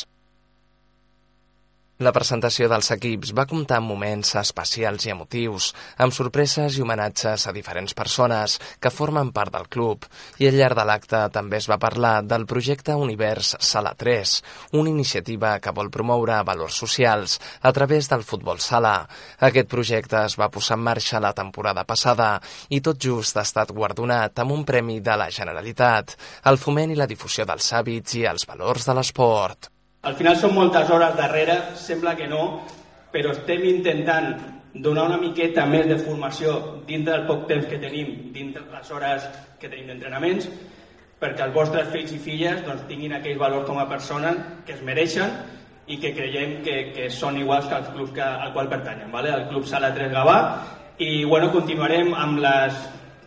La 2.00 2.14
presentació 2.16 2.70
dels 2.72 2.88
equips 2.94 3.34
va 3.36 3.44
comptar 3.44 3.76
amb 3.82 3.90
moments 3.92 4.30
especials 4.40 5.04
i 5.04 5.10
emotius, 5.12 5.66
amb 6.00 6.14
sorpreses 6.16 6.78
i 6.78 6.84
homenatges 6.86 7.44
a 7.44 7.52
diferents 7.52 7.92
persones 7.92 8.54
que 8.80 8.92
formen 8.96 9.34
part 9.36 9.52
del 9.52 9.66
club, 9.68 10.06
i 10.40 10.48
al 10.48 10.56
llarg 10.56 10.78
de 10.80 10.86
l'acte 10.88 11.20
també 11.36 11.58
es 11.58 11.66
va 11.68 11.76
parlar 11.82 12.14
del 12.24 12.46
projecte 12.48 12.94
Univers 12.96 13.50
Sala 13.60 13.92
3, 14.00 14.32
una 14.80 14.94
iniciativa 14.94 15.50
que 15.60 15.74
vol 15.76 15.92
promoure 15.92 16.38
valors 16.48 16.78
socials 16.80 17.36
a 17.60 17.74
través 17.76 18.08
del 18.08 18.24
futbol 18.24 18.64
sala. 18.64 18.94
Aquest 19.50 19.68
projecte 19.68 20.22
es 20.22 20.38
va 20.40 20.48
posar 20.54 20.78
en 20.78 20.86
marxa 20.86 21.20
la 21.20 21.34
temporada 21.36 21.84
passada 21.84 22.30
i 22.70 22.80
tot 22.80 23.02
just 23.10 23.36
ha 23.36 23.44
estat 23.44 23.74
guardonat 23.76 24.40
amb 24.40 24.56
un 24.56 24.64
premi 24.64 25.02
de 25.04 25.20
la 25.20 25.28
Generalitat, 25.28 26.16
el 26.48 26.62
foment 26.64 26.96
i 26.96 26.98
la 27.02 27.10
difusió 27.12 27.44
dels 27.44 27.68
hàbits 27.76 28.16
i 28.22 28.24
els 28.32 28.48
valors 28.48 28.88
de 28.88 28.96
l'esport. 28.96 29.74
Al 30.02 30.16
final 30.16 30.38
són 30.40 30.54
moltes 30.56 30.88
hores 30.96 31.18
darrere, 31.18 31.58
sembla 31.76 32.16
que 32.16 32.28
no, 32.32 32.62
però 33.12 33.34
estem 33.34 33.66
intentant 33.68 34.32
donar 34.74 35.08
una 35.10 35.18
miqueta 35.20 35.66
més 35.68 35.88
de 35.90 35.98
formació 36.00 36.54
dintre 36.88 37.18
del 37.18 37.26
poc 37.28 37.48
temps 37.50 37.66
que 37.68 37.80
tenim, 37.82 38.30
dintre 38.32 38.64
les 38.72 38.92
hores 38.96 39.26
que 39.60 39.68
tenim 39.68 39.90
d'entrenaments, 39.90 40.48
perquè 41.20 41.44
els 41.44 41.56
vostres 41.56 41.90
fills 41.92 42.14
i 42.16 42.20
filles 42.24 42.62
doncs, 42.64 42.86
tinguin 42.88 43.18
aquells 43.18 43.42
valors 43.42 43.68
com 43.68 43.80
a 43.82 43.90
persones 43.90 44.40
que 44.66 44.78
es 44.78 44.86
mereixen 44.88 45.34
i 45.90 45.98
que 46.00 46.14
creiem 46.16 46.62
que, 46.64 46.78
que 46.96 47.10
són 47.12 47.42
iguals 47.42 47.68
que 47.68 47.76
els 47.82 47.90
clubs 47.92 48.14
que, 48.16 48.24
al 48.24 48.54
qual 48.54 48.70
pertanyen, 48.72 49.12
¿vale? 49.12 49.34
el 49.36 49.50
Club 49.50 49.66
Sala 49.68 49.92
3 49.96 50.14
Gavà, 50.14 50.38
i 51.00 51.26
bueno, 51.26 51.52
continuarem 51.52 52.14
amb 52.14 52.40
les 52.44 52.80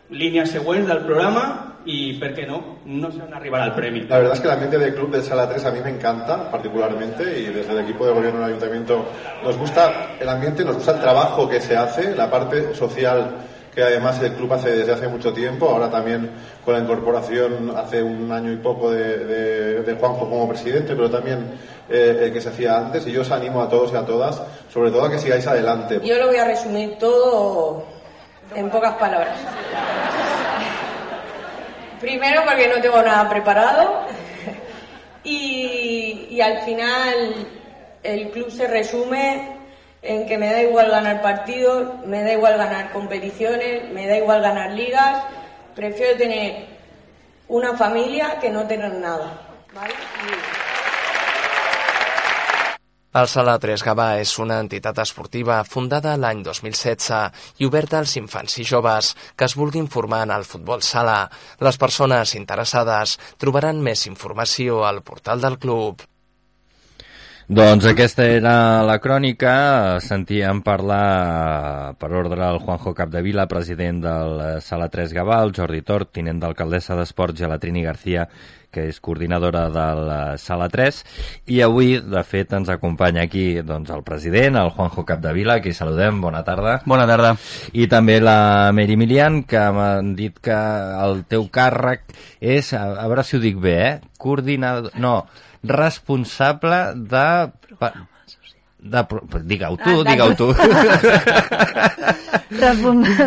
línies 0.09 0.55
següents 0.57 0.89
del 0.89 1.05
programa, 1.05 1.72
y, 1.85 2.15
¿por 2.15 2.35
qué 2.35 2.47
no? 2.47 2.79
No 2.85 3.11
se 3.11 3.19
van 3.19 3.35
a 3.35 3.37
arribar 3.37 3.63
al 3.63 3.75
premio. 3.75 4.05
La 4.09 4.19
verdad 4.19 4.35
es 4.35 4.41
que 4.41 4.47
el 4.47 4.53
ambiente 4.53 4.79
del 4.79 4.95
club 4.95 5.11
del 5.11 5.23
Sala 5.23 5.49
3 5.49 5.65
a 5.65 5.71
mí 5.71 5.81
me 5.83 5.91
encanta 5.91 6.51
particularmente 6.51 7.41
y 7.41 7.45
desde 7.47 7.73
el 7.73 7.81
equipo 7.81 8.07
de 8.07 8.13
gobierno 8.13 8.41
del 8.41 8.49
ayuntamiento 8.51 9.05
nos 9.45 9.57
gusta 9.57 10.17
el 10.19 10.29
ambiente, 10.29 10.65
nos 10.65 10.77
gusta 10.77 10.93
el 10.93 11.01
trabajo 11.01 11.49
que 11.49 11.61
se 11.61 11.77
hace, 11.77 12.15
la 12.15 12.31
parte 12.31 12.75
social 12.75 13.37
que 13.75 13.83
además 13.83 14.21
el 14.23 14.33
club 14.33 14.53
hace 14.53 14.71
desde 14.71 14.93
hace 14.93 15.09
mucho 15.09 15.33
tiempo, 15.33 15.69
ahora 15.69 15.91
también 15.91 16.31
con 16.65 16.75
la 16.75 16.81
incorporación 16.81 17.73
hace 17.75 18.03
un 18.03 18.31
año 18.31 18.53
y 18.53 18.57
poco 18.57 18.91
de, 18.91 19.83
de, 19.83 19.95
Juanjo 19.95 20.29
como 20.29 20.49
presidente, 20.49 20.95
pero 20.95 21.11
también 21.11 21.53
eh, 21.89 22.25
el 22.25 22.33
que 22.33 22.41
se 22.41 22.51
hacía 22.51 22.77
antes, 22.77 23.07
y 23.07 23.13
yo 23.13 23.23
os 23.23 23.31
animo 23.31 23.63
a 23.63 23.69
todos 23.69 23.93
y 23.93 23.97
a 23.97 24.05
todas, 24.05 24.43
sobre 24.71 24.91
todo 24.91 25.05
a 25.05 25.11
que 25.11 25.19
sigáis 25.19 25.47
adelante. 25.47 26.01
Yo 26.05 26.19
lo 26.19 26.27
voy 26.27 26.37
a 26.37 26.45
resumir 26.45 26.99
todo 26.99 27.85
en 28.55 28.69
pocas 28.69 28.95
palabras. 28.97 29.39
Primero 32.03 32.43
porque 32.45 32.67
no 32.67 32.81
tengo 32.83 33.01
nada 33.01 33.29
preparado 33.29 34.09
y, 35.23 36.41
al 36.41 36.63
final 36.63 37.47
el 38.03 38.31
club 38.31 38.51
se 38.51 38.67
resume 38.67 39.57
en 40.03 40.27
que 40.27 40.37
me 40.37 40.53
da 40.53 40.63
igual 40.63 40.91
ganar 40.91 41.23
partidos, 41.23 42.05
me 42.05 42.25
da 42.25 42.33
igual 42.33 42.59
ganar 42.59 42.91
competiciones, 42.91 43.89
me 43.93 44.09
da 44.09 44.17
igual 44.17 44.43
ganar 44.43 44.73
ligas, 44.73 45.23
prefiero 45.77 46.19
tener 46.19 46.67
una 47.47 47.77
familia 47.77 48.41
que 48.41 48.51
no 48.51 48.67
tener 48.67 48.95
nada. 48.95 49.41
El 53.13 53.27
Sala 53.29 53.59
3 53.61 53.83
Gavà 53.85 54.07
és 54.23 54.31
una 54.41 54.57
entitat 54.63 54.97
esportiva 55.03 55.59
fundada 55.69 56.15
l'any 56.17 56.39
2016 56.47 57.59
i 57.61 57.67
oberta 57.69 57.99
als 57.99 58.15
infants 58.17 58.55
i 58.63 58.65
joves 58.65 59.11
que 59.37 59.45
es 59.45 59.57
vulguin 59.61 59.91
formar 59.93 60.23
en 60.25 60.33
el 60.33 60.47
futbol 60.49 60.81
sala. 60.81 61.27
Les 61.61 61.77
persones 61.83 62.33
interessades 62.39 63.19
trobaran 63.37 63.85
més 63.85 64.07
informació 64.09 64.87
al 64.89 65.03
portal 65.05 65.45
del 65.45 65.59
club. 65.61 66.07
Doncs 67.53 67.85
aquesta 67.91 68.25
era 68.25 68.55
la 68.89 68.97
crònica. 69.03 69.53
Sentíem 70.01 70.63
parlar 70.65 71.93
per 72.01 72.13
ordre 72.17 72.47
el 72.49 72.63
Juanjo 72.65 72.95
Capdevila, 72.97 73.45
president 73.51 74.01
del 74.07 74.41
Sala 74.65 74.89
3 74.89 75.13
Gavà, 75.13 75.43
el 75.45 75.53
Jordi 75.53 75.83
Tort, 75.85 76.15
tinent 76.17 76.41
d'alcaldessa 76.41 76.97
d'Esports 76.97 77.45
i 77.45 77.51
la 77.51 77.61
Trini 77.61 77.85
García, 77.85 78.25
que 78.73 78.87
és 78.91 79.01
coordinadora 79.05 79.67
de 79.73 79.87
la 80.01 80.21
Sala 80.41 80.69
3, 80.73 81.03
i 81.53 81.61
avui, 81.65 81.95
de 82.01 82.23
fet, 82.27 82.55
ens 82.57 82.73
acompanya 82.73 83.27
aquí 83.27 83.47
doncs, 83.67 83.93
el 83.95 84.05
president, 84.07 84.59
el 84.59 84.73
Juanjo 84.75 85.05
Capdevila, 85.09 85.61
aquí 85.61 85.75
saludem, 85.77 86.21
bona 86.25 86.43
tarda. 86.47 86.79
Bona 86.89 87.07
tarda. 87.09 87.35
I 87.77 87.87
també 87.93 88.19
la 88.23 88.73
Meri 88.75 88.97
Milian, 89.01 89.43
que 89.49 89.63
m'han 89.77 90.15
dit 90.19 90.39
que 90.43 90.59
el 91.07 91.23
teu 91.31 91.47
càrrec 91.53 92.09
és, 92.41 92.73
a, 92.73 92.87
a 93.05 93.09
veure 93.11 93.27
si 93.27 93.39
ho 93.39 93.43
dic 93.43 93.61
bé, 93.63 93.77
eh? 93.87 93.95
Coordinador... 94.23 94.97
No, 95.03 95.21
responsable 95.63 96.85
de... 96.97 97.27
de 98.83 99.03
digue-ho 99.47 99.77
tu, 99.79 100.01
ah, 100.01 100.05
digue-ho 100.11 100.35
tu. 100.35 100.49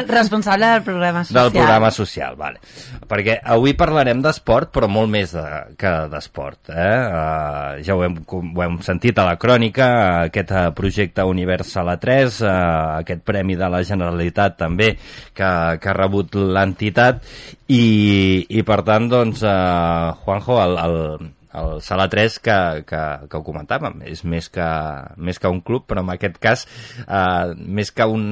responsable 0.07 0.65
del 0.67 0.83
programa 0.83 1.23
social. 1.23 1.43
Del 1.43 1.51
programa 1.53 1.91
social, 1.91 2.35
vale. 2.35 2.59
Perquè 3.07 3.37
avui 3.55 3.73
parlarem 3.77 4.21
d'esport, 4.23 4.71
però 4.75 4.89
molt 4.91 5.09
més 5.11 5.31
de, 5.35 5.43
que 5.79 5.91
d'esport. 6.11 6.71
Eh? 6.73 6.97
Uh, 7.07 7.83
ja 7.85 7.95
ho 7.95 8.03
hem, 8.05 8.17
ho 8.27 8.65
hem 8.65 8.77
sentit 8.85 9.17
a 9.19 9.27
la 9.29 9.37
crònica, 9.41 9.87
aquest 10.27 10.51
uh, 10.51 10.65
projecte 10.75 11.25
Universal 11.25 11.93
a 11.93 11.97
3, 12.01 12.41
uh, 12.43 12.51
aquest 12.99 13.23
premi 13.27 13.55
de 13.59 13.71
la 13.71 13.83
Generalitat 13.87 14.59
també 14.59 14.95
que, 14.97 15.49
que 15.79 15.89
ha 15.91 15.97
rebut 15.97 16.35
l'entitat 16.35 17.23
i, 17.71 18.45
i 18.49 18.65
per 18.67 18.81
tant, 18.87 19.09
doncs, 19.11 19.45
uh, 19.45 20.13
Juanjo, 20.25 20.59
el, 20.61 20.77
el, 20.83 20.99
el 21.55 21.81
Sala 21.81 22.07
3 22.09 22.39
que, 22.39 22.57
que, 22.87 23.01
que 23.29 23.37
ho 23.39 23.43
comentàvem, 23.45 24.01
és 24.09 24.23
més 24.27 24.49
que, 24.53 24.67
més 25.17 25.39
que 25.39 25.51
un 25.51 25.61
club, 25.65 25.85
però 25.89 26.03
en 26.05 26.11
aquest 26.15 26.39
cas 26.43 26.65
eh, 27.05 27.55
més 27.55 27.91
que 27.95 28.07
un, 28.09 28.25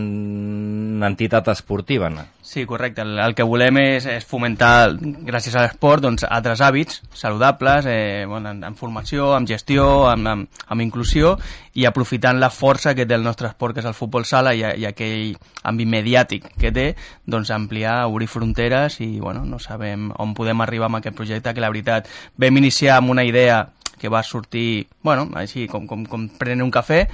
una 0.98 1.12
entitat 1.12 1.52
esportiva. 1.54 2.10
No? 2.14 2.26
Sí, 2.44 2.66
correcte. 2.66 3.02
El, 3.02 3.18
el 3.24 3.36
que 3.36 3.46
volem 3.48 3.80
és, 3.82 4.06
és 4.10 4.26
fomentar, 4.28 4.94
gràcies 5.00 5.56
a 5.56 5.64
l'esport, 5.64 6.04
doncs, 6.04 6.26
altres 6.28 6.62
hàbits 6.62 7.02
saludables, 7.16 7.88
eh, 7.88 8.26
bueno, 8.28 8.52
en, 8.52 8.64
en 8.68 8.76
formació, 8.76 9.32
en 9.38 9.48
gestió, 9.48 10.10
amb, 10.12 10.28
amb, 10.28 10.64
amb 10.68 10.84
inclusió, 10.84 11.38
i 11.74 11.88
aprofitant 11.90 12.38
la 12.42 12.52
força 12.54 12.94
que 12.94 13.08
té 13.10 13.16
el 13.16 13.24
nostre 13.24 13.48
esport, 13.48 13.74
que 13.74 13.82
és 13.82 13.88
el 13.90 13.96
futbol 13.98 14.28
sala, 14.30 14.54
i, 14.54 14.62
i 14.62 14.86
aquell 14.90 15.34
àmbit 15.64 15.90
mediàtic 15.90 16.52
que 16.60 16.74
té, 16.76 16.86
doncs 17.26 17.50
ampliar, 17.56 18.04
obrir 18.12 18.28
fronteres, 18.30 19.00
i 19.02 19.20
bueno, 19.24 19.46
no 19.48 19.58
sabem 19.64 20.12
on 20.20 20.36
podem 20.38 20.62
arribar 20.62 20.92
amb 20.92 21.00
aquest 21.00 21.18
projecte, 21.18 21.56
que 21.56 21.64
la 21.64 21.72
veritat 21.72 22.12
vam 22.38 22.60
iniciar 22.60 23.00
amb 23.00 23.12
una 23.14 23.24
idea 23.24 23.61
que 24.01 24.09
va 24.11 24.24
sortir, 24.28 24.88
bueno, 25.01 25.30
així 25.39 25.68
com, 25.72 25.88
com, 25.88 26.03
com 26.09 26.28
prendre 26.36 26.66
un 26.66 26.74
cafè 26.74 27.05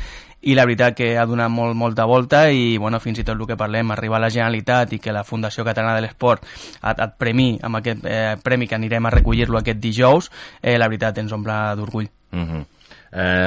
i 0.41 0.55
la 0.55 0.63
veritat 0.65 0.95
que 0.95 1.09
ha 1.19 1.25
donat 1.27 1.51
molt, 1.51 1.75
molta 1.75 2.05
volta 2.07 2.45
i 2.49 2.77
bueno, 2.79 3.01
fins 3.03 3.19
i 3.19 3.25
tot 3.27 3.35
el 3.35 3.47
que 3.47 3.57
parlem, 3.59 3.91
arribar 3.91 4.17
a 4.17 4.23
la 4.23 4.31
Generalitat 4.31 4.95
i 4.95 4.99
que 5.03 5.13
la 5.15 5.25
Fundació 5.27 5.65
Catalana 5.67 5.97
de 5.97 6.05
l'Esport 6.05 6.45
et, 6.47 6.95
et 6.95 7.15
premi 7.19 7.51
amb 7.61 7.81
aquest 7.81 8.05
eh, 8.07 8.35
premi 8.43 8.67
que 8.67 8.77
anirem 8.79 9.05
a 9.05 9.13
recollir-lo 9.17 9.59
aquest 9.59 9.81
dijous, 9.83 10.31
eh, 10.61 10.77
la 10.79 10.87
veritat 10.87 11.19
ens 11.19 11.35
omple 11.35 11.57
d'orgull. 11.75 12.07
Uh 12.31 12.39
-huh. 12.39 12.63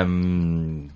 um, 0.04 0.88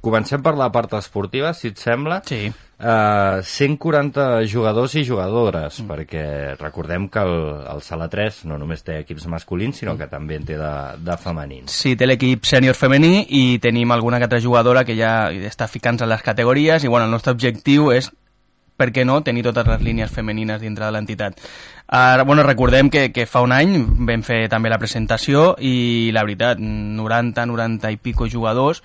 comencem 0.00 0.42
per 0.42 0.54
la 0.56 0.70
part 0.70 0.92
esportiva, 0.94 1.52
si 1.54 1.68
et 1.68 1.78
sembla. 1.78 2.22
Sí. 2.26 2.52
Uh, 2.82 3.38
eh, 3.38 3.42
140 3.46 4.44
jugadors 4.50 4.96
i 4.98 5.04
jugadores, 5.06 5.76
mm. 5.78 5.86
perquè 5.86 6.24
recordem 6.58 7.06
que 7.08 7.22
el, 7.22 7.34
el 7.70 7.82
Sala 7.86 8.08
3 8.10 8.40
no 8.50 8.58
només 8.58 8.82
té 8.82 8.98
equips 9.04 9.28
masculins, 9.30 9.78
sinó 9.78 9.94
que 9.98 10.08
també 10.10 10.40
en 10.40 10.48
té 10.48 10.56
de, 10.58 10.72
de 10.98 11.16
femenins. 11.22 11.70
Sí, 11.70 11.94
té 11.94 12.08
l'equip 12.08 12.48
sènior 12.48 12.74
femení 12.74 13.22
i 13.38 13.44
tenim 13.62 13.94
alguna 13.94 14.18
que 14.18 14.26
altra 14.26 14.42
jugadora 14.42 14.82
que 14.88 14.98
ja 14.98 15.30
està 15.46 15.70
ficant-se 15.70 16.02
en 16.02 16.10
les 16.10 16.26
categories 16.26 16.82
i 16.82 16.90
bueno, 16.90 17.06
el 17.06 17.14
nostre 17.14 17.36
objectiu 17.36 17.92
és 17.94 18.10
per 18.76 18.90
què 18.90 19.04
no, 19.06 19.20
tenir 19.22 19.44
totes 19.46 19.68
les 19.68 19.82
línies 19.84 20.10
femenines 20.10 20.60
dintre 20.60 20.88
de 20.88 20.90
l'entitat. 20.96 21.38
Ara, 21.86 22.24
bueno, 22.24 22.42
recordem 22.42 22.90
que, 22.90 23.10
que 23.12 23.28
fa 23.30 23.44
un 23.44 23.52
any 23.54 23.76
vam 24.08 24.26
fer 24.26 24.46
també 24.50 24.72
la 24.72 24.80
presentació 24.82 25.52
i 25.60 26.10
la 26.14 26.24
veritat, 26.26 26.58
90, 26.58 27.46
90 27.52 27.92
i 27.92 28.00
pico 28.02 28.26
jugadors 28.26 28.82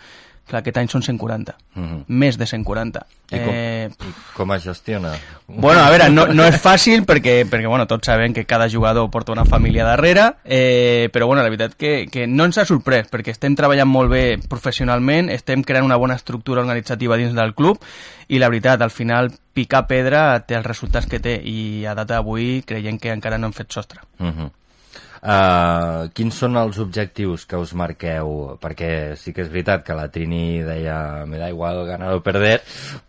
Clar, 0.48 0.62
aquest 0.64 0.78
any 0.80 0.88
són 0.88 1.04
140. 1.04 1.56
Mm 1.76 1.84
-hmm. 1.84 2.04
Més 2.08 2.38
de 2.38 2.46
140. 2.46 3.06
I 3.32 3.40
com, 3.40 3.54
eh... 3.54 3.90
i 4.00 4.14
com 4.34 4.52
es 4.54 4.64
gestiona? 4.64 5.12
Bueno, 5.48 5.82
a 5.82 5.90
veure, 5.90 6.10
no, 6.10 6.28
no 6.28 6.46
és 6.46 6.56
fàcil 6.64 7.04
perquè, 7.06 7.44
perquè 7.50 7.68
bueno, 7.68 7.86
tots 7.86 8.06
sabem 8.06 8.34
que 8.34 8.46
cada 8.46 8.70
jugador 8.70 9.10
porta 9.10 9.34
una 9.34 9.44
família 9.44 9.84
darrere, 9.84 10.36
eh, 10.46 11.10
però 11.12 11.28
bueno, 11.28 11.44
la 11.44 11.50
veritat 11.50 11.76
que, 11.76 12.08
que 12.10 12.28
no 12.28 12.46
ens 12.46 12.58
ha 12.58 12.66
sorprès 12.66 13.10
perquè 13.12 13.32
estem 13.32 13.56
treballant 13.56 13.90
molt 13.90 14.10
bé 14.10 14.40
professionalment, 14.48 15.30
estem 15.30 15.64
creant 15.64 15.86
una 15.86 15.98
bona 15.98 16.16
estructura 16.16 16.62
organitzativa 16.62 17.18
dins 17.18 17.34
del 17.34 17.54
club 17.54 17.78
i 18.30 18.40
la 18.40 18.48
veritat, 18.48 18.82
al 18.82 18.92
final, 18.92 19.32
picar 19.54 19.86
pedra 19.88 20.40
té 20.40 20.56
els 20.56 20.66
resultats 20.66 21.08
que 21.08 21.20
té 21.20 21.42
i 21.44 21.86
a 21.86 21.94
data 21.94 22.14
d'avui 22.14 22.64
creiem 22.66 22.98
que 22.98 23.12
encara 23.12 23.38
no 23.38 23.48
hem 23.48 23.54
fet 23.54 23.72
sostre. 23.72 24.00
Mm 24.20 24.32
-hmm. 24.32 24.52
Uh, 25.18 26.08
quins 26.16 26.36
són 26.38 26.58
els 26.60 26.78
objectius 26.82 27.46
que 27.50 27.60
us 27.60 27.74
marqueu? 27.78 28.58
Perquè 28.62 29.16
sí 29.20 29.34
que 29.34 29.44
és 29.46 29.50
veritat 29.52 29.86
que 29.86 29.96
la 29.98 30.08
Trini 30.14 30.62
deia 30.66 31.26
me 31.30 31.40
da 31.42 31.50
igual 31.50 31.84
ganar 31.88 32.14
o 32.16 32.22
perder, 32.26 32.60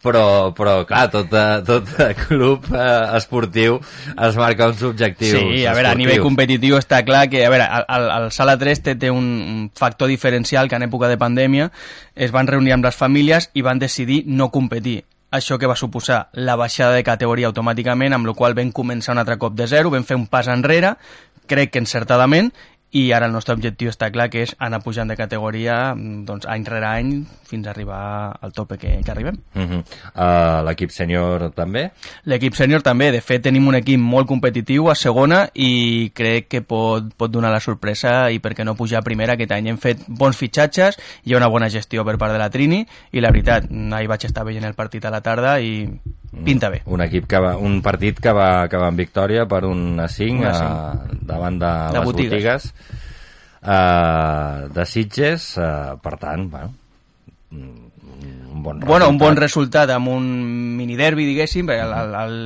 però, 0.05 0.55
però 0.57 0.81
clar, 0.89 1.07
tot, 1.13 1.35
tot 1.69 1.93
club 2.25 2.71
uh, 2.73 3.17
esportiu 3.19 3.79
es 3.79 4.41
marca 4.41 4.71
uns 4.73 4.83
objectius 4.87 5.37
Sí, 5.37 5.67
a 5.67 5.75
veure, 5.77 5.93
a 5.93 5.99
nivell 5.99 6.25
competitiu 6.25 6.79
està 6.81 7.03
clar 7.07 7.27
que, 7.33 7.45
a 7.45 7.53
veure, 7.53 7.69
el, 7.85 8.09
el 8.17 8.33
Sala 8.35 8.57
3 8.61 8.85
té, 8.87 8.97
té 9.01 9.13
un, 9.13 9.29
un 9.43 9.69
factor 9.77 10.11
diferencial 10.11 10.69
que 10.69 10.81
en 10.81 10.89
època 10.89 11.11
de 11.11 11.21
pandèmia 11.21 11.71
es 12.15 12.35
van 12.35 12.49
reunir 12.51 12.77
amb 12.77 12.89
les 12.89 12.97
famílies 12.97 13.51
i 13.55 13.65
van 13.67 13.81
decidir 13.83 14.25
no 14.27 14.51
competir 14.55 15.03
això 15.31 15.59
que 15.59 15.69
va 15.69 15.77
suposar 15.77 16.29
la 16.33 16.57
baixada 16.57 16.95
de 16.97 17.05
categoria 17.05 17.49
automàticament, 17.51 18.15
amb 18.17 18.29
la 18.31 18.35
qual 18.35 18.55
vam 18.57 18.71
començar 18.73 19.13
un 19.13 19.21
altre 19.21 19.37
cop 19.37 19.55
de 19.57 19.67
zero, 19.69 19.91
vam 19.93 20.07
fer 20.09 20.17
un 20.17 20.27
pas 20.27 20.49
enrere, 20.49 20.95
crec 21.51 21.73
que 21.75 21.83
encertadament, 21.83 22.53
i 22.91 23.13
ara 23.13 23.27
el 23.29 23.35
nostre 23.35 23.53
objectiu 23.53 23.91
està 23.91 24.09
clar 24.09 24.29
que 24.33 24.41
és 24.47 24.55
anar 24.65 24.81
pujant 24.81 25.11
de 25.11 25.17
categoria 25.17 25.93
doncs, 25.95 26.47
any 26.49 26.65
rere 26.65 26.89
any 26.89 27.11
fins 27.49 27.67
a 27.67 27.73
arribar 27.75 28.01
al 28.41 28.55
tope 28.57 28.79
que, 28.81 28.95
que 29.05 29.11
arribem. 29.13 29.37
Uh 29.55 29.63
-huh. 29.63 29.83
uh, 30.15 30.65
L'equip 30.65 30.91
sènior 30.91 31.51
també? 31.53 31.91
L'equip 32.25 32.55
sènior 32.55 32.83
també, 32.83 33.11
de 33.13 33.21
fet 33.21 33.43
tenim 33.43 33.67
un 33.69 33.75
equip 33.75 34.01
molt 34.01 34.27
competitiu 34.27 34.91
a 34.91 34.95
segona 34.95 35.49
i 35.55 36.11
crec 36.15 36.49
que 36.49 36.63
pot, 36.63 37.15
pot 37.17 37.31
donar 37.31 37.51
la 37.51 37.61
sorpresa 37.61 38.31
i 38.31 38.41
perquè 38.41 38.65
no 38.65 38.75
pujar 38.75 39.01
a 39.01 39.03
primera 39.03 39.35
aquest 39.35 39.53
any. 39.53 39.69
Hem 39.69 39.79
fet 39.79 39.99
bons 40.09 40.37
fitxatges, 40.37 40.97
hi 41.25 41.35
ha 41.35 41.37
una 41.37 41.49
bona 41.49 41.69
gestió 41.69 42.05
per 42.05 42.17
part 42.17 42.33
de 42.33 42.39
la 42.39 42.51
Trini 42.51 42.87
i 43.13 43.21
la 43.21 43.31
veritat, 43.31 43.65
ahir 43.93 44.09
vaig 44.09 44.25
estar 44.25 44.45
veient 44.45 44.65
el 44.65 44.75
partit 44.75 45.05
a 45.05 45.11
la 45.11 45.21
tarda 45.21 45.61
i 45.61 45.89
pinta 46.45 46.71
bé. 46.73 46.83
Un 46.87 47.03
equip 47.05 47.27
que 47.31 47.41
va, 47.43 47.57
un 47.57 47.81
partit 47.85 48.21
que 48.23 48.33
va 48.37 48.49
acabar 48.65 48.91
amb 48.93 49.01
victòria 49.01 49.47
per 49.51 49.65
un 49.69 50.01
5, 50.05 50.49
a, 50.49 50.95
davant 51.33 51.59
de, 51.61 51.75
de 51.93 51.99
les 51.99 52.09
botigues, 52.09 52.33
botigues 52.33 52.73
uh, 53.63 54.69
de 54.75 54.87
Sitges, 54.87 55.51
uh, 55.59 55.97
per 56.03 56.17
tant, 56.21 56.49
bueno, 56.53 56.75
un 58.59 58.63
bon 58.63 58.81
resultat. 58.81 58.89
Bueno, 58.89 59.09
un 59.09 59.19
bon 59.19 59.37
resultat 59.39 59.91
amb 59.95 60.11
un 60.13 60.25
mini 60.79 60.97
derbi, 60.99 61.27
diguéssim, 61.29 61.69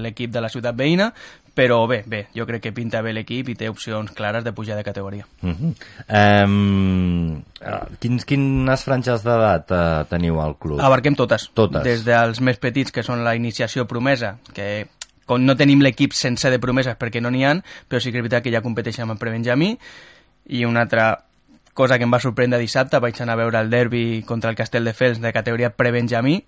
l'equip 0.04 0.32
de 0.32 0.42
la 0.44 0.50
ciutat 0.52 0.76
veïna, 0.78 1.12
però 1.54 1.86
bé, 1.86 2.02
bé, 2.06 2.26
jo 2.34 2.46
crec 2.48 2.62
que 2.64 2.72
pinta 2.72 3.02
bé 3.04 3.12
l'equip 3.12 3.50
i 3.52 3.56
té 3.58 3.68
opcions 3.68 4.12
clares 4.16 4.44
de 4.44 4.54
pujar 4.56 4.76
de 4.76 4.84
categoria. 4.84 5.26
Uh 5.42 5.50
-huh. 5.50 5.74
um, 6.46 7.42
quins, 8.00 8.24
quines 8.24 8.84
franges 8.84 9.22
d'edat 9.22 9.70
uh, 9.70 10.04
teniu 10.08 10.40
al 10.40 10.56
club? 10.56 10.80
Abarquem 10.80 11.14
totes. 11.14 11.50
Totes. 11.54 11.82
Des 11.84 12.04
dels 12.04 12.40
més 12.40 12.56
petits, 12.56 12.90
que 12.90 13.02
són 13.02 13.24
la 13.24 13.36
iniciació 13.36 13.86
promesa, 13.86 14.38
que 14.54 14.86
com 15.26 15.44
no 15.44 15.56
tenim 15.56 15.80
l'equip 15.80 16.12
sense 16.12 16.50
de 16.50 16.58
promeses 16.58 16.96
perquè 16.96 17.20
no 17.20 17.30
n'hi 17.30 17.44
han, 17.44 17.62
però 17.88 18.00
sí 18.00 18.10
que 18.10 18.18
és 18.18 18.22
veritat 18.22 18.42
que 18.42 18.52
ja 18.52 18.62
competeixen 18.62 19.02
amb 19.02 19.12
el 19.12 19.18
prebenjamí, 19.18 19.78
i 20.46 20.64
una 20.64 20.82
altra 20.82 21.24
cosa 21.74 21.96
que 21.96 22.04
em 22.04 22.12
va 22.12 22.20
sorprendre 22.20 22.58
dissabte, 22.58 22.98
vaig 22.98 23.20
anar 23.20 23.34
a 23.34 23.42
veure 23.44 23.60
el 23.60 23.70
derbi 23.70 24.22
contra 24.28 24.50
el 24.50 24.56
Castelldefels 24.56 25.20
de 25.20 25.32
categoria 25.32 25.70
prebenjamí, 25.70 26.44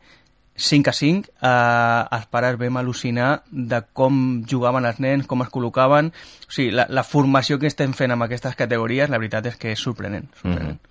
5 0.57 0.90
a 0.90 0.92
5, 0.94 1.34
eh, 1.42 2.16
els 2.16 2.26
pares 2.30 2.59
vam 2.61 2.78
al·lucinar 2.78 3.42
de 3.50 3.82
com 3.92 4.16
jugaven 4.50 4.86
els 4.86 5.00
nens, 5.02 5.26
com 5.26 5.42
es 5.42 5.52
col·locaven... 5.55 6.12
O 6.48 6.55
sigui, 6.55 6.70
la, 6.70 6.86
la 6.88 7.02
formació 7.02 7.59
que 7.59 7.66
estem 7.66 7.94
fent 7.98 8.14
amb 8.14 8.28
aquestes 8.28 8.55
categories, 8.55 9.11
la 9.11 9.18
veritat 9.18 9.50
és 9.50 9.57
que 9.59 9.72
és 9.74 9.80
sorprenent. 9.80 10.30
sorprenent. 10.40 10.78
Mm 10.78 10.82
-hmm. 10.82 10.90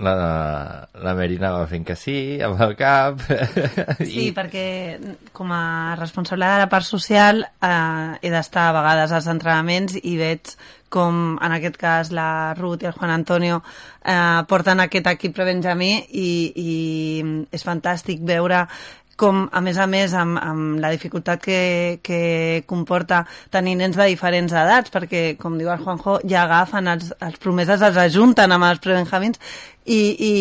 La, 0.00 0.88
la 1.02 1.14
Merina 1.18 1.50
va 1.50 1.66
fent 1.66 1.82
que 1.84 1.96
sí, 1.98 2.38
amb 2.40 2.60
el 2.62 2.76
cap... 2.78 3.20
Sí, 3.98 4.28
I... 4.28 4.32
perquè 4.32 4.98
com 5.32 5.50
a 5.52 5.96
responsable 5.98 6.46
de 6.46 6.60
la 6.62 6.68
part 6.70 6.86
social 6.86 7.42
eh, 7.42 8.18
he 8.22 8.30
d'estar 8.30 8.68
a 8.68 8.76
vegades 8.76 9.12
als 9.12 9.26
entrenaments 9.26 9.98
i 9.98 10.16
veig 10.16 10.54
com 10.90 11.38
en 11.40 11.56
aquest 11.56 11.78
cas 11.80 12.10
la 12.14 12.54
Ruth 12.58 12.84
i 12.84 12.90
el 12.90 12.96
Juan 12.98 13.14
Antonio 13.14 13.60
eh, 13.62 14.42
porten 14.50 14.82
aquest 14.82 15.06
equip 15.12 15.36
prebenjamí 15.36 15.92
i, 16.10 16.30
i 16.50 16.74
és 17.54 17.66
fantàstic 17.66 18.24
veure 18.26 18.66
com, 19.20 19.42
a 19.52 19.60
més 19.60 19.76
a 19.76 19.86
més, 19.90 20.14
amb, 20.16 20.38
amb 20.40 20.80
la 20.80 20.90
dificultat 20.94 21.42
que, 21.44 21.60
que 22.02 22.20
comporta 22.70 23.20
tenir 23.52 23.76
nens 23.76 23.98
de 23.98 24.06
diferents 24.08 24.54
edats, 24.56 24.92
perquè, 24.94 25.34
com 25.40 25.58
diu 25.60 25.68
el 25.72 25.82
Juanjo, 25.84 26.18
ja 26.30 26.46
agafen 26.46 26.88
els, 26.94 27.12
els 27.20 27.36
promeses, 27.42 27.84
els 27.84 28.00
ajunten 28.00 28.56
amb 28.56 28.70
els 28.70 28.80
prebenjamins 28.80 29.42
i, 29.90 30.00
i, 30.14 30.34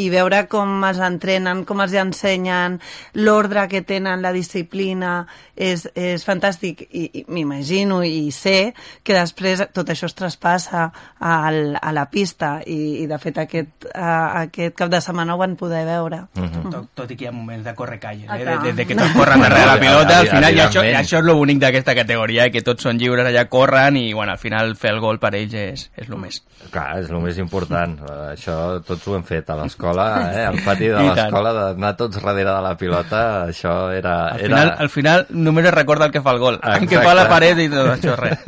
i 0.00 0.08
veure 0.12 0.44
com 0.50 0.80
els 0.88 1.00
entrenen, 1.04 1.64
com 1.68 1.82
els 1.84 1.94
ensenyen, 2.00 2.78
l'ordre 3.20 3.66
que 3.68 3.82
tenen, 3.86 4.22
la 4.24 4.32
disciplina, 4.32 5.24
és, 5.60 5.84
és 5.94 6.24
fantàstic. 6.24 6.86
I, 6.90 7.04
i 7.20 7.24
m'imagino 7.28 8.00
i 8.06 8.30
sé 8.34 8.72
que 9.04 9.16
després 9.16 9.62
tot 9.76 9.92
això 9.92 10.08
es 10.08 10.16
traspassa 10.16 10.88
al, 11.20 11.76
a 11.76 11.92
la 11.92 12.06
pista 12.10 12.56
i, 12.64 13.02
i 13.02 13.08
de 13.10 13.18
fet 13.20 13.40
aquest, 13.44 13.88
a, 13.92 14.42
aquest 14.46 14.76
cap 14.78 14.92
de 14.92 15.02
setmana 15.04 15.36
ho 15.36 15.40
van 15.40 15.56
poder 15.60 15.84
veure. 15.86 16.22
Uh 16.36 16.44
-huh. 16.44 16.70
tot, 16.70 16.88
tot 16.94 17.10
i 17.10 17.16
que 17.16 17.24
hi 17.24 17.28
ha 17.28 17.32
moments 17.32 17.64
de 17.64 17.74
corre 17.74 17.98
calles, 17.98 18.28
eh? 18.30 18.44
de, 18.44 18.58
de, 18.64 18.72
de 18.72 18.86
que 18.86 18.94
tots 18.94 19.12
corren 19.12 19.40
darrere 19.40 19.66
la 19.66 19.80
pilota, 19.84 20.18
al 20.18 20.28
final, 20.28 20.54
i 20.54 20.60
això, 20.60 20.84
i 20.84 20.94
això 20.94 21.18
és 21.18 21.24
lo 21.24 21.34
bonic 21.34 21.58
d'aquesta 21.58 21.94
categoria, 21.94 22.46
eh? 22.46 22.50
que 22.50 22.62
tots 22.62 22.82
són 22.82 22.98
lliures 22.98 23.26
allà, 23.26 23.48
corren 23.48 23.96
i 23.96 24.12
bueno, 24.12 24.32
al 24.32 24.38
final 24.38 24.76
fer 24.76 24.90
el 24.90 25.00
gol 25.00 25.18
per 25.18 25.34
ells 25.34 25.54
és, 25.54 25.90
és 25.96 26.08
el 26.08 26.16
més. 26.16 26.42
Clar, 26.70 27.00
és 27.00 27.10
el 27.10 27.20
més 27.20 27.38
important. 27.38 27.98
Això 28.32 28.69
tots 28.86 29.08
ho 29.08 29.16
hem 29.18 29.26
fet 29.26 29.50
a 29.50 29.58
l'escola, 29.58 30.06
eh? 30.36 30.46
al 30.52 30.60
pati 30.64 30.88
de 30.92 31.02
l'escola, 31.08 31.52
d'anar 31.56 31.92
tots 31.98 32.20
darrere 32.20 32.48
de 32.48 32.62
la 32.68 32.76
pilota, 32.80 33.24
això 33.50 33.74
era... 33.96 34.16
Al 34.36 34.46
final, 34.46 34.72
era... 34.72 34.78
al 34.86 34.94
final 34.94 35.26
només 35.48 35.70
es 35.70 35.76
recorda 35.76 36.08
el 36.08 36.14
que 36.14 36.24
fa 36.24 36.34
el 36.36 36.42
gol, 36.42 36.60
Exacte. 36.62 36.86
el 36.86 36.90
que 36.94 37.04
fa 37.04 37.14
la 37.18 37.28
paret 37.30 37.62
i 37.62 37.68
tot 37.72 37.92
això, 37.96 38.16
res. 38.20 38.42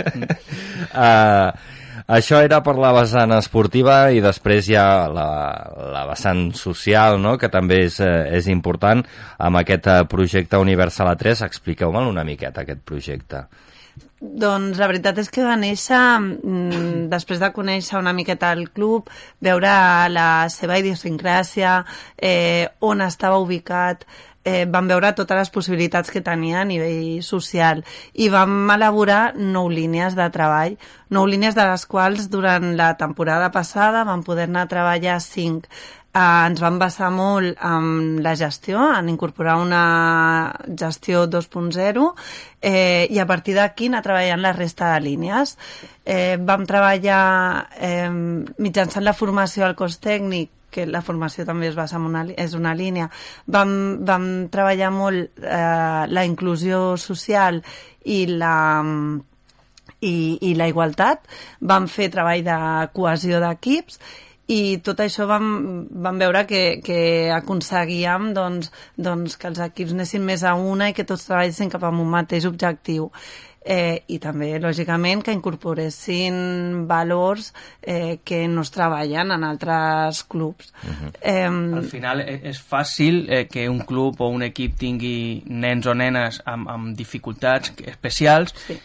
uh, 0.95 1.53
això 2.07 2.41
era 2.43 2.61
per 2.65 2.75
la 2.81 2.93
vessant 2.97 3.33
esportiva 3.37 3.97
i 4.13 4.21
després 4.25 4.69
hi 4.69 4.77
ha 4.79 5.09
la, 5.13 5.29
la 5.95 6.05
vessant 6.11 6.51
social, 6.59 7.19
no?, 7.21 7.37
que 7.39 7.51
també 7.53 7.83
és, 7.87 7.99
eh, 8.05 8.29
és 8.39 8.49
important 8.53 9.03
amb 9.39 9.61
aquest 9.63 9.89
eh, 9.89 10.01
projecte 10.11 10.61
Universal 10.61 11.13
A3. 11.15 11.45
Expliqueu-me'l 11.47 12.11
una 12.11 12.25
miqueta, 12.29 12.65
aquest 12.67 12.83
projecte. 12.85 13.47
Doncs 14.23 14.79
la 14.79 14.87
veritat 14.87 15.17
és 15.19 15.29
que 15.35 15.43
va 15.43 15.57
néixer 15.59 15.99
mm, 15.99 17.09
després 17.11 17.41
de 17.43 17.49
conèixer 17.57 17.97
una 17.99 18.13
miqueta 18.15 18.53
el 18.55 18.69
club, 18.71 19.11
veure 19.43 19.73
la 20.15 20.27
seva 20.55 20.79
idiosincràsia, 20.79 21.73
eh, 22.23 22.69
on 22.87 23.03
estava 23.03 23.41
ubicat, 23.43 24.07
eh, 24.45 24.67
vam 24.67 24.89
veure 24.91 25.13
totes 25.17 25.39
les 25.39 25.51
possibilitats 25.55 26.11
que 26.11 26.23
tenia 26.25 26.61
a 26.61 26.67
nivell 26.69 27.23
social 27.23 27.83
i 28.15 28.29
vam 28.33 28.71
elaborar 28.75 29.35
nou 29.39 29.71
línies 29.71 30.17
de 30.19 30.29
treball, 30.35 30.77
nou 31.11 31.27
línies 31.27 31.57
de 31.59 31.67
les 31.69 31.87
quals 31.87 32.29
durant 32.33 32.73
la 32.77 32.93
temporada 32.99 33.51
passada 33.55 34.05
vam 34.09 34.23
poder 34.27 34.49
anar 34.51 34.67
a 34.67 34.73
treballar 34.73 35.19
cinc 35.23 35.69
eh, 35.69 36.21
ens 36.21 36.61
vam 36.61 36.79
basar 36.81 37.11
molt 37.15 37.59
en 37.65 38.23
la 38.23 38.35
gestió, 38.37 38.83
en 38.97 39.09
incorporar 39.09 39.57
una 39.63 40.53
gestió 40.79 41.27
2.0 41.31 42.09
eh, 42.61 43.07
i 43.11 43.19
a 43.19 43.27
partir 43.27 43.57
d'aquí 43.57 43.89
anar 43.89 44.03
treballant 44.05 44.43
la 44.43 44.53
resta 44.57 44.93
de 44.95 45.01
línies. 45.07 45.57
Eh, 46.05 46.37
vam 46.41 46.67
treballar 46.67 47.69
eh, 47.79 48.11
mitjançant 48.11 49.05
la 49.05 49.17
formació 49.17 49.67
al 49.67 49.79
cos 49.79 50.01
tècnic 50.03 50.51
que 50.73 50.87
la 50.89 51.03
formació 51.05 51.47
també 51.49 51.69
es 51.71 51.79
basa 51.79 51.99
en 52.01 52.09
una, 52.09 52.25
és 52.37 52.57
una 52.59 52.75
línia. 52.79 53.11
Vam, 53.47 53.75
vam 54.09 54.27
treballar 54.53 54.91
molt 54.95 55.45
eh, 55.45 56.03
la 56.09 56.27
inclusió 56.29 56.97
social 56.97 57.61
i 58.05 58.25
la, 58.33 58.57
i, 60.01 60.15
i 60.41 60.53
la 60.59 60.69
igualtat. 60.73 61.31
Vam 61.61 61.89
fer 61.93 62.11
treball 62.13 62.45
de 62.47 62.59
cohesió 62.97 63.41
d'equips 63.43 64.01
i 64.53 64.79
tot 64.85 64.99
això 65.01 65.29
vam, 65.31 65.47
vam 66.03 66.19
veure 66.19 66.43
que, 66.49 66.63
que 66.85 66.99
aconseguíem 67.33 68.33
doncs, 68.37 68.73
doncs 68.99 69.39
que 69.39 69.49
els 69.53 69.63
equips 69.63 69.95
anessin 69.95 70.27
més 70.27 70.43
a 70.43 70.57
una 70.59 70.91
i 70.91 70.97
que 70.97 71.07
tots 71.09 71.29
treballessin 71.29 71.71
cap 71.73 71.87
a 71.87 71.93
un 71.95 72.11
mateix 72.11 72.49
objectiu. 72.51 73.11
Eh, 73.65 74.03
i 74.11 74.19
també, 74.19 74.57
lògicament, 74.59 75.21
que 75.23 75.35
incorporessin 75.37 76.83
valors 76.91 77.53
eh, 77.81 78.19
que 78.27 78.41
no 78.51 78.65
es 78.67 78.73
treballen 78.75 79.31
en 79.31 79.45
altres 79.47 80.25
clubs. 80.25 80.73
Uh 80.83 80.91
-huh. 80.91 81.13
eh, 81.23 81.47
Al 81.47 81.85
final 81.85 82.21
e, 82.21 82.41
és 82.51 82.59
fàcil 82.59 83.27
eh, 83.31 83.47
que 83.47 83.69
un 83.69 83.81
club 83.87 84.21
o 84.21 84.29
un 84.29 84.43
equip 84.43 84.77
tingui 84.77 85.45
nens 85.47 85.87
o 85.87 85.95
nenes 85.95 86.43
amb, 86.45 86.69
amb 86.69 86.97
dificultats 86.97 87.73
especials 87.87 88.55
sí 88.67 88.81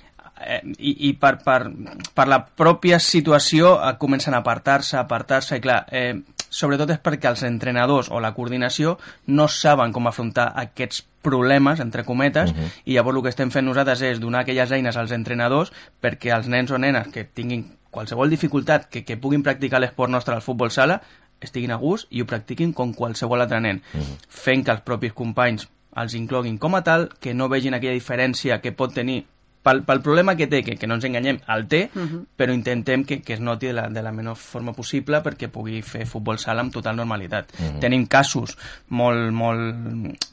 eh, 0.46 0.62
i, 0.78 1.10
i 1.10 1.14
per, 1.14 1.38
per, 1.44 1.72
per 2.14 2.28
la 2.28 2.40
pròpia 2.46 3.00
situació 3.00 3.76
eh, 3.82 3.94
comencen 4.00 4.34
a 4.34 4.42
apartar-se, 4.44 4.98
a 4.98 5.06
apartar-se, 5.06 5.58
i 5.58 5.64
clar, 5.64 5.84
eh, 5.92 6.14
sobretot 6.50 6.94
és 6.94 7.02
perquè 7.04 7.30
els 7.32 7.44
entrenadors 7.48 8.12
o 8.12 8.22
la 8.24 8.34
coordinació 8.36 8.98
no 9.28 9.48
saben 9.52 9.94
com 9.96 10.08
afrontar 10.08 10.52
aquests 10.56 11.04
problemes, 11.28 11.82
entre 11.84 12.06
cometes, 12.08 12.52
uh 12.52 12.58
-huh. 12.58 12.72
i 12.86 12.96
llavors 12.96 13.18
el 13.18 13.24
que 13.24 13.34
estem 13.36 13.52
fent 13.52 13.68
nosaltres 13.68 14.02
és 14.02 14.20
donar 14.20 14.42
aquelles 14.42 14.72
eines 14.72 14.98
als 14.98 15.12
entrenadors 15.12 15.72
perquè 16.02 16.36
els 16.36 16.48
nens 16.48 16.72
o 16.72 16.78
nenes 16.78 17.08
que 17.14 17.24
tinguin 17.24 17.66
qualsevol 17.92 18.30
dificultat, 18.30 18.90
que, 18.90 19.04
que 19.04 19.18
puguin 19.18 19.44
practicar 19.44 19.80
l'esport 19.80 20.12
nostre 20.12 20.36
al 20.36 20.42
futbol 20.42 20.72
sala, 20.72 21.02
estiguin 21.40 21.72
a 21.72 21.78
gust 21.78 22.08
i 22.10 22.22
ho 22.22 22.26
practiquin 22.26 22.74
com 22.74 22.94
qualsevol 22.94 23.42
altre 23.42 23.60
nen, 23.62 23.82
uh 23.94 24.00
-huh. 24.00 24.18
fent 24.28 24.66
que 24.66 24.72
els 24.72 24.82
propis 24.82 25.14
companys 25.14 25.68
els 25.96 26.14
incloguin 26.14 26.58
com 26.58 26.76
a 26.76 26.84
tal, 26.84 27.10
que 27.20 27.34
no 27.34 27.50
vegin 27.50 27.74
aquella 27.74 27.94
diferència 27.94 28.62
que 28.62 28.72
pot 28.72 28.94
tenir 28.94 29.26
pel, 29.68 29.84
pel 29.88 30.02
problema 30.06 30.36
que 30.40 30.48
té, 30.48 30.62
que, 30.64 30.78
que 30.80 30.88
no 30.88 30.98
ens 30.98 31.08
enganyem, 31.08 31.42
el 31.54 31.68
té, 31.68 31.82
uh 31.94 32.00
mhm. 32.00 32.08
-huh. 32.08 32.26
però 32.40 32.54
intentem 32.54 33.04
que, 33.04 33.22
que 33.22 33.34
es 33.34 33.40
noti 33.40 33.68
de 33.68 33.74
la, 33.74 33.90
de 33.90 34.02
la 34.02 34.12
menor 34.12 34.36
forma 34.36 34.74
possible 34.74 35.22
perquè 35.24 35.50
pugui 35.52 35.82
fer 35.82 36.06
futbol 36.06 36.40
sala 36.40 36.62
amb 36.62 36.74
total 36.74 36.96
normalitat. 36.96 37.52
Uh 37.52 37.64
mhm. 37.64 37.76
-huh. 37.76 37.80
Tenim 37.80 38.08
casos 38.08 38.58
molt, 38.88 39.32
molt... 39.32 39.76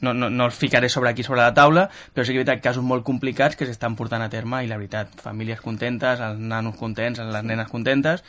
No, 0.01 0.13
no, 0.13 0.29
no 0.29 0.45
els 0.45 0.55
ficaré 0.55 0.89
sobre 0.89 1.09
aquí 1.09 1.23
sobre 1.23 1.41
la 1.41 1.53
taula, 1.53 1.89
però 2.13 2.23
sí 2.23 2.31
que 2.31 2.39
veritat 2.43 2.61
casos 2.61 2.83
molt 2.83 3.03
complicats 3.03 3.55
que 3.55 3.65
s'estan 3.65 3.95
portant 3.95 4.21
a 4.21 4.29
terme 4.29 4.63
i 4.63 4.67
la 4.67 4.77
veritat, 4.77 5.09
famílies 5.21 5.61
contentes, 5.61 6.19
els 6.19 6.39
nanos 6.39 6.75
contents, 6.75 7.19
les 7.19 7.43
nenes 7.43 7.67
contentes 7.67 8.23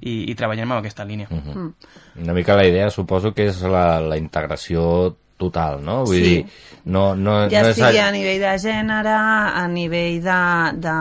i, 0.00 0.30
i 0.30 0.34
treballem 0.34 0.70
amb 0.70 0.78
aquesta 0.78 1.04
línia. 1.04 1.26
Uh 1.30 1.38
-huh. 1.38 1.54
mm. 1.56 1.74
Una 2.22 2.32
mica 2.32 2.56
la 2.56 2.66
idea 2.66 2.90
suposo 2.90 3.32
que 3.32 3.46
és 3.46 3.62
la, 3.62 4.00
la 4.00 4.16
integració 4.16 5.16
total, 5.42 5.82
no? 5.84 6.02
Vull 6.08 6.18
sí. 6.18 6.22
dir, 6.22 6.70
no, 6.84 7.02
no, 7.14 7.34
ja 7.52 7.62
no 7.66 7.72
sigui 7.76 8.00
a... 8.02 8.08
nivell 8.14 8.40
de 8.42 8.52
gènere, 8.62 9.12
a 9.14 9.62
nivell 9.70 10.18
de, 10.24 10.38
de 10.82 10.96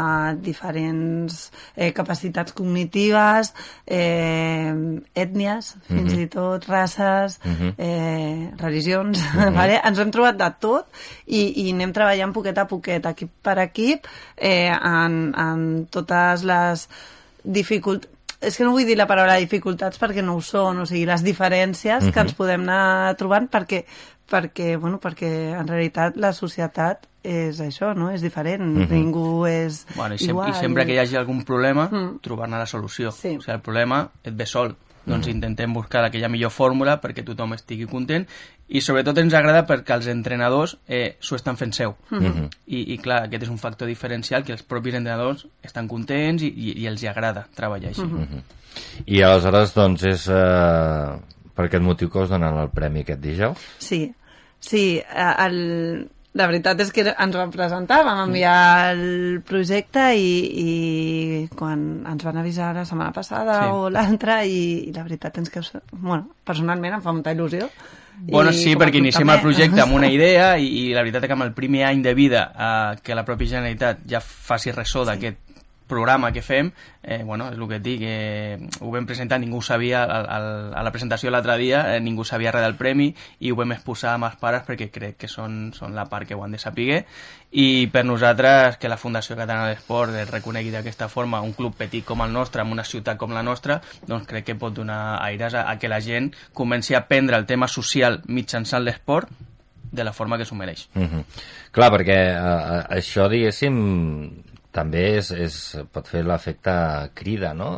diferents 0.45 1.39
eh, 1.75 1.89
capacitats 1.97 2.53
cognitives, 2.57 3.53
eh, 3.85 4.73
ètnies, 5.15 5.73
fins 5.87 6.11
mm 6.11 6.13
-hmm. 6.13 6.21
i 6.21 6.27
tot 6.27 6.67
races, 6.69 7.39
mm 7.43 7.55
-hmm. 7.55 7.73
eh, 7.77 8.51
religions, 8.57 9.19
mm 9.19 9.39
-hmm. 9.39 9.53
vale? 9.59 9.81
ens 9.83 9.99
hem 9.99 10.11
trobat 10.11 10.37
de 10.37 10.51
tot 10.59 10.85
i, 11.25 11.65
i 11.65 11.71
anem 11.71 11.93
treballant 11.93 12.33
poquet 12.33 12.57
a 12.57 12.65
poquet, 12.65 13.05
equip 13.05 13.31
per 13.41 13.57
equip, 13.59 14.07
eh, 14.37 14.69
en, 14.69 15.33
en 15.35 15.87
totes 15.89 16.43
les 16.43 16.89
dificultats 17.43 18.21
és 18.41 18.57
que 18.57 18.65
no 18.65 18.73
vull 18.73 18.87
dir 18.89 18.97
la 18.97 19.05
paraula 19.05 19.37
dificultats 19.37 19.99
perquè 20.01 20.23
no 20.25 20.35
ho 20.35 20.41
són, 20.41 20.81
o 20.81 20.85
sigui, 20.89 21.05
les 21.05 21.21
diferències 21.21 22.01
uh 22.01 22.07
-huh. 22.07 22.13
que 22.13 22.19
ens 22.19 22.33
podem 22.33 22.61
anar 22.61 23.15
trobant 23.15 23.47
perquè 23.47 23.85
perquè, 24.31 24.77
bueno, 24.79 24.99
perquè 25.03 25.31
en 25.59 25.67
realitat 25.67 26.15
la 26.15 26.31
societat 26.33 27.07
és 27.21 27.59
això, 27.61 27.91
no? 27.93 28.09
És 28.09 28.21
diferent, 28.23 28.63
mm 28.63 28.77
-hmm. 28.77 28.89
ningú 28.89 29.45
és 29.45 29.85
bueno, 29.95 30.15
i, 30.15 30.17
sem 30.17 30.29
igual. 30.29 30.49
I 30.49 30.53
sempre 30.53 30.85
que 30.85 30.93
hi 30.93 30.99
hagi 30.99 31.17
algun 31.17 31.43
problema, 31.43 31.89
mm. 31.91 32.19
trobar-ne 32.21 32.57
la 32.57 32.65
solució. 32.65 33.11
Sí. 33.11 33.35
O 33.37 33.41
sigui, 33.41 33.53
el 33.53 33.61
problema 33.61 34.09
et 34.23 34.33
ve 34.35 34.45
sol, 34.45 34.75
doncs 35.05 35.27
Mhm. 35.27 35.35
intentem 35.35 35.73
buscar 35.73 36.05
aquella 36.05 36.29
millor 36.29 36.51
fórmula 36.51 37.01
perquè 37.01 37.23
tothom 37.23 37.53
estigui 37.53 37.87
content 37.87 38.27
i 38.67 38.81
sobretot 38.81 39.17
ens 39.17 39.33
agrada 39.33 39.65
perquè 39.65 39.95
els 39.95 40.07
entrenadors 40.07 40.77
eh, 40.87 41.17
s'ho 41.19 41.35
estan 41.35 41.57
fent 41.57 41.73
seu 41.73 41.95
Mhm. 42.11 42.49
I, 42.67 42.93
i 42.93 42.97
clar, 42.99 43.23
aquest 43.23 43.43
és 43.43 43.49
un 43.49 43.57
factor 43.57 43.87
diferencial 43.87 44.43
que 44.43 44.51
els 44.51 44.63
propis 44.63 44.93
entrenadors 44.93 45.47
estan 45.63 45.87
contents 45.87 46.43
i, 46.43 46.47
i, 46.47 46.81
i 46.81 46.87
els 46.87 47.01
hi 47.01 47.07
agrada 47.07 47.47
treballar 47.55 47.89
així 47.89 48.03
Mhm. 48.03 48.43
I 49.07 49.21
aleshores, 49.21 49.73
doncs, 49.73 50.03
és 50.03 50.27
eh, 50.29 51.19
per 51.55 51.65
aquest 51.65 51.83
motiu 51.83 52.09
que 52.09 52.19
us 52.19 52.29
donen 52.29 52.55
el 52.57 52.69
premi 52.69 53.01
aquest 53.01 53.21
dijous? 53.21 53.57
Sí, 53.79 54.13
sí, 54.61 54.85
eh, 55.01 55.31
el, 55.45 55.57
la 56.39 56.45
veritat 56.47 56.79
és 56.85 56.91
que 56.95 57.03
ens 57.11 57.35
vam 57.35 57.49
presentar, 57.51 58.03
vam 58.07 58.21
enviar 58.23 58.93
el 58.93 59.41
projecte 59.43 60.05
i, 60.15 60.29
i 60.63 61.47
quan 61.59 61.81
ens 62.07 62.23
van 62.23 62.37
avisar 62.39 62.69
la 62.77 62.85
setmana 62.87 63.11
passada 63.11 63.57
Sí. 63.65 63.73
o 63.75 63.89
l'altra 63.91 64.43
i, 64.47 64.61
i 64.87 64.93
la 64.95 65.03
veritat 65.03 65.41
és 65.43 65.49
que, 65.51 65.65
bueno, 65.91 66.29
personalment 66.47 66.95
em 66.99 67.03
fa 67.03 67.11
molta 67.11 67.33
il·lusió. 67.35 67.67
Bueno, 68.21 68.51
sí, 68.53 68.75
perquè 68.77 68.99
iniciem 69.01 69.25
també. 69.25 69.39
el 69.39 69.41
projecte 69.47 69.81
amb 69.81 69.95
una 69.97 70.07
idea 70.17 70.53
i, 70.61 70.67
i 70.85 70.89
la 70.93 71.01
veritat 71.03 71.25
és 71.25 71.31
que 71.31 71.35
amb 71.39 71.47
el 71.49 71.53
primer 71.57 71.83
any 71.89 72.03
de 72.05 72.13
vida 72.13 72.47
eh, 72.53 72.99
que 73.03 73.15
la 73.17 73.25
pròpia 73.27 73.57
Generalitat 73.57 74.05
ja 74.07 74.21
faci 74.21 74.71
ressò 74.71 75.03
d'aquest 75.07 75.50
programa 75.91 76.31
que 76.31 76.41
fem, 76.45 76.71
eh, 77.03 77.21
bueno, 77.27 77.49
és 77.51 77.59
el 77.59 77.67
que 77.67 77.77
et 77.81 77.83
dic, 77.83 78.05
eh, 78.07 78.57
ho 78.79 78.91
vam 78.93 79.05
presentar, 79.09 79.41
ningú 79.43 79.61
sabia, 79.61 80.05
al, 80.05 80.29
al, 80.37 80.47
a 80.79 80.85
la 80.87 80.93
presentació 80.95 81.33
l'altre 81.33 81.57
dia, 81.59 81.83
eh, 81.91 81.99
ningú 81.99 82.23
sabia 82.23 82.53
res 82.55 82.63
del 82.63 82.77
premi 82.79 83.11
i 83.39 83.51
ho 83.51 83.59
vam 83.59 83.75
exposar 83.75 84.15
amb 84.15 84.29
els 84.29 84.39
pares 84.39 84.63
perquè 84.67 84.87
crec 84.93 85.19
que 85.19 85.29
són, 85.31 85.73
són 85.75 85.97
la 85.97 86.07
part 86.09 86.29
que 86.29 86.37
ho 86.37 86.45
han 86.45 86.55
de 86.55 86.61
saber 86.63 87.03
i 87.51 87.89
per 87.91 88.05
nosaltres 88.07 88.77
que 88.79 88.89
la 88.89 88.97
Fundació 88.97 89.35
Catalana 89.35 89.67
d'Esport 89.73 90.15
es 90.21 90.29
reconegui 90.31 90.71
d'aquesta 90.71 91.09
forma 91.11 91.43
un 91.43 91.51
club 91.57 91.75
petit 91.75 92.05
com 92.07 92.23
el 92.23 92.31
nostre, 92.31 92.63
en 92.63 92.71
una 92.71 92.87
ciutat 92.87 93.19
com 93.19 93.35
la 93.35 93.43
nostra, 93.43 93.81
doncs 94.07 94.27
crec 94.29 94.47
que 94.47 94.59
pot 94.59 94.73
donar 94.73 95.19
aires 95.25 95.53
a, 95.53 95.67
a 95.67 95.77
que 95.77 95.91
la 95.91 95.99
gent 95.99 96.31
comenci 96.53 96.95
a 96.95 97.05
prendre 97.09 97.37
el 97.37 97.47
tema 97.49 97.67
social 97.67 98.21
mitjançant 98.27 98.85
l'esport 98.85 99.29
de 99.91 100.03
la 100.07 100.13
forma 100.13 100.37
que 100.37 100.45
s'ho 100.45 100.55
mereix. 100.55 100.87
Mm 100.93 101.03
-hmm. 101.03 101.23
Clar, 101.71 101.91
perquè 101.91 102.19
eh, 102.31 102.97
això, 102.97 103.27
diguéssim, 103.29 104.43
també 104.71 105.03
és, 105.19 105.31
és, 105.35 105.55
pot 105.91 106.07
fer 106.07 106.23
l'efecte 106.25 106.73
crida, 107.17 107.53
no? 107.57 107.71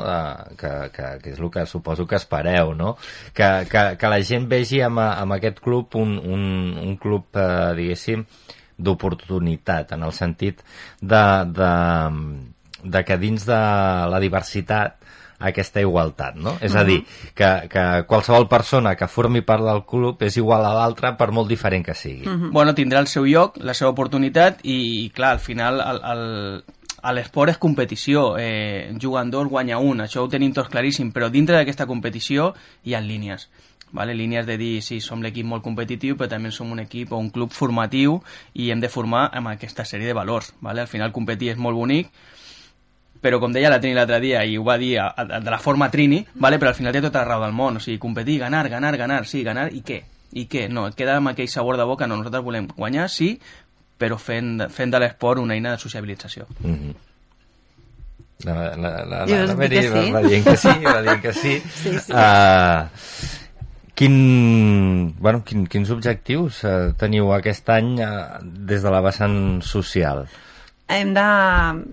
Que, 0.60 0.74
que, 0.94 1.10
que 1.24 1.34
és 1.34 1.42
el 1.42 1.52
que 1.54 1.66
suposo 1.70 2.06
que 2.10 2.20
espereu, 2.22 2.74
no? 2.78 2.96
Que, 3.34 3.50
que, 3.70 3.86
que 4.00 4.12
la 4.14 4.22
gent 4.26 4.48
vegi 4.52 4.84
amb, 4.86 5.02
amb 5.04 5.38
aquest 5.38 5.62
club 5.64 5.98
un, 6.00 6.18
un, 6.20 6.44
un 6.84 6.98
club, 7.02 7.30
eh, 7.34 7.74
diguéssim, 7.80 8.26
d'oportunitat, 8.78 9.94
en 9.98 10.04
el 10.06 10.14
sentit 10.14 10.62
de, 11.02 11.24
de, 11.54 11.74
de 12.84 13.04
que 13.06 13.18
dins 13.22 13.46
de 13.48 13.62
la 14.10 14.22
diversitat 14.22 15.00
aquesta 15.44 15.82
igualtat, 15.84 16.38
no? 16.40 16.56
És 16.64 16.76
a 16.76 16.86
dir, 16.88 17.02
que, 17.36 17.50
que 17.72 17.84
qualsevol 18.08 18.48
persona 18.52 18.94
que 18.96 19.10
formi 19.12 19.44
part 19.46 19.66
del 19.66 19.84
club 19.90 20.22
és 20.24 20.38
igual 20.40 20.64
a 20.66 20.72
l'altra 20.78 21.14
per 21.20 21.32
molt 21.36 21.52
diferent 21.52 21.84
que 21.86 21.96
sigui. 21.98 22.24
Bueno, 22.54 22.76
tindrà 22.78 23.02
el 23.04 23.10
seu 23.12 23.28
lloc, 23.28 23.60
la 23.60 23.76
seva 23.78 23.92
oportunitat 23.92 24.64
i, 24.64 24.78
i 25.04 25.10
clar, 25.16 25.36
al 25.38 25.44
final 25.44 25.84
el, 25.84 26.00
el, 26.14 26.24
a 27.04 27.12
l'esport 27.12 27.52
és 27.52 27.60
competició, 27.60 28.38
eh, 28.40 28.96
jugant 29.00 29.32
dos, 29.32 29.50
guanya 29.52 29.78
un, 29.84 30.02
això 30.06 30.24
ho 30.24 30.32
tenim 30.32 30.54
tots 30.56 30.72
claríssim, 30.72 31.12
però 31.12 31.28
dintre 31.30 31.58
d'aquesta 31.58 31.88
competició 31.90 32.54
hi 32.88 32.96
ha 32.96 33.04
línies. 33.04 33.50
Vale? 33.94 34.16
línies 34.18 34.48
de 34.48 34.56
dir, 34.58 34.82
sí, 34.82 34.98
som 35.06 35.22
l'equip 35.22 35.46
molt 35.46 35.62
competitiu, 35.62 36.16
però 36.18 36.26
també 36.32 36.50
som 36.50 36.72
un 36.74 36.80
equip 36.82 37.12
o 37.14 37.20
un 37.22 37.30
club 37.30 37.52
formatiu 37.54 38.16
i 38.58 38.72
hem 38.74 38.80
de 38.82 38.90
formar 38.90 39.28
amb 39.38 39.52
aquesta 39.52 39.86
sèrie 39.86 40.10
de 40.10 40.16
valors. 40.18 40.56
Vale? 40.66 40.82
Al 40.82 40.90
final 40.90 41.14
competir 41.14 41.52
és 41.52 41.62
molt 41.62 41.78
bonic, 41.78 42.10
però 43.22 43.38
com 43.40 43.54
deia 43.54 43.70
la 43.70 43.78
Trini 43.84 44.00
l'altre 44.00 44.18
dia, 44.24 44.42
i 44.44 44.58
ho 44.58 44.66
va 44.66 44.80
dir 44.82 44.96
a, 45.00 45.12
a, 45.14 45.40
de 45.40 45.52
la 45.52 45.60
forma 45.62 45.92
Trini, 45.94 46.24
vale? 46.34 46.58
però 46.58 46.74
al 46.74 46.80
final 46.80 46.96
té 46.96 47.04
tota 47.06 47.22
la 47.22 47.30
raó 47.30 47.46
del 47.46 47.54
món, 47.54 47.78
o 47.78 47.84
sigui, 47.84 48.00
competir, 48.02 48.40
ganar, 48.42 48.66
ganar, 48.72 48.96
ganar, 48.98 49.28
sí, 49.30 49.44
ganar, 49.46 49.70
i 49.72 49.84
què? 49.86 50.02
I 50.34 50.48
què? 50.50 50.66
No, 50.74 50.88
queda 50.98 51.20
amb 51.20 51.30
aquell 51.30 51.48
sabor 51.48 51.78
de 51.78 51.86
boca, 51.86 52.08
no, 52.10 52.18
nosaltres 52.18 52.44
volem 52.44 52.68
guanyar, 52.74 53.06
sí, 53.14 53.36
però 54.04 54.20
fent, 54.20 54.68
fent 54.74 54.92
de 54.92 55.00
l'esport 55.00 55.40
una 55.40 55.56
eina 55.56 55.78
de 55.78 55.84
sociabilització. 55.86 56.48
Mm 56.60 56.76
-hmm. 56.76 57.02
La, 58.44 58.54
la, 58.54 58.72
la, 58.76 58.90
la, 59.06 59.26
la 59.26 59.56
sí. 59.56 59.88
va, 59.88 60.20
va 60.20 60.22
dient 60.28 60.44
que 60.44 60.58
sí, 60.58 60.74
va 60.84 61.02
dient 61.02 61.22
que 61.22 61.34
sí. 61.34 61.54
Sí, 61.84 62.00
sí. 62.00 62.12
Uh, 62.12 62.90
quin, 63.96 64.16
bueno, 65.20 65.44
quin, 65.48 65.68
quins 65.68 65.90
objectius 65.96 66.64
uh, 66.68 66.92
teniu 67.00 67.32
aquest 67.32 67.70
any 67.70 68.02
uh, 68.04 68.42
des 68.44 68.84
de 68.84 68.92
la 68.92 69.02
vessant 69.06 69.62
social? 69.64 70.26
Hem 71.00 71.14
de 71.14 71.26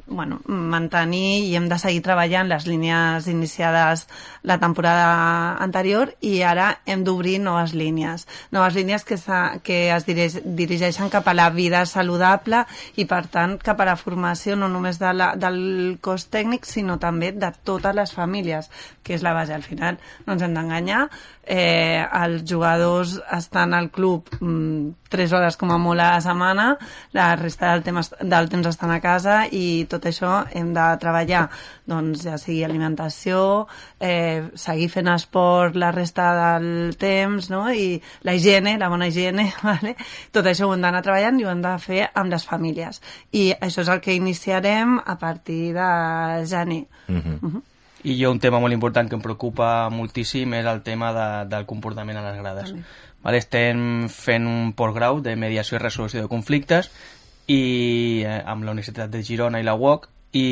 bueno, 0.07 0.41
mantenir 0.47 1.45
i 1.47 1.55
hem 1.57 1.69
de 1.71 1.79
seguir 1.81 2.03
treballant 2.05 2.49
les 2.51 2.67
línies 2.69 3.27
iniciades 3.31 4.07
la 4.43 4.59
temporada 4.61 5.57
anterior 5.63 6.15
i 6.21 6.41
ara 6.43 6.81
hem 6.87 7.05
d'obrir 7.05 7.39
noves 7.41 7.75
línies. 7.77 8.27
Noves 8.51 8.75
línies 8.79 9.05
que, 9.05 9.19
que 9.63 9.81
es 9.95 10.07
dirigeix, 10.09 10.41
dirigeixen 10.45 11.11
cap 11.13 11.29
a 11.29 11.37
la 11.37 11.51
vida 11.51 11.85
saludable 11.87 12.65
i, 12.97 13.05
per 13.05 13.27
tant, 13.33 13.59
cap 13.61 13.81
a 13.81 13.89
la 13.91 13.99
formació 14.01 14.57
no 14.57 14.69
només 14.73 15.01
de 15.01 15.13
la, 15.17 15.33
del 15.37 15.99
cos 16.01 16.29
tècnic, 16.33 16.67
sinó 16.69 16.99
també 16.99 17.33
de 17.33 17.53
totes 17.65 17.97
les 17.97 18.15
famílies, 18.17 18.71
que 19.03 19.15
és 19.17 19.23
la 19.23 19.33
base. 19.33 19.55
Al 19.55 19.65
final 19.67 19.99
no 20.27 20.35
ens 20.35 20.43
hem 20.45 20.55
d'enganyar, 20.55 21.05
eh, 21.43 22.05
els 22.23 22.45
jugadors 22.47 23.17
estan 23.35 23.75
al 23.75 23.91
club 23.91 24.29
mm, 24.41 25.09
3 25.11 25.33
hores 25.35 25.57
com 25.59 25.73
a 25.75 25.79
molt 25.83 26.01
a 26.01 26.13
la 26.15 26.21
setmana, 26.23 26.67
la 27.17 27.35
resta 27.37 27.73
del 27.73 27.83
temps, 27.83 28.13
del 28.21 28.49
temps 28.53 28.69
estan 28.71 28.93
a 28.95 29.01
casa 29.03 29.41
i 29.51 29.87
tot 29.91 30.07
això 30.07 30.45
hem 30.55 30.71
de 30.77 30.85
treballar 31.03 31.49
doncs 31.91 32.23
ja 32.29 32.37
sigui 32.39 32.63
alimentació, 32.65 33.67
eh, 33.99 34.47
seguir 34.55 34.87
fent 34.93 35.11
esport 35.11 35.75
la 35.75 35.91
resta 35.97 36.29
del 36.39 36.95
temps 37.01 37.51
no? 37.51 37.65
i 37.73 37.99
la 38.23 38.37
higiene, 38.39 38.77
la 38.79 38.93
bona 38.93 39.11
higiene, 39.11 39.49
vale? 39.67 39.97
tot 40.31 40.47
això 40.47 40.69
ho 40.69 40.77
hem 40.77 40.87
d'anar 40.87 41.03
treballant 41.03 41.41
i 41.41 41.49
ho 41.49 41.51
hem 41.51 41.65
de 41.67 41.75
fer 41.83 42.05
amb 42.15 42.31
les 42.31 42.47
famílies. 42.47 43.03
I 43.33 43.51
això 43.59 43.83
és 43.83 43.91
el 43.91 44.05
que 44.05 44.15
iniciarem 44.15 45.01
a 45.01 45.19
partir 45.19 45.75
de 45.75 45.91
gener. 46.47 46.85
Mhm. 47.09 47.70
I 48.05 48.17
jo 48.17 48.31
un 48.33 48.41
tema 48.41 48.61
molt 48.63 48.73
important 48.73 49.09
que 49.09 49.17
em 49.19 49.23
preocupa 49.25 49.91
moltíssim 49.93 50.55
és 50.57 50.67
el 50.67 50.83
tema 50.87 51.13
de, 51.13 51.29
del 51.53 51.67
comportament 51.69 52.21
a 52.21 52.27
les 52.31 52.39
grades. 52.41 52.73
També. 52.73 52.85
Vale, 53.21 53.41
estem 53.43 54.09
fent 54.09 54.47
un 54.49 54.71
postgrau 54.77 55.21
de 55.21 55.35
mediació 55.37 55.77
i 55.77 55.83
resolució 55.83 56.23
de 56.23 56.31
conflictes 56.33 56.89
i 57.51 58.23
eh, 58.25 58.39
amb 58.47 58.65
la 58.65 58.73
Universitat 58.73 59.13
de 59.13 59.21
Girona 59.27 59.61
i 59.61 59.67
la 59.67 59.77
UOC 59.77 60.09
i 60.41 60.47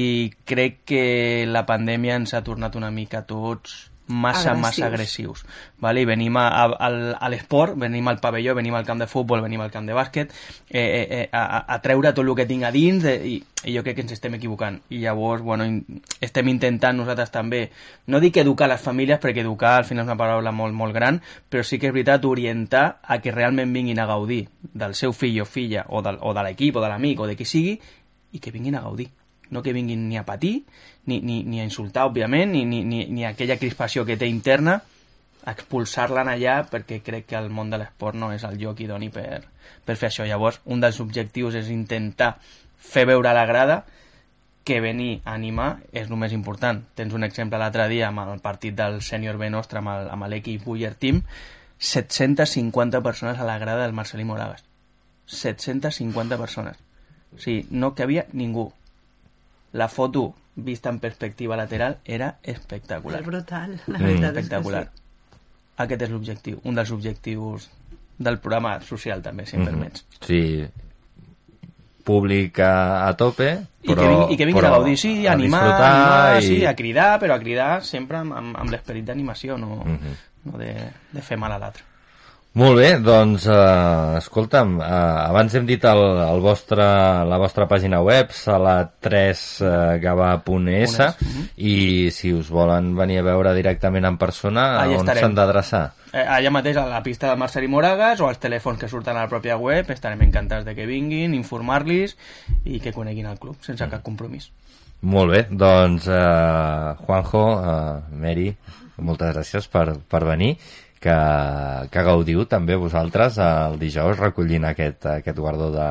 crec 0.44 0.82
que 0.90 1.04
la 1.48 1.64
pandèmia 1.64 2.18
ens 2.18 2.34
ha 2.34 2.42
tornat 2.44 2.76
una 2.76 2.90
mica 2.90 3.22
tots 3.24 3.86
massa, 4.08 4.50
Agressius. 4.52 4.60
massa 4.62 4.86
agressius. 4.86 5.44
Vale? 5.78 6.00
I 6.02 6.04
venim 6.08 6.36
a, 6.36 6.48
a, 6.48 6.64
al, 6.88 6.96
a 7.20 7.28
l'esport, 7.28 7.76
venim 7.78 8.08
al 8.08 8.18
pavelló, 8.20 8.54
venim 8.56 8.74
al 8.74 8.84
camp 8.86 8.98
de 9.00 9.06
futbol, 9.06 9.42
venim 9.44 9.60
al 9.60 9.70
camp 9.70 9.86
de 9.86 9.94
bàsquet, 9.94 10.32
eh, 10.70 10.80
eh, 10.80 11.06
eh, 11.20 11.28
a, 11.32 11.64
a- 11.74 11.78
treure 11.84 12.12
tot 12.12 12.24
el 12.24 12.34
que 12.34 12.46
tinc 12.46 12.64
a 12.64 12.70
dins 12.74 13.02
de, 13.04 13.14
i, 13.28 13.36
i 13.64 13.74
jo 13.76 13.82
crec 13.84 13.96
que 13.98 14.04
ens 14.06 14.12
estem 14.16 14.34
equivocant. 14.38 14.80
I 14.90 15.02
llavors, 15.04 15.42
bueno, 15.42 15.64
in, 15.68 16.00
estem 16.20 16.48
intentant 16.48 16.96
nosaltres 16.96 17.30
també, 17.30 17.70
no 18.06 18.20
dic 18.20 18.36
educar 18.40 18.68
les 18.72 18.80
famílies, 18.80 19.20
perquè 19.20 19.44
educar 19.44 19.76
al 19.82 19.84
final 19.88 20.04
és 20.06 20.10
una 20.10 20.18
paraula 20.18 20.52
molt, 20.52 20.74
molt 20.74 20.94
gran, 20.96 21.20
però 21.50 21.62
sí 21.62 21.78
que 21.78 21.88
és 21.88 21.94
veritat 21.94 22.24
orientar 22.24 22.98
a 23.02 23.20
que 23.20 23.30
realment 23.32 23.72
vinguin 23.72 24.00
a 24.00 24.06
gaudir 24.06 24.48
del 24.72 24.94
seu 24.94 25.12
fill 25.12 25.40
o 25.42 25.44
filla, 25.46 25.84
o, 25.88 26.02
del, 26.02 26.18
o 26.22 26.34
de 26.34 26.42
l'equip, 26.48 26.76
o 26.76 26.80
de 26.84 26.88
l'amic, 26.88 27.20
o 27.20 27.26
de 27.28 27.36
qui 27.36 27.44
sigui, 27.44 27.78
i 28.32 28.38
que 28.40 28.50
vinguin 28.52 28.76
a 28.76 28.82
gaudir 28.84 29.08
no 29.50 29.62
que 29.62 29.72
vinguin 29.72 30.08
ni 30.08 30.18
a 30.18 30.24
patir, 30.28 30.62
ni, 31.06 31.20
ni, 31.20 31.42
ni 31.44 31.60
a 31.60 31.66
insultar, 31.66 32.06
òbviament, 32.10 32.52
ni, 32.52 32.64
ni, 32.64 32.84
ni, 32.84 33.04
ni 33.06 33.24
aquella 33.24 33.58
crispació 33.58 34.04
que 34.04 34.18
té 34.20 34.28
interna, 34.28 34.80
expulsar-la 35.48 36.24
allà 36.28 36.58
perquè 36.68 37.00
crec 37.04 37.28
que 37.30 37.38
el 37.38 37.48
món 37.50 37.70
de 37.70 37.78
l'esport 37.80 38.16
no 38.18 38.32
és 38.34 38.44
el 38.44 38.58
lloc 38.60 38.80
idoni 38.84 39.08
per, 39.14 39.44
per 39.84 39.96
fer 39.96 40.10
això. 40.10 40.26
Llavors, 40.28 40.60
un 40.66 40.82
dels 40.84 41.00
objectius 41.00 41.56
és 41.60 41.70
intentar 41.72 42.36
fer 42.78 43.06
veure 43.08 43.32
la 43.34 43.46
grada 43.46 43.84
que 44.68 44.82
venir 44.84 45.22
a 45.24 45.32
animar 45.32 45.78
és 45.96 46.10
el 46.10 46.16
més 46.20 46.34
important. 46.36 46.82
Tens 46.94 47.14
un 47.16 47.24
exemple 47.24 47.60
l'altre 47.60 47.86
dia 47.88 48.10
amb 48.10 48.20
el 48.26 48.42
partit 48.44 48.76
del 48.76 49.00
sènior 49.00 49.38
B 49.40 49.48
nostre, 49.48 49.80
amb 49.80 50.28
l'equip 50.28 50.66
Buller 50.66 50.92
Team, 50.94 51.22
750 51.78 53.00
persones 53.00 53.38
a 53.38 53.46
la 53.48 53.56
grada 53.58 53.86
del 53.86 53.96
Marcelí 53.96 54.26
Moragas. 54.28 54.64
750 55.26 56.36
persones. 56.36 56.76
O 57.32 57.40
sigui, 57.40 57.66
no 57.70 57.94
cabia 57.94 58.26
ningú. 58.32 58.72
La 59.72 59.88
foto 59.88 60.34
vista 60.56 60.88
en 60.90 60.98
perspectiva 60.98 61.56
lateral 61.56 61.98
era 62.04 62.38
espectacular. 62.42 63.20
És 63.20 63.26
brutal, 63.26 63.80
la 63.86 63.98
Mm. 63.98 64.02
veritat 64.02 64.36
espectacular. 64.36 64.82
és 64.82 64.88
que 64.88 65.82
Aquest 65.84 66.02
és 66.02 66.10
l'objectiu, 66.10 66.60
un 66.64 66.74
dels 66.74 66.90
objectius 66.90 67.70
del 68.18 68.38
programa 68.40 68.80
social 68.80 69.22
també, 69.22 69.46
si 69.46 69.54
em 69.56 69.62
Mhm. 69.62 69.68
permets. 69.68 70.04
Sí, 70.26 70.66
públic 72.04 72.58
a, 72.60 73.06
a 73.06 73.16
tope, 73.16 73.66
I 73.82 73.88
però... 73.92 74.00
que, 74.00 74.08
vingui, 74.08 74.34
I 74.34 74.36
que 74.38 74.46
vinguin 74.46 74.62
però 74.62 74.68
a 74.72 74.76
gaudir, 74.78 74.96
sí, 74.96 75.26
a 75.26 75.32
animar, 75.32 75.60
disfrutar 75.62 75.90
animar 75.92 76.42
i... 76.42 76.46
sí, 76.46 76.64
a 76.64 76.74
cridar, 76.74 77.20
però 77.20 77.34
a 77.36 77.38
cridar 77.38 77.84
sempre 77.84 78.16
amb, 78.18 78.32
amb, 78.32 78.56
amb 78.56 78.70
l'esperit 78.72 79.04
d'animació, 79.04 79.58
no, 79.58 79.84
Mhm. 79.84 80.14
no 80.44 80.58
de, 80.58 80.72
de 81.12 81.22
fer 81.22 81.36
mal 81.38 81.52
a 81.52 81.58
l'altre. 81.58 81.84
Molt 82.56 82.80
bé, 82.80 82.96
doncs, 83.04 83.44
eh, 83.46 84.16
escolta'm, 84.18 84.80
eh, 84.80 84.84
abans 85.28 85.54
hem 85.54 85.66
dit 85.68 85.84
el, 85.84 85.98
el 86.24 86.40
vostre, 86.40 86.84
la 87.28 87.38
vostra 87.38 87.68
pàgina 87.68 88.00
web, 88.02 88.30
sala3gavà.es, 88.32 90.98
uh 90.98 91.04
-huh. 91.04 91.48
i 91.56 92.10
si 92.10 92.32
us 92.32 92.48
volen 92.48 92.96
venir 92.96 93.18
a 93.20 93.22
veure 93.22 93.54
directament 93.54 94.06
en 94.06 94.16
persona, 94.16 94.80
Allà 94.80 94.98
on 94.98 95.06
s'han 95.06 95.34
d'adreçar? 95.34 95.92
Eh, 96.12 96.24
allà 96.24 96.50
mateix 96.50 96.76
a 96.76 96.86
la 96.86 97.02
pista 97.02 97.28
de 97.28 97.36
Marcel 97.36 97.64
i 97.64 97.68
Moragas 97.68 98.20
o 98.20 98.28
als 98.28 98.38
telèfons 98.40 98.78
que 98.78 98.88
surten 98.88 99.16
a 99.16 99.20
la 99.20 99.28
pròpia 99.28 99.56
web 99.56 99.90
estarem 99.90 100.22
encantats 100.22 100.64
de 100.64 100.74
que 100.74 100.86
vinguin, 100.86 101.34
informar-los 101.34 102.16
i 102.64 102.80
que 102.80 102.92
coneguin 102.92 103.26
el 103.26 103.38
club 103.38 103.56
sense 103.60 103.88
cap 103.88 104.02
compromís. 104.02 104.50
Molt 105.02 105.30
bé, 105.30 105.46
doncs, 105.50 106.08
eh, 106.08 106.94
Juanjo, 107.04 107.60
eh, 107.60 108.00
Mary, 108.10 108.56
moltes 108.96 109.34
gràcies 109.34 109.68
per, 109.68 109.98
per 110.08 110.24
venir 110.24 110.58
que, 111.00 111.14
que 111.92 112.02
gaudiu 112.06 112.44
també 112.50 112.76
vosaltres 112.80 113.38
el 113.42 113.78
dijous 113.78 114.18
recollint 114.18 114.64
aquest, 114.70 115.06
aquest 115.20 115.38
guardó 115.38 115.70
de, 115.74 115.88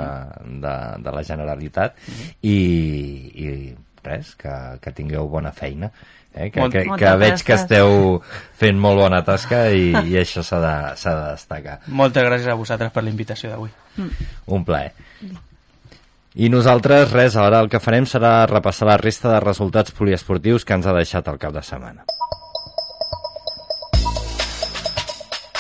de, 0.64 0.76
de 1.06 1.16
la 1.16 1.24
Generalitat 1.24 1.96
i, 2.42 2.58
i 3.34 3.50
res, 4.04 4.36
que, 4.40 4.54
que 4.84 4.92
tingueu 4.96 5.28
bona 5.32 5.52
feina 5.56 5.90
eh? 6.34 6.50
que, 6.52 6.60
Molt- 6.62 6.76
que, 6.76 6.84
que 7.00 7.16
veig 7.24 7.40
que 7.42 7.54
gràcies. 7.54 7.64
esteu 7.64 8.22
fent 8.60 8.78
molt 8.80 9.00
bona 9.02 9.24
tasca 9.28 9.66
i, 9.72 9.90
i 10.12 10.20
això 10.22 10.44
s'ha 10.46 10.60
de, 10.64 10.76
de 11.02 11.16
destacar 11.34 11.80
Moltes 11.88 12.24
gràcies 12.28 12.52
a 12.54 12.60
vosaltres 12.60 12.92
per 12.96 13.04
la 13.04 13.12
invitació 13.16 13.52
d'avui. 13.56 13.72
un 14.48 14.64
plaer 14.68 14.92
i 16.38 16.52
nosaltres, 16.54 17.10
res, 17.16 17.34
ara 17.42 17.64
el 17.64 17.70
que 17.72 17.80
farem 17.82 18.06
serà 18.06 18.44
repassar 18.46 18.86
la 18.92 18.98
resta 19.02 19.32
de 19.32 19.40
resultats 19.42 19.90
poliesportius 19.98 20.68
que 20.70 20.76
ens 20.78 20.86
ha 20.86 20.94
deixat 20.94 21.26
el 21.32 21.40
cap 21.42 21.56
de 21.56 21.64
setmana. 21.66 22.04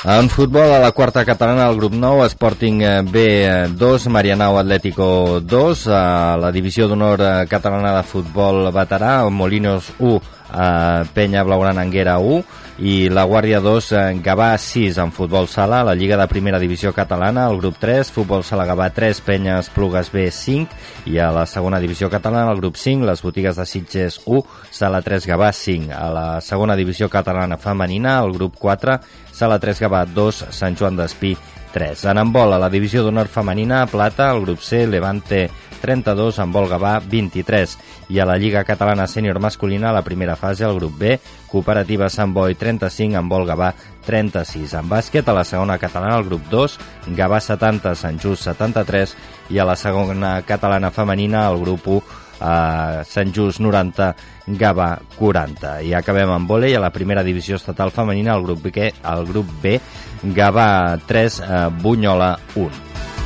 En 0.07 0.29
futbol, 0.29 0.71
a 0.71 0.79
la 0.79 0.93
quarta 0.93 1.25
catalana, 1.27 1.65
el 1.67 1.75
grup 1.75 1.91
9, 1.91 2.27
Sporting 2.31 2.77
eh, 2.79 3.01
B2, 3.03 4.07
Marianao 4.07 4.57
Atlético 4.57 5.41
2, 5.41 5.81
a 5.91 6.37
la 6.39 6.51
divisió 6.55 6.87
d'honor 6.87 7.19
eh, 7.19 7.31
catalana 7.51 7.91
de 7.97 8.05
futbol 8.07 8.69
veterà, 8.71 9.27
Molinos 9.27 9.89
1, 9.99 10.13
eh, 10.15 11.03
Penya 11.11 11.43
Blaugrana 11.43 11.83
Anguera 11.83 12.15
1, 12.23 12.39
i 12.79 13.09
la 13.09 13.23
Guàrdia 13.25 13.57
2, 13.59 13.91
eh, 13.91 14.01
Gavà 14.21 14.51
6 14.57 14.99
en 15.01 15.11
futbol 15.11 15.47
sala, 15.49 15.83
la 15.83 15.95
Lliga 15.95 16.17
de 16.17 16.27
Primera 16.27 16.59
Divisió 16.59 16.93
Catalana, 16.93 17.47
el 17.49 17.57
grup 17.57 17.79
3, 17.81 18.11
futbol 18.11 18.43
sala 18.43 18.67
Gavà 18.69 18.91
3, 18.93 19.21
Penya 19.21 19.57
Esplugues 19.59 20.11
B 20.13 20.29
5, 20.29 20.69
i 21.09 21.17
a 21.17 21.31
la 21.31 21.45
segona 21.45 21.79
divisió 21.79 22.09
catalana, 22.09 22.51
el 22.51 22.61
grup 22.61 22.77
5, 22.77 23.05
les 23.05 23.21
botigues 23.21 23.57
de 23.57 23.65
Sitges 23.65 24.21
1, 24.25 24.43
sala 24.69 25.01
3 25.01 25.25
Gavà 25.25 25.51
5. 25.51 25.91
A 25.91 26.09
la 26.13 26.27
segona 26.41 26.75
divisió 26.75 27.09
catalana 27.09 27.57
femenina, 27.57 28.19
el 28.21 28.33
grup 28.33 28.57
4, 28.59 28.99
sala 29.33 29.57
3 29.59 29.81
Gavà 29.87 30.05
2, 30.05 30.45
Sant 30.51 30.77
Joan 30.77 30.97
d'Espí 30.97 31.35
3. 31.73 32.05
En 32.05 32.17
handbol, 32.17 32.53
a 32.53 32.61
la 32.61 32.69
divisió 32.69 33.01
d'honor 33.03 33.27
femenina, 33.27 33.85
plata, 33.89 34.31
el 34.31 34.45
grup 34.45 34.61
C, 34.61 34.85
Levante 34.85 35.47
32, 35.81 36.39
en 36.43 36.51
vol 36.51 36.69
Gavà 36.71 36.97
23. 36.99 37.77
I 38.13 38.19
a 38.19 38.27
la 38.27 38.37
Lliga 38.37 38.63
Catalana 38.67 39.07
Sènior 39.07 39.39
Masculina, 39.39 39.89
a 39.89 39.97
la 39.97 40.03
primera 40.05 40.35
fase, 40.35 40.65
el 40.65 40.75
grup 40.79 40.97
B, 40.99 41.17
Cooperativa 41.47 42.09
Sant 42.09 42.33
Boi 42.33 42.55
35, 42.55 43.17
en 43.17 43.29
vol 43.29 43.47
Gavà 43.47 43.71
36. 44.05 44.75
En 44.79 44.89
bàsquet, 44.89 45.27
a 45.27 45.35
la 45.35 45.45
segona 45.47 45.77
catalana, 45.77 46.17
el 46.19 46.27
grup 46.29 46.47
2, 46.51 46.77
Gavà 47.17 47.41
70, 47.43 47.95
Sant 47.95 48.21
Just 48.21 48.47
73, 48.47 49.17
i 49.49 49.59
a 49.59 49.67
la 49.67 49.75
segona 49.75 50.37
catalana 50.47 50.91
femenina, 50.91 51.47
el 51.51 51.61
grup 51.63 51.87
1, 51.87 52.01
a 52.39 53.03
Sant 53.07 53.33
Just 53.33 53.59
90, 53.59 54.11
Gavà 54.59 54.91
40. 55.17 55.81
I 55.83 55.93
acabem 55.97 56.31
amb 56.31 56.49
vòlei 56.49 56.75
a 56.77 56.83
la 56.83 56.93
primera 56.93 57.23
divisió 57.25 57.57
estatal 57.57 57.91
femenina, 57.91 58.35
el 58.35 58.45
grup 58.45 58.63
B, 58.63 58.91
el 58.91 59.25
grup 59.27 59.51
B 59.61 59.79
Gavà 60.23 60.97
3, 61.05 61.39
eh, 61.39 61.69
Bunyola 61.81 62.37
1. 62.55 63.16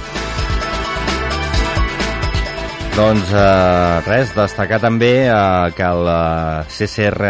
Doncs 2.92 3.30
eh, 3.32 4.02
res, 4.04 4.34
destacar 4.36 4.82
també 4.84 5.24
eh, 5.24 5.70
que 5.78 5.86
el 5.88 6.10
eh, 6.12 6.66
CCR 6.76 7.30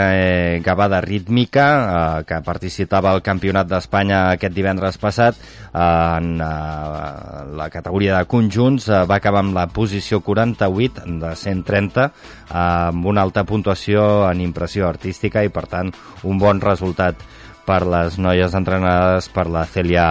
Gavà 0.65 0.87
de 0.89 1.01
Rítmica, 1.05 1.65
eh, 1.67 2.23
que 2.25 2.39
participava 2.41 3.11
al 3.13 3.21
Campionat 3.21 3.69
d'Espanya 3.69 4.23
aquest 4.31 4.55
divendres 4.57 4.97
passat, 4.97 5.37
eh, 5.37 5.77
en 5.77 6.41
eh, 6.41 7.45
la 7.61 7.69
categoria 7.69 8.17
de 8.17 8.25
conjunts, 8.31 8.89
eh, 8.89 9.03
va 9.05 9.19
acabar 9.21 9.45
amb 9.45 9.53
la 9.53 9.67
posició 9.69 10.23
48 10.25 11.05
de 11.21 11.35
130, 11.43 12.09
eh, 12.09 12.57
amb 12.57 13.05
una 13.13 13.21
alta 13.21 13.45
puntuació 13.45 14.25
en 14.31 14.41
impressió 14.41 14.89
artística 14.89 15.45
i, 15.45 15.53
per 15.53 15.67
tant, 15.69 15.93
un 16.25 16.41
bon 16.41 16.57
resultat 16.65 17.21
per 17.69 17.83
les 17.85 18.17
noies 18.17 18.57
entrenades 18.57 19.29
per 19.29 19.45
la 19.45 19.67
Celia 19.69 20.07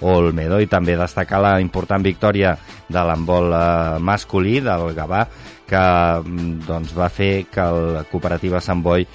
Olmedo 0.00 0.60
i 0.62 0.68
també 0.70 0.96
destacar 0.98 1.40
la 1.42 1.56
important 1.62 2.04
victòria 2.04 2.54
de 2.88 3.04
l'handbol 3.04 3.52
eh, 3.52 3.98
masculí 4.00 4.58
del 4.64 4.92
Gavà 4.96 5.24
que 5.68 5.82
mm, 6.22 6.66
doncs, 6.66 6.94
va 6.96 7.10
fer 7.12 7.46
que 7.52 7.64
el 7.64 8.04
cooperativa 8.10 8.62
Sant 8.64 8.82
Boi 8.82 9.06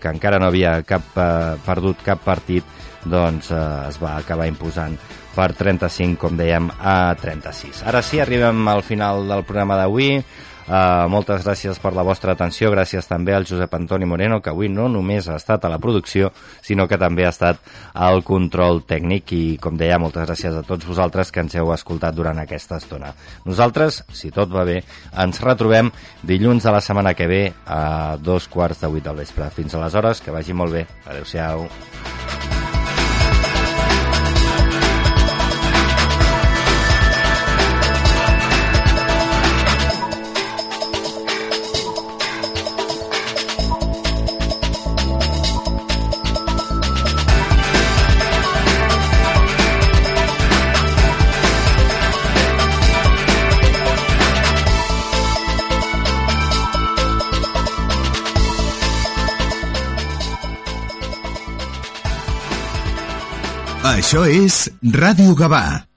que 0.00 0.08
encara 0.08 0.40
no 0.40 0.48
havia 0.48 0.80
cap, 0.82 1.12
eh, 1.16 1.56
perdut 1.66 2.04
cap 2.04 2.22
partit 2.24 2.64
doncs 3.04 3.50
eh, 3.52 3.64
es 3.88 4.00
va 4.00 4.16
acabar 4.18 4.48
imposant 4.48 4.96
per 5.30 5.52
35, 5.54 6.18
com 6.18 6.36
dèiem, 6.36 6.66
a 6.82 7.14
36. 7.20 7.84
Ara 7.86 8.02
sí, 8.02 8.18
arribem 8.20 8.66
al 8.68 8.82
final 8.82 9.28
del 9.30 9.44
programa 9.46 9.78
d'avui. 9.78 10.18
Uh, 10.70 11.08
moltes 11.10 11.42
gràcies 11.42 11.80
per 11.82 11.90
la 11.96 12.04
vostra 12.06 12.36
atenció, 12.36 12.68
gràcies 12.70 13.08
també 13.10 13.34
al 13.34 13.42
Josep 13.48 13.72
Antoni 13.74 14.06
Moreno, 14.06 14.38
que 14.38 14.52
avui 14.52 14.68
no 14.70 14.84
només 14.86 15.26
ha 15.26 15.34
estat 15.40 15.64
a 15.66 15.70
la 15.72 15.80
producció, 15.82 16.30
sinó 16.62 16.86
que 16.86 16.98
també 17.00 17.26
ha 17.26 17.32
estat 17.34 17.58
al 17.98 18.22
control 18.22 18.84
tècnic 18.86 19.34
i, 19.34 19.42
com 19.58 19.74
deia, 19.80 19.98
moltes 19.98 20.28
gràcies 20.28 20.54
a 20.54 20.62
tots 20.62 20.86
vosaltres 20.86 21.34
que 21.34 21.42
ens 21.42 21.58
heu 21.58 21.74
escoltat 21.74 22.14
durant 22.14 22.38
aquesta 22.38 22.78
estona. 22.78 23.10
Nosaltres, 23.50 24.04
si 24.14 24.30
tot 24.30 24.54
va 24.54 24.62
bé, 24.68 24.78
ens 25.18 25.42
retrobem 25.42 25.90
dilluns 26.22 26.62
de 26.62 26.76
la 26.78 26.84
setmana 26.84 27.16
que 27.18 27.26
ve 27.26 27.42
a 27.66 28.16
dos 28.22 28.46
quarts 28.46 28.86
de 28.86 28.94
vuit 28.94 29.02
del 29.02 29.18
vespre. 29.24 29.50
Fins 29.50 29.74
aleshores, 29.74 30.22
que 30.22 30.30
vagi 30.30 30.54
molt 30.54 30.78
bé. 30.78 30.86
Adéu-siau. 31.10 31.66
Això 64.10 64.24
és 64.26 64.54
Ràdio 64.90 65.36
Gavà. 65.38 65.89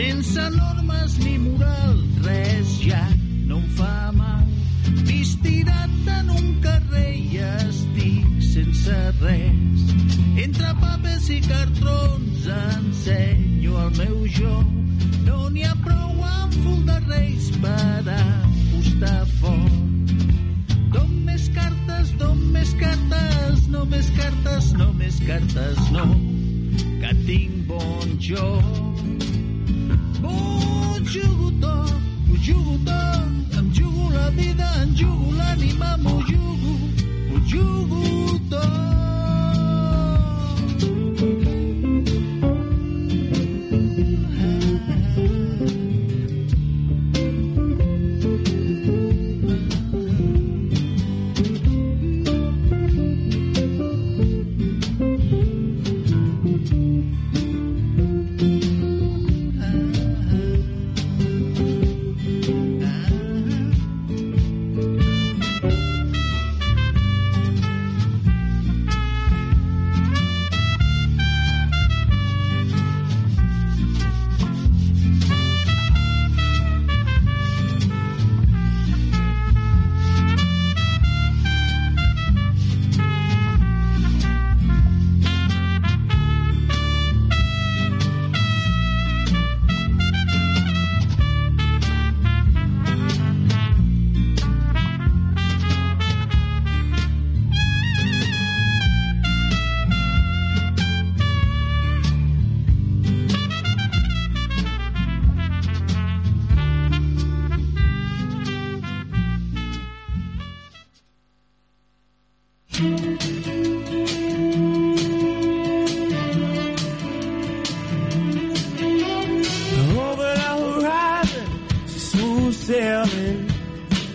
Sense 0.00 0.44
normes 0.56 1.18
ni 1.18 1.36
moral, 1.36 1.98
res 2.24 2.70
ja 2.80 3.02
no 3.44 3.58
em 3.58 3.66
fa 3.76 4.08
mal. 4.16 4.46
Vist 5.04 5.42
tirat 5.44 6.08
en 6.14 6.30
un 6.38 6.46
carrer 6.64 7.10
i 7.18 7.42
estic 7.44 8.38
sense 8.46 8.96
res. 9.18 9.84
Entre 10.40 10.72
papers 10.80 11.28
i 11.36 11.38
cartrons 11.44 12.48
ensenyo 12.56 13.76
el 13.84 13.92
meu 14.00 14.16
joc. 14.40 14.72
No 15.28 15.52
n'hi 15.52 15.68
ha 15.68 15.76
prou 15.84 16.24
amb 16.32 16.56
full 16.62 16.82
de 16.88 16.98
reis 17.04 17.52
per 17.60 18.16
apostar 18.16 19.22
fort. 19.36 20.14
Dom 20.96 21.16
més 21.28 21.50
cartes, 21.58 22.14
dom 22.24 22.46
més 22.56 22.72
cartes, 22.80 23.68
no 23.76 23.84
més 23.92 24.08
cartes, 24.16 24.72
no 24.80 24.94
més 25.04 25.20
cartes, 25.28 25.90
no, 25.92 26.08
que 27.04 27.18
tinc 27.26 27.66
bon 27.68 28.16
joc. 28.32 28.89
La 34.12 34.30
vida, 34.30 34.64
em 34.82 34.94
jugo 34.94 35.32
l'ànima, 35.32 35.96
m'ho 35.96 36.20
jugo, 36.20 36.72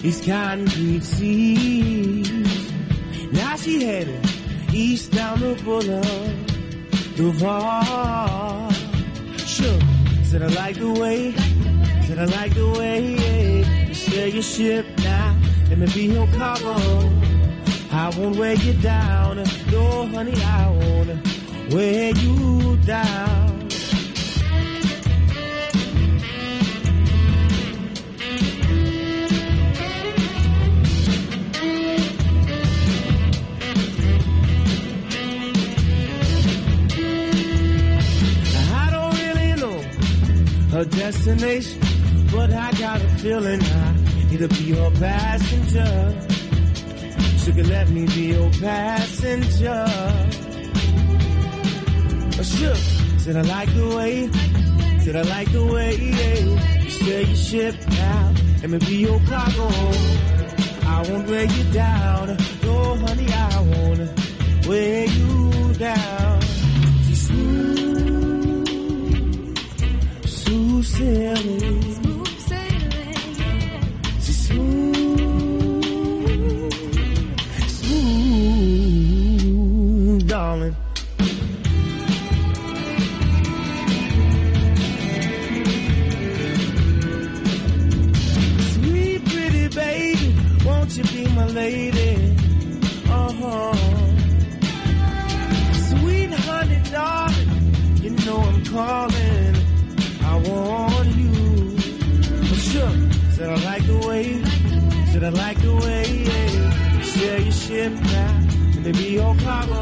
these 0.06 0.24
concrete 0.24 1.04
seas. 1.04 2.72
Now 3.32 3.56
she 3.56 3.84
headed 3.84 4.24
east 4.72 5.12
down 5.12 5.40
the 5.40 5.56
boulevard, 5.64 6.36
Duval. 7.16 8.72
Said 10.30 10.44
I 10.44 10.48
like 10.48 10.78
the 10.78 10.92
way, 10.92 11.32
said 12.06 12.20
I 12.20 12.26
like 12.26 12.54
the 12.54 12.70
way 12.78 13.02
you 13.88 13.94
sail 13.96 14.28
your 14.28 14.44
ship 14.44 14.86
now. 15.00 15.36
Let 15.70 15.80
me 15.80 15.88
be 15.88 16.04
your 16.14 16.28
cargo. 16.38 16.76
I 17.92 18.14
won't 18.16 18.36
weigh 18.36 18.56
you 18.56 18.74
down, 18.74 19.38
no 19.72 20.06
honey, 20.08 20.36
I 20.36 20.70
won't 20.70 21.74
weigh 21.74 22.12
you 22.12 22.78
down. 22.86 23.65
Her 40.76 40.84
destination, 40.84 41.80
but 42.34 42.52
I 42.52 42.70
got 42.74 43.02
a 43.02 43.08
feeling 43.20 43.62
I 43.62 43.96
need 44.30 44.40
to 44.40 44.50
be 44.50 44.72
her 44.72 44.92
passenger. 45.00 46.14
She 47.40 47.54
could 47.54 47.68
let 47.68 47.88
me 47.88 48.06
be 48.08 48.34
your 48.36 48.52
passenger. 48.60 49.86
Oh, 52.38 52.44
sure, 52.44 52.76
said 53.24 53.38
I 53.38 53.42
like 53.44 53.74
the 53.74 53.88
way, 53.96 54.30
said 55.00 55.16
I 55.16 55.22
like 55.22 55.50
the 55.54 55.66
way 55.66 55.96
you 55.96 56.90
sail 56.90 57.26
your 57.26 57.38
ship 57.38 57.76
now. 57.92 58.34
Let 58.62 58.70
me 58.72 58.78
be 58.80 58.98
your 58.98 59.22
cargo. 59.30 59.70
I 60.88 61.06
won't 61.08 61.30
weigh 61.30 61.48
you 61.48 61.64
down, 61.72 62.36
no 62.64 62.96
honey, 62.96 63.32
I 63.32 63.62
won't 63.62 64.68
weigh 64.68 65.06
you 65.06 65.74
down. 65.76 66.35
smooth 70.86 71.36
sailing. 71.36 71.82
Smooth 71.96 72.40
sailing, 72.40 72.92
yeah. 73.40 73.82
She's 74.20 74.40
smooth, 74.48 75.84
smooth, 79.36 80.28
darling. 80.28 80.76
Sweet 88.74 89.22
pretty 89.26 89.68
baby, 89.70 90.36
won't 90.66 90.98
you 90.98 91.04
be 91.04 91.28
my 91.36 91.46
lady? 91.48 92.36
Uh 93.08 93.32
huh. 93.40 93.76
Sweet 95.90 96.32
honey, 96.48 96.82
darling, 96.92 97.50
you 98.04 98.10
know 98.26 98.40
I'm 98.42 98.66
calling. 98.66 99.15
Now, 108.86 108.92
and 108.92 108.96
they 108.96 109.04
be 109.04 109.10
your 109.14 109.36
cargo. 109.36 109.82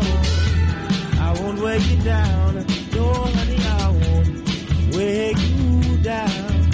I 1.20 1.34
won't 1.40 1.60
weigh 1.60 1.80
you 1.80 2.04
down, 2.04 2.66
no 2.94 3.14
honey, 3.14 3.58
I 3.58 3.90
won't 3.90 4.96
weigh 4.96 5.34
you 5.34 5.98
down. 5.98 6.72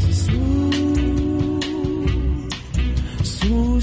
So 0.00 0.12
smooth, 0.12 1.62
smooth 3.24 3.82